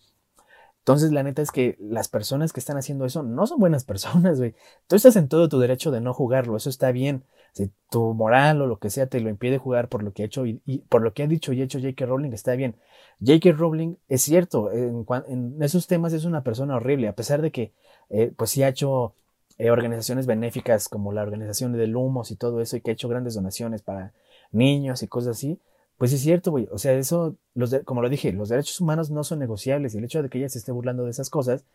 Entonces, 0.80 1.12
la 1.12 1.22
neta 1.22 1.43
es 1.43 1.52
que 1.52 1.78
las 1.80 2.08
personas 2.08 2.52
que 2.52 2.60
están 2.60 2.78
haciendo 2.78 3.06
eso 3.06 3.22
no 3.22 3.45
son 3.45 3.60
buenas 3.60 3.84
personas, 3.86 4.39
güey. 4.39 4.56
Tú 4.88 4.95
estás 4.95 5.16
en 5.16 5.28
todo 5.28 5.50
tu 5.50 5.60
derecho 5.60 5.91
de 5.91 6.02
no 6.02 6.16
jugarlo, 6.16 6.58
eso 6.58 6.72
está 6.72 6.91
bien. 6.91 7.26
Si 7.54 7.70
tu 7.91 8.16
moral 8.16 8.60
o 8.60 8.66
lo 8.66 8.80
que 8.80 8.89
sea 8.89 9.06
te 9.06 9.20
lo 9.20 9.30
impide 9.30 9.60
jugar 9.60 9.88
por 9.88 10.02
lo 10.02 10.14
que 10.14 10.24
ha 10.24 10.26
hecho 10.26 10.48
y, 10.48 10.62
por 10.89 11.04
lo 11.04 11.14
que 11.14 11.22
ha 11.22 11.28
dicho 11.28 11.54
y 11.54 11.62
hecho 11.62 11.78
J.K. 11.78 12.04
Rowling, 12.08 12.34
está 12.34 12.56
bien. 12.56 12.76
J.K. 13.20 13.52
Rowling 13.52 13.98
es 14.08 14.24
cierto, 14.24 14.72
en, 14.72 15.62
esos 15.62 15.86
temas 15.86 16.12
es 16.14 16.26
una 16.26 16.41
persona 16.41 16.76
horrible, 16.76 17.08
a 17.08 17.16
pesar 17.16 17.43
de 17.43 17.52
que, 17.52 17.72
eh, 18.10 18.34
pues 18.36 18.50
sí 18.50 18.64
ha 18.64 18.70
hecho 18.70 19.14
eh, 19.60 19.70
organizaciones 19.70 20.26
benéficas 20.26 20.89
como 20.89 21.12
la 21.14 21.22
organización 21.22 21.74
de 21.74 21.86
Lumos 21.86 22.32
y 22.32 22.36
todo 22.36 22.62
eso 22.62 22.78
y 22.78 22.82
que 22.82 22.89
ha 22.89 22.93
hecho 22.93 23.10
grandes 23.10 23.36
donaciones 23.36 23.84
para 23.84 24.14
niños 24.52 25.04
y 25.04 25.08
cosas 25.08 25.38
así, 25.38 25.60
pues 25.98 26.14
es 26.14 26.22
cierto, 26.22 26.52
güey. 26.52 26.68
O 26.72 26.78
sea, 26.78 26.93
eso, 26.93 27.38
los 27.56 27.76
como 27.86 28.02
lo 28.02 28.10
dije, 28.10 28.32
los 28.32 28.50
derechos 28.50 28.80
humanos 28.80 29.10
no 29.10 29.24
son 29.24 29.39
negociables 29.39 29.95
y 29.95 29.98
el 29.98 30.06
hecho 30.06 30.22
de 30.22 30.30
que 30.30 30.38
ella 30.38 30.50
se 30.50 30.60
esté 30.60 30.72
burlando 30.72 31.04
de 31.04 31.12
esas 31.12 31.30
cosas, 31.30 31.66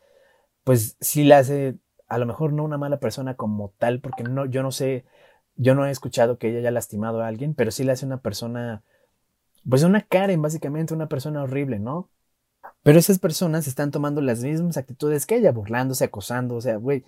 pues 0.64 0.96
sí 1.00 1.24
la 1.24 1.38
hace, 1.38 1.76
a 2.08 2.18
lo 2.18 2.26
mejor 2.26 2.52
no 2.52 2.64
una 2.64 2.78
mala 2.78 2.98
persona 3.00 3.34
como 3.34 3.72
tal, 3.78 4.00
porque 4.00 4.22
no, 4.24 4.46
yo 4.46 4.62
no 4.62 4.70
sé, 4.70 5.04
yo 5.56 5.74
no 5.74 5.86
he 5.86 5.90
escuchado 5.90 6.38
que 6.38 6.48
ella 6.50 6.60
haya 6.60 6.70
lastimado 6.70 7.22
a 7.22 7.28
alguien, 7.28 7.54
pero 7.54 7.70
sí 7.70 7.84
la 7.84 7.94
hace 7.94 8.06
una 8.06 8.20
persona, 8.20 8.82
pues 9.68 9.82
una 9.82 10.02
Karen, 10.02 10.40
básicamente, 10.42 10.94
una 10.94 11.08
persona 11.08 11.42
horrible, 11.42 11.78
¿no? 11.80 12.08
Pero 12.84 12.98
esas 12.98 13.18
personas 13.18 13.66
están 13.66 13.90
tomando 13.90 14.20
las 14.20 14.42
mismas 14.42 14.76
actitudes 14.76 15.26
que 15.26 15.36
ella, 15.36 15.52
burlándose, 15.52 16.04
acosando, 16.04 16.56
o 16.56 16.60
sea, 16.60 16.76
güey, 16.76 17.04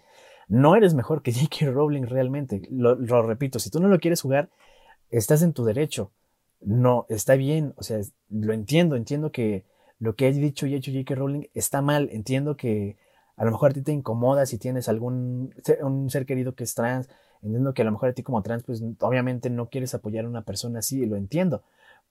no 0.49 0.77
eres 0.77 0.95
mejor 0.95 1.23
que 1.23 1.33
J.K. 1.33 1.71
Rowling 1.71 2.05
realmente. 2.07 2.69
lo 2.71 3.23
repito, 3.23 3.59
si 3.59 3.71
tú 3.71 3.81
no 3.81 3.89
lo 3.89 4.01
quieres 4.01 4.21
jugar, 4.21 4.51
estás 5.19 5.43
en 5.43 5.53
tu 5.53 5.65
derecho. 5.65 6.11
No, 6.61 7.07
está 7.09 7.35
bien, 7.37 7.75
o 7.77 7.83
sea, 7.83 8.01
lo 8.31 8.53
entiendo, 8.53 8.97
entiendo 8.97 9.33
que 9.33 9.65
lo 9.99 10.17
que 10.17 10.27
ha 10.27 10.31
dicho 10.31 10.67
y 10.67 10.75
hecho 10.75 10.91
J.K. 10.91 11.15
Rowling 11.15 11.47
está 11.55 11.83
mal, 11.83 12.09
entiendo 12.11 12.57
que 12.57 12.97
a 13.37 13.45
lo 13.45 13.51
mejor 13.51 13.71
a 13.71 13.75
ti 13.75 13.83
te 13.83 13.93
incomoda 13.93 14.47
si 14.47 14.59
tienes 14.59 14.89
algún 14.89 15.55
un 15.83 16.11
ser 16.11 16.27
querido 16.27 16.55
que 16.55 16.65
es 16.65 16.75
trans, 16.75 17.09
entiendo 17.43 17.75
que 17.75 17.83
a 17.83 17.85
lo 17.85 17.93
mejor 17.93 18.11
a 18.11 18.13
ti 18.13 18.23
como 18.23 18.43
trans, 18.43 18.65
pues 18.65 18.83
obviamente 19.01 19.51
no 19.51 19.69
quieres 19.69 19.95
apoyar 19.95 20.25
a 20.25 20.29
una 20.29 20.43
persona 20.43 20.79
así, 20.79 21.05
lo 21.07 21.17
entiendo, 21.17 21.63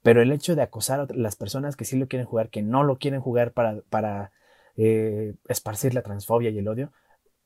pero 0.04 0.22
el 0.22 0.32
hecho 0.32 0.56
de 0.56 0.62
acosar 0.62 0.99
a 0.99 1.08
las 1.14 1.36
personas 1.36 1.76
que 1.76 1.86
sí 1.86 1.97
lo 1.97 2.08
quieren 2.08 2.28
jugar, 2.28 2.49
que 2.49 2.62
no 2.62 2.84
lo 2.84 2.97
quieren 2.97 3.22
jugar 3.22 3.51
para, 3.54 3.82
para 3.89 4.32
eh, 4.78 5.34
esparcir 5.47 5.93
la 5.93 6.04
transfobia 6.04 6.51
y 6.51 6.60
el 6.60 6.68
odio, 6.68 6.91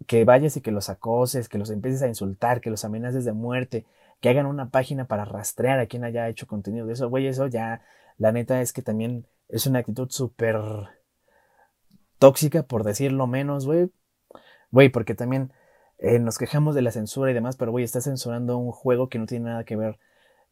que 0.05 0.25
vayas 0.25 0.57
y 0.57 0.61
que 0.61 0.71
los 0.71 0.89
acoses, 0.89 1.49
que 1.49 1.57
los 1.57 1.69
empieces 1.69 2.01
a 2.01 2.07
insultar, 2.07 2.61
que 2.61 2.69
los 2.69 2.85
amenaces 2.85 3.25
de 3.25 3.33
muerte, 3.33 3.85
que 4.19 4.29
hagan 4.29 4.45
una 4.45 4.69
página 4.69 5.05
para 5.05 5.25
rastrear 5.25 5.79
a 5.79 5.87
quien 5.87 6.03
haya 6.03 6.27
hecho 6.29 6.47
contenido 6.47 6.85
de 6.87 6.93
eso, 6.93 7.09
güey, 7.09 7.27
eso 7.27 7.47
ya, 7.47 7.81
la 8.17 8.31
neta 8.31 8.61
es 8.61 8.73
que 8.73 8.81
también 8.81 9.27
es 9.49 9.67
una 9.67 9.79
actitud 9.79 10.09
súper 10.09 10.57
tóxica, 12.19 12.63
por 12.63 12.83
decirlo 12.83 13.27
menos, 13.27 13.65
güey. 13.65 13.91
Güey, 14.71 14.89
porque 14.89 15.15
también 15.15 15.51
eh, 15.99 16.19
nos 16.19 16.37
quejamos 16.37 16.75
de 16.75 16.81
la 16.81 16.91
censura 16.91 17.31
y 17.31 17.33
demás, 17.33 17.57
pero 17.57 17.71
güey, 17.71 17.85
está 17.85 18.01
censurando 18.01 18.57
un 18.57 18.71
juego 18.71 19.09
que 19.09 19.19
no 19.19 19.25
tiene 19.25 19.45
nada 19.45 19.63
que 19.63 19.75
ver, 19.75 19.97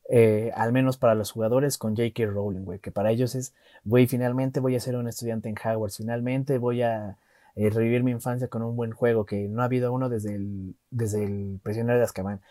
eh, 0.09 0.51
al 0.55 0.72
menos 0.72 0.97
para 0.97 1.16
los 1.16 1.32
jugadores, 1.32 1.78
con 1.78 1.95
J.K. 1.95 2.26
Rowling, 2.28 2.63
güey, 2.63 2.80
que 2.80 2.91
para 2.91 3.11
ellos 3.11 3.36
es, 3.36 3.53
güey, 3.84 4.07
finalmente 4.07 4.59
voy 4.59 4.76
a 4.76 4.80
ser 4.80 4.95
un 4.95 5.07
estudiante 5.07 5.49
en 5.49 5.55
Hogwarts, 5.57 5.97
finalmente 5.97 6.57
voy 6.57 6.82
a 6.84 7.18
eh, 7.55 7.70
revivir 7.70 8.03
mi 8.03 8.11
infancia 8.11 8.47
con 8.47 8.63
un 8.63 8.76
buen 8.76 8.91
juego, 8.91 9.26
que 9.26 9.47
no 9.47 9.61
ha 9.61 9.66
habido 9.66 9.93
uno 9.93 10.09
desde 10.09 10.36
el, 10.36 10.76
desde 10.91 11.24
el 11.24 11.59
prisionero 11.63 11.97
de 11.97 12.05
Azkaban. 12.05 12.41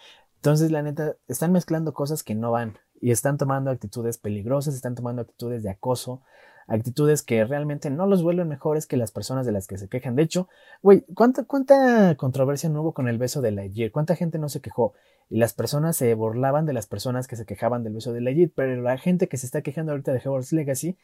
Entonces, 0.44 0.70
la 0.70 0.82
neta, 0.82 1.16
están 1.26 1.52
mezclando 1.52 1.94
cosas 1.94 2.22
que 2.22 2.34
no 2.34 2.50
van 2.50 2.76
y 3.00 3.12
están 3.12 3.38
tomando 3.38 3.70
actitudes 3.70 4.18
peligrosas, 4.18 4.74
están 4.74 4.94
tomando 4.94 5.22
actitudes 5.22 5.62
de 5.62 5.70
acoso, 5.70 6.20
actitudes 6.68 7.22
que 7.22 7.46
realmente 7.46 7.88
no 7.88 8.04
los 8.04 8.22
vuelven 8.22 8.48
mejores 8.48 8.86
que 8.86 8.98
las 8.98 9.10
personas 9.10 9.46
de 9.46 9.52
las 9.52 9.66
que 9.66 9.78
se 9.78 9.88
quejan. 9.88 10.16
De 10.16 10.22
hecho, 10.22 10.50
güey, 10.82 11.06
¿cuánta, 11.14 11.44
¿cuánta 11.44 12.14
controversia 12.16 12.68
no 12.68 12.82
hubo 12.82 12.92
con 12.92 13.08
el 13.08 13.16
beso 13.16 13.40
de 13.40 13.52
Lightyear? 13.52 13.90
¿Cuánta 13.90 14.16
gente 14.16 14.38
no 14.38 14.50
se 14.50 14.60
quejó? 14.60 14.92
Y 15.30 15.38
las 15.38 15.54
personas 15.54 15.96
se 15.96 16.12
burlaban 16.12 16.66
de 16.66 16.74
las 16.74 16.86
personas 16.86 17.26
que 17.26 17.36
se 17.36 17.46
quejaban 17.46 17.82
del 17.82 17.94
beso 17.94 18.12
de 18.12 18.20
Lightyear, 18.20 18.50
pero 18.54 18.82
la 18.82 18.98
gente 18.98 19.28
que 19.28 19.38
se 19.38 19.46
está 19.46 19.62
quejando 19.62 19.92
ahorita 19.92 20.12
de 20.12 20.18
Hogwarts 20.18 20.52
Legacy 20.52 20.98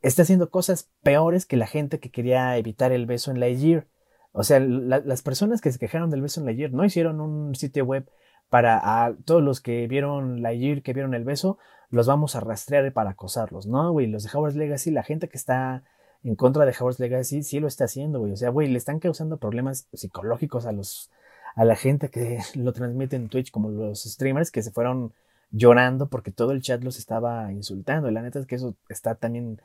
está 0.00 0.22
haciendo 0.22 0.48
cosas 0.48 0.88
peores 1.02 1.44
que 1.44 1.58
la 1.58 1.66
gente 1.66 2.00
que 2.00 2.10
quería 2.10 2.56
evitar 2.56 2.92
el 2.92 3.04
beso 3.04 3.30
en 3.30 3.40
Lightyear. 3.40 3.88
O 4.32 4.42
sea, 4.42 4.58
las 4.58 5.20
personas 5.20 5.60
que 5.60 5.70
se 5.70 5.78
quejaron 5.78 6.08
del 6.08 6.22
beso 6.22 6.40
en 6.40 6.46
Lightyear 6.46 6.72
no 6.72 6.82
hicieron 6.82 7.20
un 7.20 7.54
sitio 7.54 7.84
web 7.84 8.08
para 8.50 9.04
a 9.04 9.14
todos 9.24 9.42
los 9.42 9.60
que 9.60 9.86
vieron 9.86 10.42
la 10.42 10.52
year, 10.52 10.82
que 10.82 10.92
vieron 10.92 11.14
el 11.14 11.24
beso, 11.24 11.58
los 11.90 12.06
vamos 12.06 12.36
a 12.36 12.40
rastrear 12.40 12.92
para 12.92 13.10
acosarlos, 13.10 13.66
¿no, 13.66 13.92
güey? 13.92 14.06
Los 14.06 14.24
de 14.24 14.30
Howard's 14.32 14.56
Legacy, 14.56 14.90
la 14.90 15.02
gente 15.02 15.28
que 15.28 15.36
está 15.36 15.82
en 16.22 16.36
contra 16.36 16.66
de 16.66 16.74
Howard's 16.78 17.00
Legacy 17.00 17.42
sí 17.42 17.60
lo 17.60 17.68
está 17.68 17.84
haciendo, 17.84 18.20
güey. 18.20 18.32
O 18.32 18.36
sea, 18.36 18.50
güey, 18.50 18.68
le 18.68 18.78
están 18.78 19.00
causando 19.00 19.38
problemas 19.38 19.88
psicológicos 19.92 20.66
a 20.66 20.72
los 20.72 21.10
a 21.56 21.64
la 21.64 21.76
gente 21.76 22.10
que 22.10 22.38
lo 22.54 22.72
transmite 22.72 23.16
en 23.16 23.28
Twitch, 23.28 23.50
como 23.50 23.70
los 23.70 24.04
streamers 24.04 24.50
que 24.50 24.62
se 24.62 24.70
fueron 24.70 25.12
llorando 25.52 26.08
porque 26.08 26.30
todo 26.30 26.52
el 26.52 26.62
chat 26.62 26.82
los 26.82 26.98
estaba 26.98 27.50
insultando. 27.52 28.10
La 28.10 28.22
neta 28.22 28.38
es 28.38 28.46
que 28.46 28.54
eso 28.56 28.74
está 28.88 29.14
también 29.14 29.60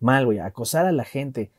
mal, 0.00 0.26
güey. 0.26 0.38
Acosar 0.38 0.86
a 0.86 0.92
la 0.92 1.04
gente 1.04 1.50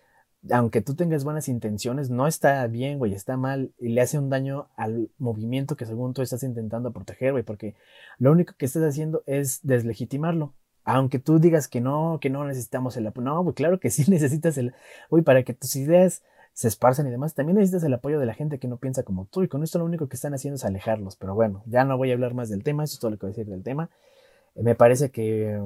aunque 0.50 0.82
tú 0.82 0.96
tengas 0.96 1.24
buenas 1.24 1.48
intenciones, 1.48 2.10
no 2.10 2.26
está 2.28 2.66
bien, 2.68 2.98
güey, 2.98 3.14
está 3.14 3.38
mal 3.38 3.74
y 3.78 3.90
le 3.90 4.02
hace 4.02 4.18
un 4.18 4.30
daño 4.30 4.70
al 4.76 5.12
movimiento 5.20 5.76
que 5.76 5.86
según 5.86 6.14
tú 6.14 6.22
estás 6.22 6.42
intentando 6.44 6.92
proteger, 6.92 7.34
güey, 7.34 7.44
porque 7.44 7.76
lo 8.18 8.32
único 8.32 8.54
que 8.58 8.66
estás 8.66 8.84
haciendo 8.84 9.24
es 9.28 9.60
deslegitimarlo. 9.64 10.56
Aunque 10.84 11.20
tú 11.20 11.38
digas 11.38 11.68
que 11.68 11.80
no, 11.80 12.18
que 12.20 12.32
no 12.32 12.44
necesitamos 12.44 12.98
el 12.98 13.06
apoyo. 13.06 13.26
No, 13.26 13.44
güey, 13.44 13.54
claro 13.54 13.80
que 13.80 13.90
sí 13.92 14.10
necesitas 14.10 14.58
el. 14.58 14.74
Güey, 15.10 15.24
para 15.24 15.44
que 15.44 15.54
tus 15.54 15.76
ideas 15.76 16.24
se 16.54 16.68
esparzan 16.68 17.08
y 17.08 17.12
demás, 17.12 17.36
también 17.36 17.58
necesitas 17.58 17.84
el 17.84 17.94
apoyo 17.94 18.20
de 18.20 18.26
la 18.26 18.34
gente 18.34 18.60
que 18.60 18.68
no 18.68 18.78
piensa 18.78 19.04
como 19.04 19.26
tú. 19.26 19.44
Y 19.44 19.48
con 19.48 19.64
esto 19.64 19.78
lo 19.78 19.86
único 19.86 20.10
que 20.10 20.16
están 20.16 20.34
haciendo 20.34 20.56
es 20.56 20.66
alejarlos. 20.66 21.16
Pero 21.18 21.36
bueno, 21.36 21.62
ya 21.68 21.86
no 21.86 21.98
voy 21.98 22.10
a 22.10 22.14
hablar 22.14 22.34
más 22.34 22.50
del 22.50 22.64
tema. 22.64 22.84
Eso 22.84 22.96
es 22.96 23.00
todo 23.00 23.12
lo 23.12 23.18
que 23.18 23.28
voy 23.28 23.32
a 23.32 23.36
decir 23.36 23.48
del 23.48 23.64
tema. 23.64 23.92
me 24.56 24.76
parece 24.76 25.12
que. 25.12 25.62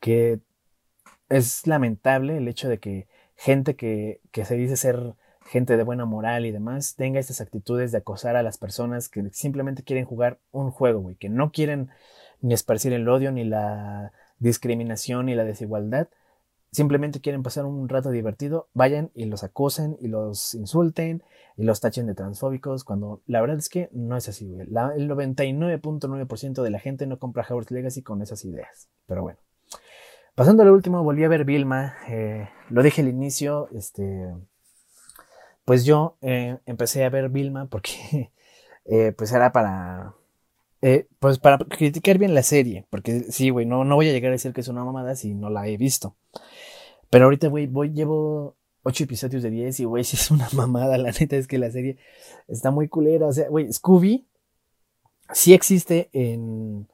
que 0.00 0.40
es 1.30 1.66
lamentable 1.66 2.36
el 2.36 2.46
hecho 2.48 2.68
de 2.68 2.78
que 2.78 3.08
gente 3.36 3.76
que, 3.76 4.20
que 4.30 4.44
se 4.44 4.56
dice 4.56 4.76
ser 4.76 5.14
gente 5.46 5.76
de 5.76 5.82
buena 5.82 6.04
moral 6.04 6.46
y 6.46 6.52
demás, 6.52 6.94
tenga 6.96 7.20
estas 7.20 7.40
actitudes 7.40 7.92
de 7.92 7.98
acosar 7.98 8.36
a 8.36 8.42
las 8.42 8.58
personas 8.58 9.08
que 9.08 9.28
simplemente 9.32 9.82
quieren 9.82 10.04
jugar 10.04 10.38
un 10.52 10.70
juego, 10.70 11.00
güey, 11.00 11.16
que 11.16 11.28
no 11.28 11.52
quieren 11.52 11.90
ni 12.40 12.54
esparcir 12.54 12.92
el 12.92 13.08
odio, 13.08 13.32
ni 13.32 13.44
la 13.44 14.12
discriminación, 14.38 15.26
ni 15.26 15.34
la 15.34 15.44
desigualdad, 15.44 16.08
simplemente 16.72 17.20
quieren 17.20 17.42
pasar 17.42 17.66
un 17.66 17.88
rato 17.88 18.10
divertido, 18.10 18.68
vayan 18.74 19.10
y 19.14 19.26
los 19.26 19.44
acosen 19.44 19.96
y 20.00 20.08
los 20.08 20.54
insulten 20.54 21.22
y 21.56 21.62
los 21.64 21.80
tachen 21.80 22.06
de 22.06 22.14
transfóbicos, 22.14 22.82
cuando 22.82 23.22
la 23.26 23.40
verdad 23.40 23.58
es 23.58 23.68
que 23.68 23.88
no 23.92 24.16
es 24.16 24.28
así, 24.28 24.48
güey. 24.48 24.62
el 24.62 25.08
99.9% 25.08 26.62
de 26.62 26.70
la 26.70 26.80
gente 26.80 27.06
no 27.06 27.18
compra 27.18 27.46
Howard's 27.48 27.70
Legacy 27.70 28.02
con 28.02 28.22
esas 28.22 28.44
ideas, 28.44 28.88
pero 29.06 29.22
bueno. 29.22 29.38
Pasando 30.34 30.64
al 30.64 30.70
último, 30.70 31.04
volví 31.04 31.22
a 31.22 31.28
ver 31.28 31.44
Vilma. 31.44 31.94
Eh, 32.08 32.48
lo 32.68 32.82
dije 32.82 33.02
al 33.02 33.08
inicio, 33.08 33.68
este, 33.72 34.34
pues 35.64 35.84
yo 35.84 36.16
eh, 36.22 36.58
empecé 36.66 37.04
a 37.04 37.08
ver 37.08 37.28
Vilma 37.28 37.66
porque 37.66 38.32
eh, 38.84 39.12
pues 39.16 39.30
era 39.32 39.52
para, 39.52 40.14
pues 41.20 41.38
para 41.38 41.58
criticar 41.58 42.18
bien 42.18 42.34
la 42.34 42.42
serie, 42.42 42.84
porque 42.90 43.20
sí, 43.30 43.50
güey, 43.50 43.64
no, 43.64 43.84
no 43.84 43.94
voy 43.94 44.08
a 44.08 44.12
llegar 44.12 44.30
a 44.30 44.32
decir 44.32 44.52
que 44.52 44.62
es 44.62 44.68
una 44.68 44.84
mamada 44.84 45.14
si 45.14 45.34
no 45.34 45.50
la 45.50 45.68
he 45.68 45.76
visto. 45.76 46.16
Pero 47.10 47.26
ahorita, 47.26 47.46
güey, 47.46 47.68
voy, 47.68 47.92
llevo 47.92 48.56
ocho 48.82 49.04
episodios 49.04 49.44
de 49.44 49.50
10 49.50 49.78
y, 49.80 49.84
güey, 49.84 50.02
sí 50.04 50.16
es 50.16 50.32
una 50.32 50.48
mamada. 50.52 50.98
La 50.98 51.12
neta 51.12 51.36
es 51.36 51.46
que 51.46 51.58
la 51.58 51.70
serie 51.70 51.96
está 52.48 52.72
muy 52.72 52.88
culera. 52.88 53.26
O 53.28 53.32
sea, 53.32 53.48
güey, 53.48 53.72
Scooby 53.72 54.26
sí 55.32 55.54
existe 55.54 56.10
en, 56.12 56.88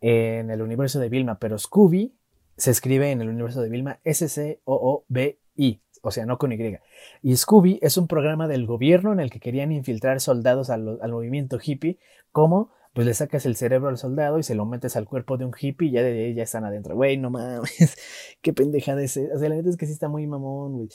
en 0.00 0.52
el 0.52 0.62
universo 0.62 1.00
de 1.00 1.08
Vilma, 1.08 1.40
pero 1.40 1.58
Scooby 1.58 2.17
se 2.58 2.70
escribe 2.70 3.10
en 3.10 3.22
el 3.22 3.30
universo 3.30 3.62
de 3.62 3.70
Vilma 3.70 4.00
S-C-O-O-B-I, 4.04 5.80
o 6.02 6.10
sea, 6.10 6.26
no 6.26 6.38
con 6.38 6.52
Y. 6.52 6.78
Y 7.22 7.36
Scooby 7.36 7.78
es 7.80 7.96
un 7.96 8.08
programa 8.08 8.48
del 8.48 8.66
gobierno 8.66 9.12
en 9.12 9.20
el 9.20 9.30
que 9.30 9.40
querían 9.40 9.72
infiltrar 9.72 10.20
soldados 10.20 10.68
al, 10.68 10.98
al 11.00 11.12
movimiento 11.12 11.58
hippie, 11.62 11.98
como 12.32 12.70
pues 12.92 13.06
le 13.06 13.14
sacas 13.14 13.46
el 13.46 13.54
cerebro 13.54 13.88
al 13.88 13.96
soldado 13.96 14.40
y 14.40 14.42
se 14.42 14.56
lo 14.56 14.66
metes 14.66 14.96
al 14.96 15.06
cuerpo 15.06 15.36
de 15.36 15.44
un 15.44 15.52
hippie 15.58 15.88
y 15.88 15.92
ya 15.92 16.02
de 16.02 16.26
ahí 16.26 16.34
ya 16.34 16.42
están 16.42 16.64
adentro. 16.64 16.96
Güey, 16.96 17.16
no 17.16 17.30
mames, 17.30 17.96
qué 18.42 18.52
pendeja 18.52 18.96
de 18.96 19.04
ese. 19.04 19.32
O 19.32 19.38
sea, 19.38 19.48
la 19.48 19.54
neta 19.54 19.70
es 19.70 19.76
que 19.76 19.86
sí 19.86 19.92
está 19.92 20.08
muy 20.08 20.26
mamón, 20.26 20.72
güey. 20.72 20.88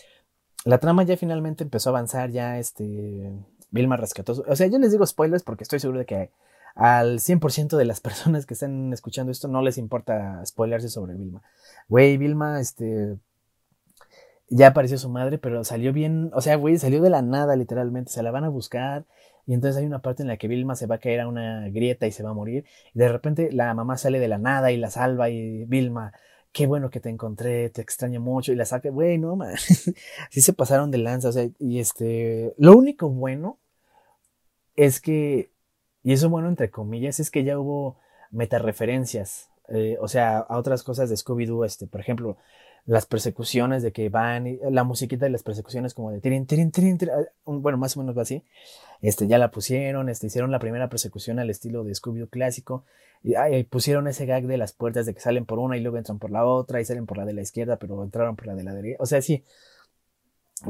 La 0.66 0.80
trama 0.80 1.04
ya 1.04 1.16
finalmente 1.18 1.64
empezó 1.64 1.90
a 1.90 1.92
avanzar, 1.92 2.30
ya 2.30 2.60
este. 2.60 3.32
Vilma 3.72 3.98
rescató. 3.98 4.34
O 4.48 4.56
sea, 4.56 4.68
yo 4.68 4.78
les 4.80 4.92
digo 4.92 5.06
spoilers 5.06 5.44
porque 5.44 5.64
estoy 5.64 5.80
seguro 5.80 6.00
de 6.00 6.06
que 6.06 6.32
al 6.76 7.20
100% 7.20 7.78
de 7.78 7.86
las 7.86 8.00
personas 8.02 8.46
que 8.46 8.54
están 8.54 8.92
escuchando 8.94 9.32
esto 9.32 9.48
no 9.48 9.62
les 9.62 9.78
importa 9.78 10.44
spoilerse 10.46 10.90
sobre 10.90 11.14
Vilma. 11.16 11.42
Güey, 11.88 12.18
Vilma, 12.18 12.60
este. 12.60 13.18
Ya 14.50 14.68
apareció 14.68 14.98
su 14.98 15.10
madre, 15.10 15.38
pero 15.38 15.64
salió 15.64 15.94
bien. 15.94 16.30
O 16.34 16.42
sea, 16.42 16.56
güey, 16.56 16.78
salió 16.78 17.02
de 17.02 17.10
la 17.10 17.22
nada, 17.22 17.56
literalmente. 17.56 18.12
Se 18.12 18.24
la 18.24 18.32
van 18.32 18.44
a 18.44 18.50
buscar. 18.50 19.06
Y 19.46 19.54
entonces 19.54 19.80
hay 19.80 19.86
una 19.86 20.02
parte 20.02 20.24
en 20.24 20.28
la 20.28 20.38
que 20.38 20.48
Vilma 20.48 20.76
se 20.76 20.88
va 20.88 20.96
a 20.96 21.00
caer 21.00 21.22
a 21.22 21.28
una 21.28 21.70
grieta 21.70 22.08
y 22.08 22.12
se 22.12 22.24
va 22.24 22.32
a 22.32 22.34
morir. 22.34 22.66
Y 22.94 23.00
de 23.00 23.10
repente 23.10 23.52
la 23.52 23.74
mamá 23.74 23.98
sale 23.98 24.20
de 24.20 24.28
la 24.28 24.38
nada 24.38 24.72
y 24.72 24.78
la 24.78 24.90
salva. 24.90 25.30
Y 25.30 25.66
Vilma, 25.66 26.14
qué 26.52 26.68
bueno 26.68 26.90
que 26.90 27.00
te 27.00 27.10
encontré, 27.10 27.70
te 27.70 27.82
extraño 27.82 28.22
mucho. 28.22 28.52
Y 28.52 28.56
la 28.56 28.66
saca, 28.66 28.90
güey, 28.90 29.18
no, 29.18 29.36
man. 29.36 29.54
Así 29.54 29.96
se 30.42 30.54
pasaron 30.54 30.92
de 30.92 31.00
lanza. 31.00 31.30
O 31.30 31.32
sea, 31.32 31.48
y 31.60 31.80
este. 31.80 32.54
Lo 32.58 32.76
único 32.76 33.10
bueno 33.10 33.60
es 34.76 35.00
que 35.02 35.53
y 36.04 36.14
eso 36.14 36.30
bueno, 36.30 36.50
entre 36.50 36.70
comillas, 36.70 37.20
es 37.20 37.32
que 37.32 37.44
ya 37.44 37.58
hubo 37.58 37.98
metareferencias, 38.32 39.50
eh, 39.70 39.98
o 40.02 40.08
sea, 40.08 40.40
a 40.40 40.58
otras 40.58 40.84
cosas 40.84 41.10
de 41.10 41.16
Scooby-Doo, 41.16 41.66
este, 41.66 41.88
por 41.88 42.02
ejemplo, 42.02 42.38
las 42.86 43.06
persecuciones 43.06 43.82
de 43.82 43.94
que 43.94 44.10
van, 44.10 44.60
la 44.70 44.84
musiquita 44.84 45.26
de 45.26 45.32
las 45.32 45.44
persecuciones 45.44 45.94
como 45.94 46.12
de 46.12 46.20
tirin, 46.20 46.46
tirin, 46.46 46.72
tirin, 46.72 47.00
ah, 47.10 47.24
bueno, 47.46 47.78
más 47.78 47.96
o 47.96 48.02
menos 48.02 48.18
así, 48.18 48.44
este, 49.02 49.28
ya 49.28 49.38
la 49.38 49.52
pusieron, 49.52 50.10
este, 50.10 50.28
hicieron 50.28 50.52
la 50.52 50.60
primera 50.60 50.90
persecución 50.90 51.40
al 51.40 51.50
estilo 51.50 51.84
de 51.84 51.94
Scooby-Doo 51.94 52.30
clásico, 52.30 52.84
y 53.24 53.36
ay, 53.36 53.64
pusieron 53.64 54.08
ese 54.10 54.26
gag 54.26 54.46
de 54.48 54.58
las 54.58 54.74
puertas 54.74 55.06
de 55.06 55.14
que 55.14 55.22
salen 55.22 55.46
por 55.46 55.60
una 55.60 55.78
y 55.78 55.80
luego 55.80 55.98
entran 55.98 56.20
por 56.20 56.30
la 56.30 56.46
otra, 56.46 56.82
y 56.82 56.86
salen 56.86 57.06
por 57.06 57.18
la 57.18 57.26
de 57.26 57.34
la 57.34 57.42
izquierda, 57.42 57.78
pero 57.78 58.04
entraron 58.04 58.36
por 58.36 58.48
la 58.48 58.56
de 58.56 58.64
la 58.64 58.74
derecha, 58.74 58.98
o 59.00 59.06
sea, 59.06 59.22
sí, 59.22 59.46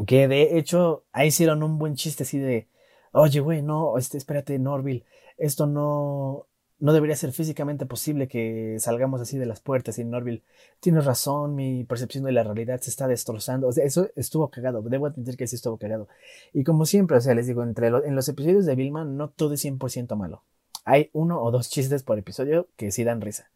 que 0.06 0.28
de 0.28 0.58
hecho, 0.58 1.04
ahí 1.12 1.28
hicieron 1.30 1.64
un 1.64 1.80
buen 1.80 1.96
chiste 1.96 2.24
así 2.24 2.38
de, 2.38 2.68
oye, 3.12 3.40
güey, 3.40 3.62
no, 3.62 3.98
este, 3.98 4.18
espérate, 4.18 4.60
Norville, 4.60 5.04
esto 5.38 5.68
no, 5.68 6.48
no 6.84 6.92
debería 6.92 7.16
ser 7.16 7.32
físicamente 7.32 7.86
posible 7.86 8.28
que 8.28 8.76
salgamos 8.78 9.22
así 9.22 9.38
de 9.38 9.46
las 9.46 9.62
puertas. 9.62 9.98
Y 10.00 10.04
Norville, 10.04 10.44
tienes 10.82 11.06
razón, 11.06 11.56
mi 11.56 11.86
percepción 11.86 12.26
de 12.26 12.34
la 12.34 12.44
realidad 12.44 12.82
se 12.82 12.90
está 12.90 13.08
destrozando. 13.08 13.70
O 13.70 13.72
sea, 13.72 13.86
eso 13.86 14.10
estuvo 14.18 14.50
cagado. 14.50 14.82
Debo 14.82 15.08
admitir 15.08 15.38
que 15.38 15.48
sí 15.48 15.56
estuvo 15.56 15.78
cagado. 15.78 16.10
Y 16.52 16.66
como 16.66 16.86
siempre, 16.86 17.16
o 17.16 17.22
sea, 17.22 17.36
les 17.36 17.48
digo, 17.48 17.64
entre 17.64 17.88
en 17.88 18.16
los 18.16 18.28
episodios 18.28 18.66
de 18.66 18.76
Vilma 18.76 19.06
no 19.06 19.30
todo 19.30 19.54
es 19.54 19.64
100% 19.64 20.16
malo. 20.18 20.44
Hay 20.84 21.10
uno 21.14 21.42
o 21.42 21.52
dos 21.52 21.70
chistes 21.70 22.04
por 22.04 22.20
episodio 22.20 22.68
que 22.76 22.92
sí 22.92 23.06
dan 23.06 23.22
risa. 23.22 23.50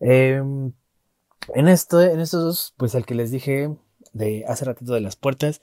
Em, 0.00 0.72
en, 1.54 1.68
esto, 1.68 2.02
en 2.02 2.20
estos 2.20 2.42
dos, 2.42 2.74
pues 2.76 2.94
el 2.94 3.06
que 3.06 3.14
les 3.14 3.30
dije 3.30 3.74
de 4.12 4.44
hace 4.46 4.66
ratito 4.66 4.92
de 4.92 5.00
las 5.00 5.16
puertas, 5.16 5.62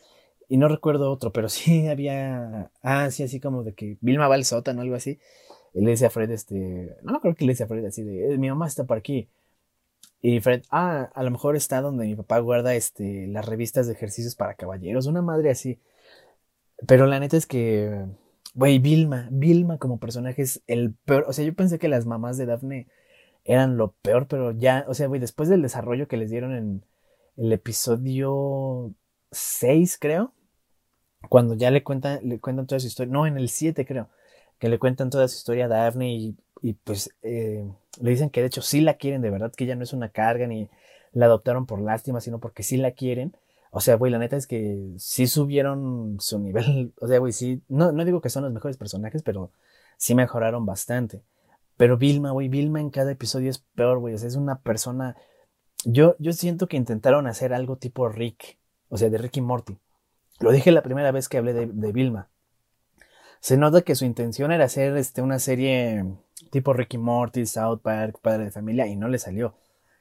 y 0.51 0.57
no 0.57 0.67
recuerdo 0.67 1.09
otro, 1.09 1.31
pero 1.31 1.47
sí 1.49 1.87
había. 1.87 2.71
Ah, 2.83 3.09
sí, 3.09 3.23
así 3.23 3.39
como 3.39 3.63
de 3.63 3.73
que 3.73 3.97
Vilma 4.01 4.27
va 4.27 4.35
al 4.35 4.43
sótano 4.45 4.79
o 4.79 4.83
algo 4.83 4.95
así. 4.95 5.17
Y 5.73 5.81
le 5.81 5.91
dice 5.91 6.07
a 6.07 6.09
Fred, 6.09 6.29
este. 6.31 6.97
No 7.03 7.21
creo 7.21 7.35
que 7.35 7.45
le 7.45 7.53
dice 7.53 7.63
a 7.63 7.67
Fred 7.67 7.85
así 7.85 8.03
de. 8.03 8.33
Eh, 8.33 8.37
mi 8.37 8.49
mamá 8.49 8.67
está 8.67 8.83
por 8.83 8.97
aquí. 8.97 9.29
Y 10.21 10.41
Fred, 10.41 10.63
ah, 10.71 11.09
a 11.13 11.23
lo 11.23 11.31
mejor 11.31 11.55
está 11.55 11.81
donde 11.81 12.05
mi 12.05 12.15
papá 12.15 12.39
guarda 12.39 12.75
este, 12.75 13.27
las 13.27 13.45
revistas 13.45 13.87
de 13.87 13.93
ejercicios 13.93 14.35
para 14.35 14.55
caballeros. 14.55 15.07
Una 15.07 15.21
madre 15.21 15.51
así. 15.51 15.79
Pero 16.87 17.07
la 17.07 17.19
neta 17.19 17.37
es 17.37 17.45
que. 17.47 18.05
Güey, 18.53 18.79
Vilma. 18.79 19.29
Vilma 19.31 19.77
como 19.77 19.99
personaje 19.99 20.41
es 20.41 20.61
el 20.67 20.95
peor. 21.05 21.25
O 21.29 21.33
sea, 21.33 21.45
yo 21.45 21.53
pensé 21.55 21.79
que 21.79 21.87
las 21.87 22.05
mamás 22.05 22.37
de 22.37 22.45
Daphne 22.47 22.87
eran 23.45 23.77
lo 23.77 23.93
peor, 24.01 24.27
pero 24.27 24.51
ya. 24.51 24.85
O 24.89 24.93
sea, 24.95 25.07
güey, 25.07 25.21
después 25.21 25.49
del 25.49 25.61
desarrollo 25.61 26.09
que 26.09 26.17
les 26.17 26.29
dieron 26.29 26.53
en 26.55 26.85
el 27.37 27.53
episodio 27.53 28.93
6, 29.31 29.97
creo 29.97 30.33
cuando 31.29 31.55
ya 31.55 31.71
le 31.71 31.83
cuentan, 31.83 32.19
le 32.23 32.39
cuentan 32.39 32.67
toda 32.67 32.79
su 32.79 32.87
historia, 32.87 33.13
no, 33.13 33.27
en 33.27 33.37
el 33.37 33.49
7 33.49 33.85
creo, 33.85 34.09
que 34.59 34.69
le 34.69 34.79
cuentan 34.79 35.09
toda 35.09 35.27
su 35.27 35.37
historia 35.37 35.65
a 35.65 35.67
Daphne 35.69 36.13
y, 36.13 36.35
y 36.61 36.73
pues 36.73 37.11
eh, 37.21 37.65
le 37.99 38.09
dicen 38.09 38.29
que 38.29 38.41
de 38.41 38.47
hecho 38.47 38.61
sí 38.61 38.81
la 38.81 38.95
quieren 38.95 39.21
de 39.21 39.29
verdad, 39.29 39.51
que 39.55 39.65
ya 39.65 39.75
no 39.75 39.83
es 39.83 39.93
una 39.93 40.09
carga 40.09 40.47
ni 40.47 40.69
la 41.13 41.25
adoptaron 41.25 41.65
por 41.65 41.81
lástima, 41.81 42.21
sino 42.21 42.39
porque 42.39 42.63
sí 42.63 42.77
la 42.77 42.91
quieren. 42.91 43.35
O 43.71 43.79
sea, 43.79 43.95
güey, 43.95 44.11
la 44.11 44.19
neta 44.19 44.35
es 44.35 44.47
que 44.47 44.93
sí 44.97 45.27
subieron 45.27 46.17
su 46.19 46.39
nivel. 46.39 46.93
O 47.01 47.07
sea, 47.07 47.19
güey, 47.19 47.33
sí, 47.33 47.61
no, 47.67 47.91
no 47.91 48.05
digo 48.05 48.21
que 48.21 48.29
son 48.29 48.43
los 48.43 48.53
mejores 48.53 48.77
personajes, 48.77 49.23
pero 49.23 49.51
sí 49.97 50.15
mejoraron 50.15 50.65
bastante. 50.65 51.23
Pero 51.77 51.97
Vilma, 51.97 52.31
güey, 52.31 52.49
Vilma 52.49 52.79
en 52.79 52.89
cada 52.89 53.11
episodio 53.11 53.49
es 53.49 53.59
peor, 53.75 53.99
güey. 53.99 54.13
O 54.13 54.17
sea, 54.17 54.27
es 54.27 54.35
una 54.35 54.59
persona. 54.59 55.15
Yo, 55.85 56.15
yo 56.19 56.33
siento 56.33 56.67
que 56.67 56.77
intentaron 56.77 57.27
hacer 57.27 57.53
algo 57.53 57.77
tipo 57.77 58.07
Rick, 58.09 58.57
o 58.89 58.97
sea, 58.97 59.09
de 59.09 59.17
Rick 59.17 59.37
y 59.37 59.41
Morty. 59.41 59.79
Lo 60.41 60.51
dije 60.51 60.71
la 60.71 60.81
primera 60.81 61.11
vez 61.11 61.29
que 61.29 61.37
hablé 61.37 61.53
de, 61.53 61.91
Vilma. 61.91 62.29
Se 63.39 63.57
nota 63.57 63.83
que 63.83 63.95
su 63.95 64.05
intención 64.05 64.51
era 64.51 64.65
hacer 64.65 64.97
este, 64.97 65.21
una 65.21 65.39
serie 65.39 66.03
tipo 66.51 66.73
Ricky 66.73 66.97
Morty, 66.97 67.45
South 67.45 67.81
Park, 67.81 68.19
Padre 68.21 68.45
de 68.45 68.51
Familia, 68.51 68.87
y 68.87 68.95
no 68.95 69.07
le 69.07 69.19
salió. 69.19 69.55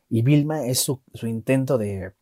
Y 0.09 0.22
Vilma 0.22 0.66
es 0.66 0.80
su, 0.80 1.03
intento 1.22 1.76
de, 1.78 2.14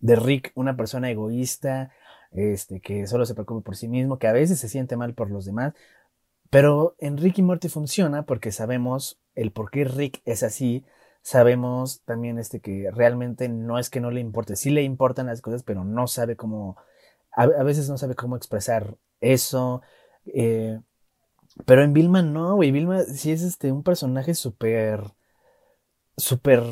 de 0.00 0.16
Rick, 0.16 0.52
una 0.54 0.76
persona 0.76 1.10
egoísta, 1.10 1.90
este, 2.30 2.80
que 2.80 3.06
solo 3.06 3.24
se 3.24 3.34
preocupa 3.34 3.64
por 3.64 3.76
sí 3.76 3.88
mismo, 3.88 4.18
que 4.18 4.28
a 4.28 4.32
veces 4.32 4.60
se 4.60 4.68
siente 4.68 4.96
mal 4.96 5.14
por 5.14 5.30
los 5.30 5.46
demás. 5.46 5.74
Pero 6.50 6.94
en 6.98 7.16
Rick 7.16 7.38
y 7.38 7.42
Morty 7.42 7.68
funciona 7.68 8.24
porque 8.24 8.52
sabemos 8.52 9.18
el 9.34 9.50
por 9.50 9.70
qué 9.70 9.84
Rick 9.84 10.20
es 10.26 10.42
así. 10.42 10.84
Sabemos 11.22 12.02
también 12.04 12.38
este, 12.38 12.60
que 12.60 12.90
realmente 12.92 13.48
no 13.48 13.78
es 13.78 13.90
que 13.90 14.00
no 14.00 14.10
le 14.10 14.20
importe, 14.20 14.56
sí 14.56 14.70
le 14.70 14.82
importan 14.82 15.26
las 15.26 15.40
cosas, 15.40 15.64
pero 15.64 15.84
no 15.84 16.06
sabe 16.06 16.36
cómo 16.36 16.76
a, 17.36 17.62
veces 17.62 17.88
no 17.88 17.98
sabe 17.98 18.14
cómo 18.14 18.36
expresar 18.36 18.96
eso. 19.20 19.82
Eh, 20.26 20.80
pero 21.66 21.82
en 21.82 21.92
Vilma 21.92 22.22
no, 22.22 22.56
güey. 22.56 22.72
Vilma 22.72 23.02
sí 23.02 23.30
es 23.30 23.42
este, 23.42 23.70
un 23.72 23.82
personaje 23.82 24.34
súper. 24.34 25.02
súper 26.16 26.62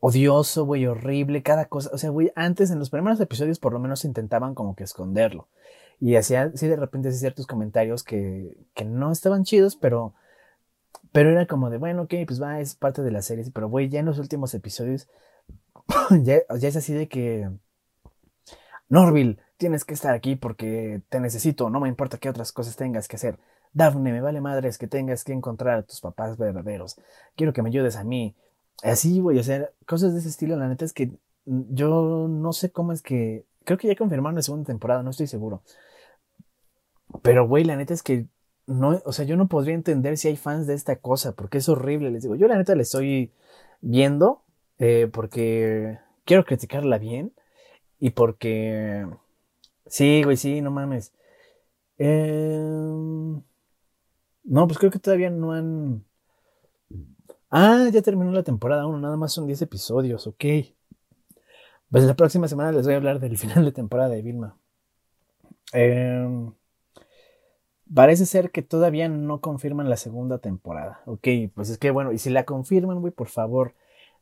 odioso, 0.00 0.64
güey, 0.66 0.86
horrible, 0.86 1.42
cada 1.42 1.66
cosa. 1.66 1.90
O 1.92 1.98
sea, 1.98 2.10
güey, 2.10 2.32
antes 2.34 2.70
en 2.70 2.78
los 2.78 2.90
primeros 2.90 3.20
episodios 3.20 3.58
por 3.58 3.72
lo 3.72 3.78
menos 3.78 4.04
intentaban 4.04 4.54
como 4.54 4.76
que 4.76 4.84
esconderlo. 4.84 5.48
Y 6.00 6.16
hacía, 6.16 6.52
sí, 6.54 6.68
de 6.68 6.76
repente 6.76 7.08
hacía 7.08 7.20
ciertos 7.20 7.46
comentarios 7.46 8.04
que, 8.04 8.56
que 8.74 8.84
no 8.84 9.12
estaban 9.12 9.44
chidos, 9.44 9.76
pero. 9.76 10.14
Pero 11.12 11.30
era 11.30 11.46
como 11.46 11.70
de, 11.70 11.78
bueno, 11.78 12.02
ok, 12.02 12.14
pues 12.26 12.42
va, 12.42 12.60
es 12.60 12.74
parte 12.74 13.02
de 13.02 13.10
la 13.12 13.22
serie. 13.22 13.44
Pero, 13.54 13.68
güey, 13.68 13.88
ya 13.88 14.00
en 14.00 14.06
los 14.06 14.18
últimos 14.18 14.52
episodios. 14.54 15.08
ya, 16.22 16.40
ya 16.58 16.68
es 16.68 16.76
así 16.76 16.92
de 16.92 17.08
que. 17.08 17.48
Norville, 18.88 19.38
tienes 19.56 19.84
que 19.84 19.94
estar 19.94 20.14
aquí 20.14 20.36
porque 20.36 21.02
te 21.08 21.20
necesito, 21.20 21.70
no 21.70 21.80
me 21.80 21.88
importa 21.88 22.18
qué 22.18 22.28
otras 22.28 22.52
cosas 22.52 22.76
tengas 22.76 23.08
que 23.08 23.16
hacer. 23.16 23.38
Daphne, 23.72 24.12
me 24.12 24.20
vale 24.20 24.40
madres 24.40 24.78
que 24.78 24.86
tengas 24.86 25.24
que 25.24 25.32
encontrar 25.32 25.78
a 25.78 25.82
tus 25.82 26.00
papás 26.00 26.38
verdaderos. 26.38 26.96
Quiero 27.36 27.52
que 27.52 27.62
me 27.62 27.68
ayudes 27.68 27.96
a 27.96 28.04
mí. 28.04 28.34
Así, 28.82 29.20
güey, 29.20 29.38
o 29.38 29.42
sea, 29.42 29.70
cosas 29.86 30.12
de 30.14 30.20
ese 30.20 30.28
estilo, 30.28 30.56
la 30.56 30.68
neta 30.68 30.84
es 30.84 30.92
que 30.92 31.10
yo 31.44 32.26
no 32.28 32.52
sé 32.52 32.70
cómo 32.70 32.92
es 32.92 33.02
que... 33.02 33.44
Creo 33.64 33.78
que 33.78 33.88
ya 33.88 33.96
confirmaron 33.96 34.36
la 34.36 34.42
segunda 34.42 34.66
temporada, 34.66 35.02
no 35.02 35.10
estoy 35.10 35.26
seguro. 35.26 35.62
Pero, 37.22 37.48
güey, 37.48 37.64
la 37.64 37.76
neta 37.76 37.94
es 37.94 38.02
que 38.02 38.26
no, 38.66 39.00
o 39.04 39.12
sea, 39.12 39.24
yo 39.24 39.36
no 39.36 39.48
podría 39.48 39.74
entender 39.74 40.18
si 40.18 40.28
hay 40.28 40.36
fans 40.36 40.66
de 40.66 40.74
esta 40.74 40.96
cosa, 40.96 41.32
porque 41.32 41.58
es 41.58 41.68
horrible, 41.68 42.10
les 42.10 42.22
digo. 42.22 42.34
Yo 42.34 42.48
la 42.48 42.56
neta 42.56 42.74
le 42.74 42.82
estoy 42.82 43.32
viendo 43.80 44.42
eh, 44.78 45.08
porque 45.12 45.98
quiero 46.24 46.44
criticarla 46.44 46.98
bien 46.98 47.32
y 47.98 48.10
porque 48.10 49.06
Sí, 49.86 50.22
güey, 50.24 50.36
sí, 50.36 50.60
no 50.60 50.70
mames. 50.70 51.12
Em, 51.98 53.42
no, 54.44 54.66
pues 54.66 54.78
creo 54.78 54.90
que 54.90 54.98
todavía 54.98 55.30
no 55.30 55.52
han... 55.52 56.04
Ah, 57.50 57.88
ya 57.92 58.02
terminó 58.02 58.30
la 58.30 58.42
temporada 58.44 58.86
1, 58.86 58.98
nada 59.00 59.16
más 59.16 59.32
son 59.32 59.46
10 59.48 59.62
episodios, 59.62 60.26
ok. 60.28 60.44
Pues 61.90 62.04
la 62.04 62.14
próxima 62.14 62.46
semana 62.48 62.72
les 62.72 62.84
voy 62.84 62.94
a 62.94 62.96
hablar 62.98 63.18
del 63.20 63.36
final 63.38 63.64
de 63.64 63.72
temporada 63.72 64.10
de 64.10 64.22
Vilma. 64.22 64.56
Em, 65.72 66.52
parece 67.92 68.26
ser 68.26 68.50
que 68.50 68.62
todavía 68.62 69.08
no 69.08 69.40
confirman 69.40 69.88
la 69.90 69.96
segunda 69.96 70.38
temporada. 70.38 71.00
Ok, 71.06 71.28
pues 71.54 71.70
es 71.70 71.78
que 71.78 71.90
bueno, 71.90 72.12
y 72.12 72.18
si 72.18 72.30
la 72.30 72.44
confirman, 72.44 73.00
güey, 73.00 73.12
por 73.12 73.28
favor, 73.28 73.74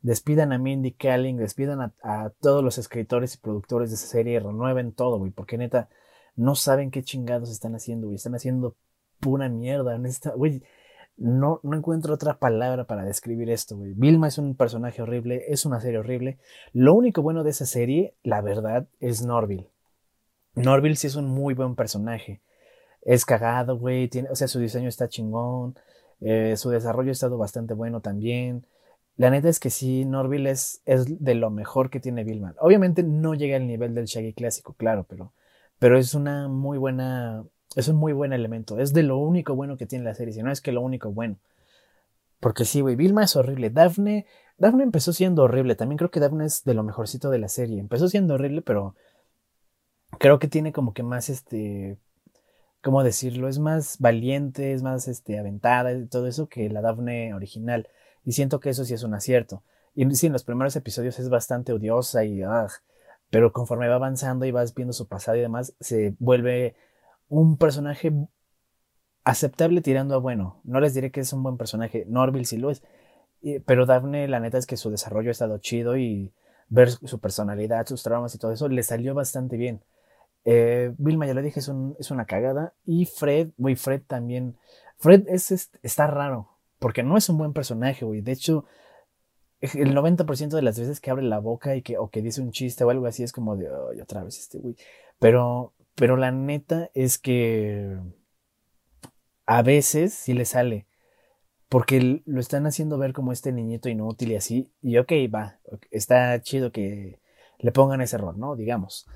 despidan 0.05 0.53
a 0.53 0.59
Mindy 0.59 0.91
Kaling, 0.91 1.37
despidan 1.37 1.81
a, 2.03 2.29
todos 2.39 2.63
los 2.63 2.77
escritores 2.77 3.33
y 3.33 3.37
productores 3.39 3.89
de 3.89 3.95
esa 3.95 4.05
serie, 4.05 4.39
renueven 4.39 4.91
todo, 4.91 5.17
güey, 5.17 5.31
porque 5.31 5.57
neta, 5.57 5.89
no 6.35 6.53
saben 6.53 6.91
qué 6.91 7.01
chingados 7.01 7.49
están 7.49 7.73
haciendo, 7.73 8.05
güey, 8.05 8.17
están 8.17 8.35
haciendo 8.35 8.75
pura 9.19 9.49
mierda, 9.49 9.99
güey, 10.35 10.61
no, 11.17 11.59
no 11.63 11.75
encuentro 11.75 12.13
otra 12.13 12.37
palabra 12.37 12.85
para 12.85 13.03
describir 13.03 13.49
esto, 13.49 13.77
güey. 13.77 13.93
Vilma 13.95 14.27
es 14.27 14.37
un 14.37 14.55
personaje 14.55 15.01
horrible, 15.01 15.45
es 15.47 15.65
una 15.65 15.79
serie 15.79 15.97
horrible. 15.99 16.37
Lo 16.73 16.93
único 16.93 17.21
bueno 17.23 17.43
de 17.43 17.51
esa 17.51 17.65
serie, 17.65 18.15
la 18.21 18.41
verdad, 18.41 18.87
es 18.99 19.25
Norville. 19.25 19.69
Norville 20.53 20.97
sí 20.97 21.07
es 21.07 21.15
un 21.15 21.29
muy 21.29 21.55
buen 21.55 21.75
personaje. 21.75 22.41
Es 23.01 23.25
cagado, 23.25 23.79
güey, 23.79 24.07
tiene, 24.07 24.29
o 24.29 24.35
sea, 24.35 24.47
su 24.47 24.59
diseño 24.59 24.89
está 24.89 25.07
chingón, 25.07 25.75
eh, 26.19 26.57
su 26.57 26.69
desarrollo 26.69 27.09
ha 27.09 27.13
estado 27.13 27.39
bastante 27.39 27.73
bueno 27.73 28.01
también. 28.01 28.67
La 29.17 29.29
neta 29.29 29.47
es 29.47 29.59
que 29.59 29.69
sí, 29.69 30.05
Norville 30.05 30.49
es, 30.49 30.81
es 30.85 31.23
de 31.23 31.35
lo 31.35 31.49
mejor 31.49 31.89
que 31.89 31.99
tiene 31.99 32.23
Vilma. 32.23 32.53
Obviamente 32.59 33.03
no 33.03 33.33
llega 33.33 33.55
al 33.55 33.67
nivel 33.67 33.95
del 33.95 34.05
Shaggy 34.05 34.33
clásico, 34.33 34.73
claro, 34.73 35.05
pero, 35.07 35.31
pero 35.79 35.97
es 35.97 36.13
una 36.13 36.47
muy 36.47 36.77
buena, 36.77 37.45
es 37.75 37.87
un 37.87 37.95
muy 37.95 38.13
buen 38.13 38.33
elemento. 38.33 38.77
Es 38.79 38.93
de 38.93 39.03
lo 39.03 39.17
único 39.17 39.55
bueno 39.55 39.77
que 39.77 39.85
tiene 39.85 40.05
la 40.05 40.15
serie, 40.15 40.33
si 40.33 40.43
no 40.43 40.51
es 40.51 40.61
que 40.61 40.71
lo 40.71 40.81
único 40.81 41.11
bueno. 41.11 41.37
Porque 42.39 42.65
sí, 42.65 42.81
güey, 42.81 42.95
Vilma 42.95 43.23
es 43.23 43.35
horrible. 43.35 43.69
Daphne, 43.69 44.25
Daphne 44.57 44.83
empezó 44.83 45.13
siendo 45.13 45.43
horrible. 45.43 45.75
También 45.75 45.97
creo 45.97 46.11
que 46.11 46.19
Daphne 46.19 46.45
es 46.45 46.63
de 46.65 46.73
lo 46.73 46.83
mejorcito 46.83 47.29
de 47.29 47.39
la 47.39 47.47
serie. 47.47 47.79
Empezó 47.79 48.09
siendo 48.09 48.35
horrible, 48.35 48.61
pero 48.61 48.95
creo 50.19 50.39
que 50.39 50.47
tiene 50.47 50.73
como 50.73 50.93
que 50.93 51.03
más 51.03 51.29
este 51.29 51.97
¿cómo 52.85 53.03
decirlo? 53.03 53.49
Es 53.49 53.57
más 53.57 53.97
valiente, 53.97 54.71
es 54.71 54.83
más 54.83 55.07
este, 55.07 55.39
aventada 55.39 55.91
y 55.91 56.05
todo 56.05 56.27
eso 56.27 56.47
que 56.47 56.69
la 56.69 56.81
Daphne 56.81 57.33
original. 57.33 57.87
Y 58.25 58.33
siento 58.33 58.59
que 58.59 58.71
eso 58.71 58.83
sí 58.83 58.93
es 58.93 59.03
un 59.03 59.13
acierto. 59.13 59.63
Y 59.93 60.13
sí, 60.15 60.27
en 60.27 60.33
los 60.33 60.43
primeros 60.43 60.75
episodios 60.75 61.19
es 61.19 61.29
bastante 61.29 61.71
odiosa 61.71 62.25
y... 62.25 62.41
Ah, 62.43 62.67
pero 63.29 63.51
conforme 63.51 63.87
va 63.87 63.95
avanzando 63.95 64.45
y 64.45 64.51
vas 64.51 64.73
viendo 64.73 64.93
su 64.93 65.07
pasado 65.07 65.37
y 65.37 65.41
demás, 65.41 65.75
se 65.79 66.15
vuelve 66.19 66.75
un 67.27 67.57
personaje 67.57 68.11
aceptable 69.23 69.81
tirando 69.81 70.15
a 70.15 70.19
bueno. 70.19 70.61
No 70.63 70.79
les 70.79 70.93
diré 70.93 71.11
que 71.11 71.21
es 71.21 71.33
un 71.33 71.43
buen 71.43 71.57
personaje. 71.57 72.05
Norville 72.07 72.45
sí 72.45 72.57
lo 72.57 72.69
es. 72.69 72.83
Pero 73.65 73.85
Daphne, 73.85 74.27
la 74.27 74.39
neta 74.39 74.57
es 74.57 74.65
que 74.65 74.77
su 74.77 74.89
desarrollo 74.89 75.29
ha 75.29 75.31
estado 75.31 75.57
chido 75.57 75.97
y 75.97 76.33
ver 76.67 76.89
su 76.89 77.19
personalidad, 77.19 77.85
sus 77.85 78.03
traumas 78.03 78.33
y 78.33 78.39
todo 78.39 78.51
eso 78.51 78.67
le 78.69 78.83
salió 78.83 79.13
bastante 79.13 79.57
bien. 79.57 79.83
Eh, 80.45 80.93
Vilma, 80.97 81.25
ya 81.27 81.33
lo 81.33 81.41
dije, 81.41 81.59
es, 81.59 81.67
un, 81.67 81.95
es, 81.99 82.11
una 82.11 82.25
cagada. 82.25 82.73
Y 82.85 83.05
Fred, 83.05 83.49
güey, 83.57 83.75
Fred 83.75 84.03
también. 84.07 84.57
Fred 84.97 85.27
es, 85.27 85.69
está 85.83 86.07
raro, 86.07 86.54
porque 86.79 87.03
no 87.03 87.17
es 87.17 87.29
un 87.29 87.37
buen 87.37 87.53
personaje, 87.53 88.05
güey. 88.05 88.21
De 88.21 88.31
hecho, 88.31 88.65
el 89.61 89.95
90% 89.95 90.49
de 90.49 90.61
las 90.61 90.79
veces 90.79 90.99
que 90.99 91.11
abre 91.11 91.23
la 91.23 91.39
boca 91.39 91.75
y 91.75 91.81
que, 91.81 91.97
o 91.97 92.09
que 92.09 92.21
dice 92.21 92.41
un 92.41 92.51
chiste 92.51 92.83
o 92.83 92.89
algo 92.89 93.07
así 93.07 93.23
es 93.23 93.31
como 93.31 93.55
de, 93.55 93.69
otra 94.01 94.23
vez 94.23 94.39
este 94.39 94.59
güey. 94.59 94.75
Pero, 95.19 95.73
pero 95.95 96.17
la 96.17 96.31
neta 96.31 96.89
es 96.93 97.17
que 97.17 97.97
a 99.45 99.61
veces 99.61 100.13
sí 100.13 100.33
le 100.33 100.45
sale. 100.45 100.87
Porque 101.67 102.21
lo 102.25 102.39
están 102.39 102.67
haciendo 102.67 102.97
ver 102.97 103.11
como 103.13 103.31
este 103.31 103.51
niñito 103.51 103.89
inútil 103.89 104.31
y 104.31 104.35
así. 104.35 104.71
Y 104.81 104.97
ok, 104.97 105.11
va, 105.33 105.59
está 105.89 106.39
chido 106.41 106.71
que 106.71 107.19
le 107.57 107.71
pongan 107.71 108.01
ese 108.01 108.17
error, 108.17 108.37
¿no? 108.37 108.55
Digamos. 108.55 109.07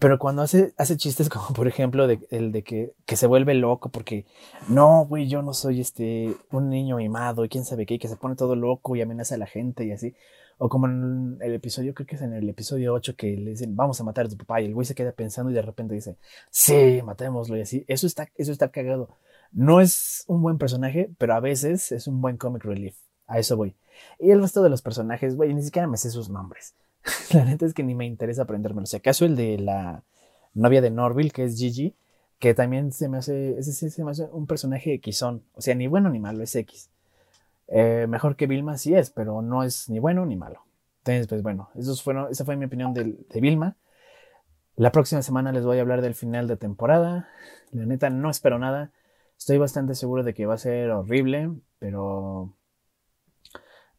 Pero 0.00 0.18
cuando 0.18 0.42
hace, 0.42 0.74
hace 0.76 0.96
chistes 0.96 1.28
como 1.28 1.48
por 1.54 1.68
ejemplo 1.68 2.08
el 2.30 2.52
de 2.52 2.62
que, 2.64 2.94
que 3.06 3.16
se 3.16 3.26
vuelve 3.28 3.54
loco 3.54 3.90
porque 3.90 4.26
no, 4.68 5.06
güey, 5.06 5.28
yo 5.28 5.42
no 5.42 5.54
soy 5.54 5.80
este 5.80 6.34
un 6.50 6.68
niño 6.68 6.96
mimado 6.96 7.44
y 7.44 7.48
quién 7.48 7.64
sabe 7.64 7.86
qué, 7.86 7.98
que 7.98 8.08
se 8.08 8.16
pone 8.16 8.34
todo 8.34 8.56
loco 8.56 8.96
y 8.96 9.02
amenaza 9.02 9.36
a 9.36 9.38
la 9.38 9.46
gente 9.46 9.84
y 9.84 9.92
así. 9.92 10.14
O 10.58 10.68
como 10.68 10.86
en 10.86 11.38
el 11.40 11.54
episodio, 11.54 11.94
creo 11.94 12.06
que 12.06 12.16
es 12.16 12.22
en 12.22 12.32
el 12.32 12.48
episodio 12.48 12.94
8 12.94 13.16
que 13.16 13.36
le 13.36 13.50
dicen, 13.50 13.76
vamos 13.76 14.00
a 14.00 14.04
matar 14.04 14.26
a 14.26 14.28
tu 14.28 14.36
papá 14.36 14.60
y 14.60 14.66
el 14.66 14.74
güey 14.74 14.84
se 14.86 14.94
queda 14.94 15.12
pensando 15.12 15.50
y 15.50 15.54
de 15.54 15.62
repente 15.62 15.94
dice, 15.94 16.16
sí, 16.50 17.00
matémoslo 17.04 17.56
y 17.56 17.62
así. 17.62 17.84
Eso 17.88 18.06
está, 18.06 18.28
eso 18.36 18.52
está 18.52 18.70
cagado. 18.70 19.08
No 19.52 19.80
es 19.80 20.24
un 20.26 20.42
buen 20.42 20.58
personaje, 20.58 21.10
pero 21.18 21.34
a 21.34 21.40
veces 21.40 21.92
es 21.92 22.06
un 22.06 22.20
buen 22.20 22.36
comic 22.36 22.64
relief. 22.64 22.96
A 23.26 23.38
eso 23.38 23.56
voy. 23.56 23.74
Y 24.18 24.30
el 24.30 24.40
resto 24.40 24.62
de 24.62 24.70
los 24.70 24.82
personajes, 24.82 25.36
güey, 25.36 25.54
ni 25.54 25.62
siquiera 25.62 25.88
me 25.88 25.96
sé 25.96 26.10
sus 26.10 26.28
nombres. 26.30 26.74
la 27.32 27.44
neta 27.44 27.66
es 27.66 27.74
que 27.74 27.82
ni 27.82 27.94
me 27.94 28.06
interesa 28.06 28.42
aprendérmelo. 28.42 28.86
Si 28.86 28.96
acaso 28.96 29.24
el 29.24 29.36
de 29.36 29.58
la 29.58 30.02
novia 30.54 30.80
de 30.80 30.90
Norville, 30.90 31.30
que 31.30 31.44
es 31.44 31.56
Gigi, 31.56 31.94
que 32.38 32.54
también 32.54 32.92
se 32.92 33.08
me 33.08 33.18
hace, 33.18 33.58
ese 33.58 33.90
se 33.90 34.04
me 34.04 34.10
hace 34.10 34.24
un 34.24 34.46
personaje 34.46 35.00
Xón. 35.04 35.42
O 35.54 35.60
sea, 35.60 35.74
ni 35.74 35.86
bueno 35.86 36.10
ni 36.10 36.18
malo, 36.18 36.42
es 36.42 36.54
X. 36.54 36.90
Eh, 37.68 38.06
mejor 38.08 38.36
que 38.36 38.46
Vilma 38.46 38.76
sí 38.78 38.94
es, 38.94 39.10
pero 39.10 39.42
no 39.42 39.62
es 39.62 39.88
ni 39.88 39.98
bueno 39.98 40.26
ni 40.26 40.36
malo. 40.36 40.64
Entonces, 40.98 41.26
pues 41.26 41.42
bueno, 41.42 41.70
esos 41.74 42.02
fueron, 42.02 42.30
esa 42.30 42.44
fue 42.44 42.56
mi 42.56 42.64
opinión 42.64 42.94
de, 42.94 43.04
de 43.04 43.40
Vilma. 43.40 43.76
La 44.76 44.90
próxima 44.90 45.22
semana 45.22 45.52
les 45.52 45.64
voy 45.64 45.78
a 45.78 45.82
hablar 45.82 46.02
del 46.02 46.14
final 46.14 46.48
de 46.48 46.56
temporada. 46.56 47.28
La 47.70 47.86
neta 47.86 48.10
no 48.10 48.30
espero 48.30 48.58
nada. 48.58 48.92
Estoy 49.38 49.58
bastante 49.58 49.94
seguro 49.94 50.22
de 50.22 50.34
que 50.34 50.46
va 50.46 50.54
a 50.54 50.58
ser 50.58 50.90
horrible, 50.90 51.50
pero... 51.78 52.54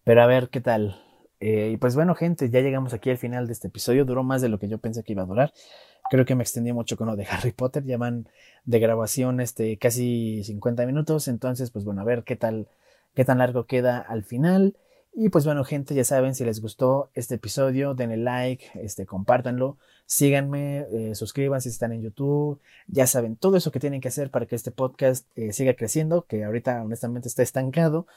Pero 0.03 0.22
a 0.22 0.28
ver 0.28 0.49
qué 0.49 0.62
tal. 0.62 1.01
Eh, 1.39 1.71
y 1.73 1.77
pues 1.77 1.95
bueno, 1.95 2.15
gente, 2.15 2.49
ya 2.49 2.61
llegamos 2.61 2.93
aquí 2.93 3.09
al 3.09 3.17
final 3.17 3.47
de 3.47 3.53
este 3.53 3.67
episodio. 3.67 4.05
Duró 4.05 4.23
más 4.23 4.41
de 4.41 4.49
lo 4.49 4.59
que 4.59 4.67
yo 4.67 4.77
pensé 4.77 5.03
que 5.03 5.13
iba 5.13 5.23
a 5.23 5.27
durar. 5.27 5.53
Creo 6.09 6.25
que 6.25 6.36
me 6.36 6.43
extendí 6.43 6.73
mucho 6.73 6.97
con 6.97 7.07
lo 7.07 7.15
de 7.15 7.25
Harry 7.29 7.51
Potter. 7.51 7.83
Ya 7.86 7.97
van 7.97 8.27
de 8.65 8.79
grabación 8.79 9.41
este, 9.41 9.77
casi 9.77 10.43
50 10.43 10.86
minutos. 10.86 11.27
Entonces, 11.27 11.71
pues 11.71 11.86
bueno, 11.86 12.01
a 12.01 12.05
ver 12.05 12.23
qué 12.23 12.36
tal, 12.36 12.67
qué 13.13 13.25
tan 13.25 13.39
largo 13.39 13.65
queda 13.65 13.99
al 13.99 14.23
final. 14.23 14.75
Y 15.17 15.29
pues 15.29 15.45
bueno, 15.45 15.63
gente, 15.63 15.95
ya 15.95 16.03
saben, 16.03 16.36
si 16.36 16.43
les 16.43 16.59
gustó 16.59 17.09
este 17.13 17.36
episodio, 17.36 17.93
denle 17.93 18.17
like, 18.17 18.65
este, 18.73 19.05
compártanlo, 19.05 19.77
síganme, 20.05 20.86
eh, 20.91 21.15
suscríbanse 21.15 21.69
si 21.69 21.73
están 21.73 21.93
en 21.93 22.01
YouTube, 22.01 22.59
ya 22.88 23.07
saben, 23.07 23.38
todo 23.38 23.55
eso 23.55 23.71
que 23.71 23.79
tienen 23.79 24.01
que 24.01 24.09
hacer 24.09 24.29
para 24.29 24.45
que 24.45 24.57
este 24.57 24.71
podcast 24.71 25.25
eh, 25.38 25.53
siga 25.53 25.73
creciendo, 25.75 26.25
que 26.25 26.43
ahorita 26.43 26.83
honestamente 26.83 27.29
está 27.29 27.43
estancado, 27.43 28.07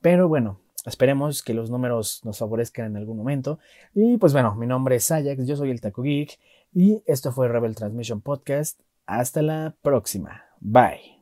pero 0.00 0.26
bueno, 0.26 0.58
Esperemos 0.86 1.42
que 1.42 1.54
los 1.54 1.70
números 1.70 2.20
nos 2.24 2.38
favorezcan 2.38 2.86
en 2.86 2.96
algún 2.96 3.16
momento. 3.16 3.58
Y 3.94 4.16
pues 4.18 4.32
bueno, 4.32 4.54
mi 4.54 4.66
nombre 4.66 4.96
es 4.96 5.10
Ajax, 5.10 5.46
yo 5.46 5.56
soy 5.56 5.70
el 5.70 5.80
Taco 5.80 6.02
Geek 6.02 6.38
y 6.72 7.02
esto 7.06 7.32
fue 7.32 7.48
Rebel 7.48 7.74
Transmission 7.74 8.20
Podcast. 8.20 8.80
Hasta 9.06 9.42
la 9.42 9.74
próxima. 9.82 10.44
Bye. 10.60 11.17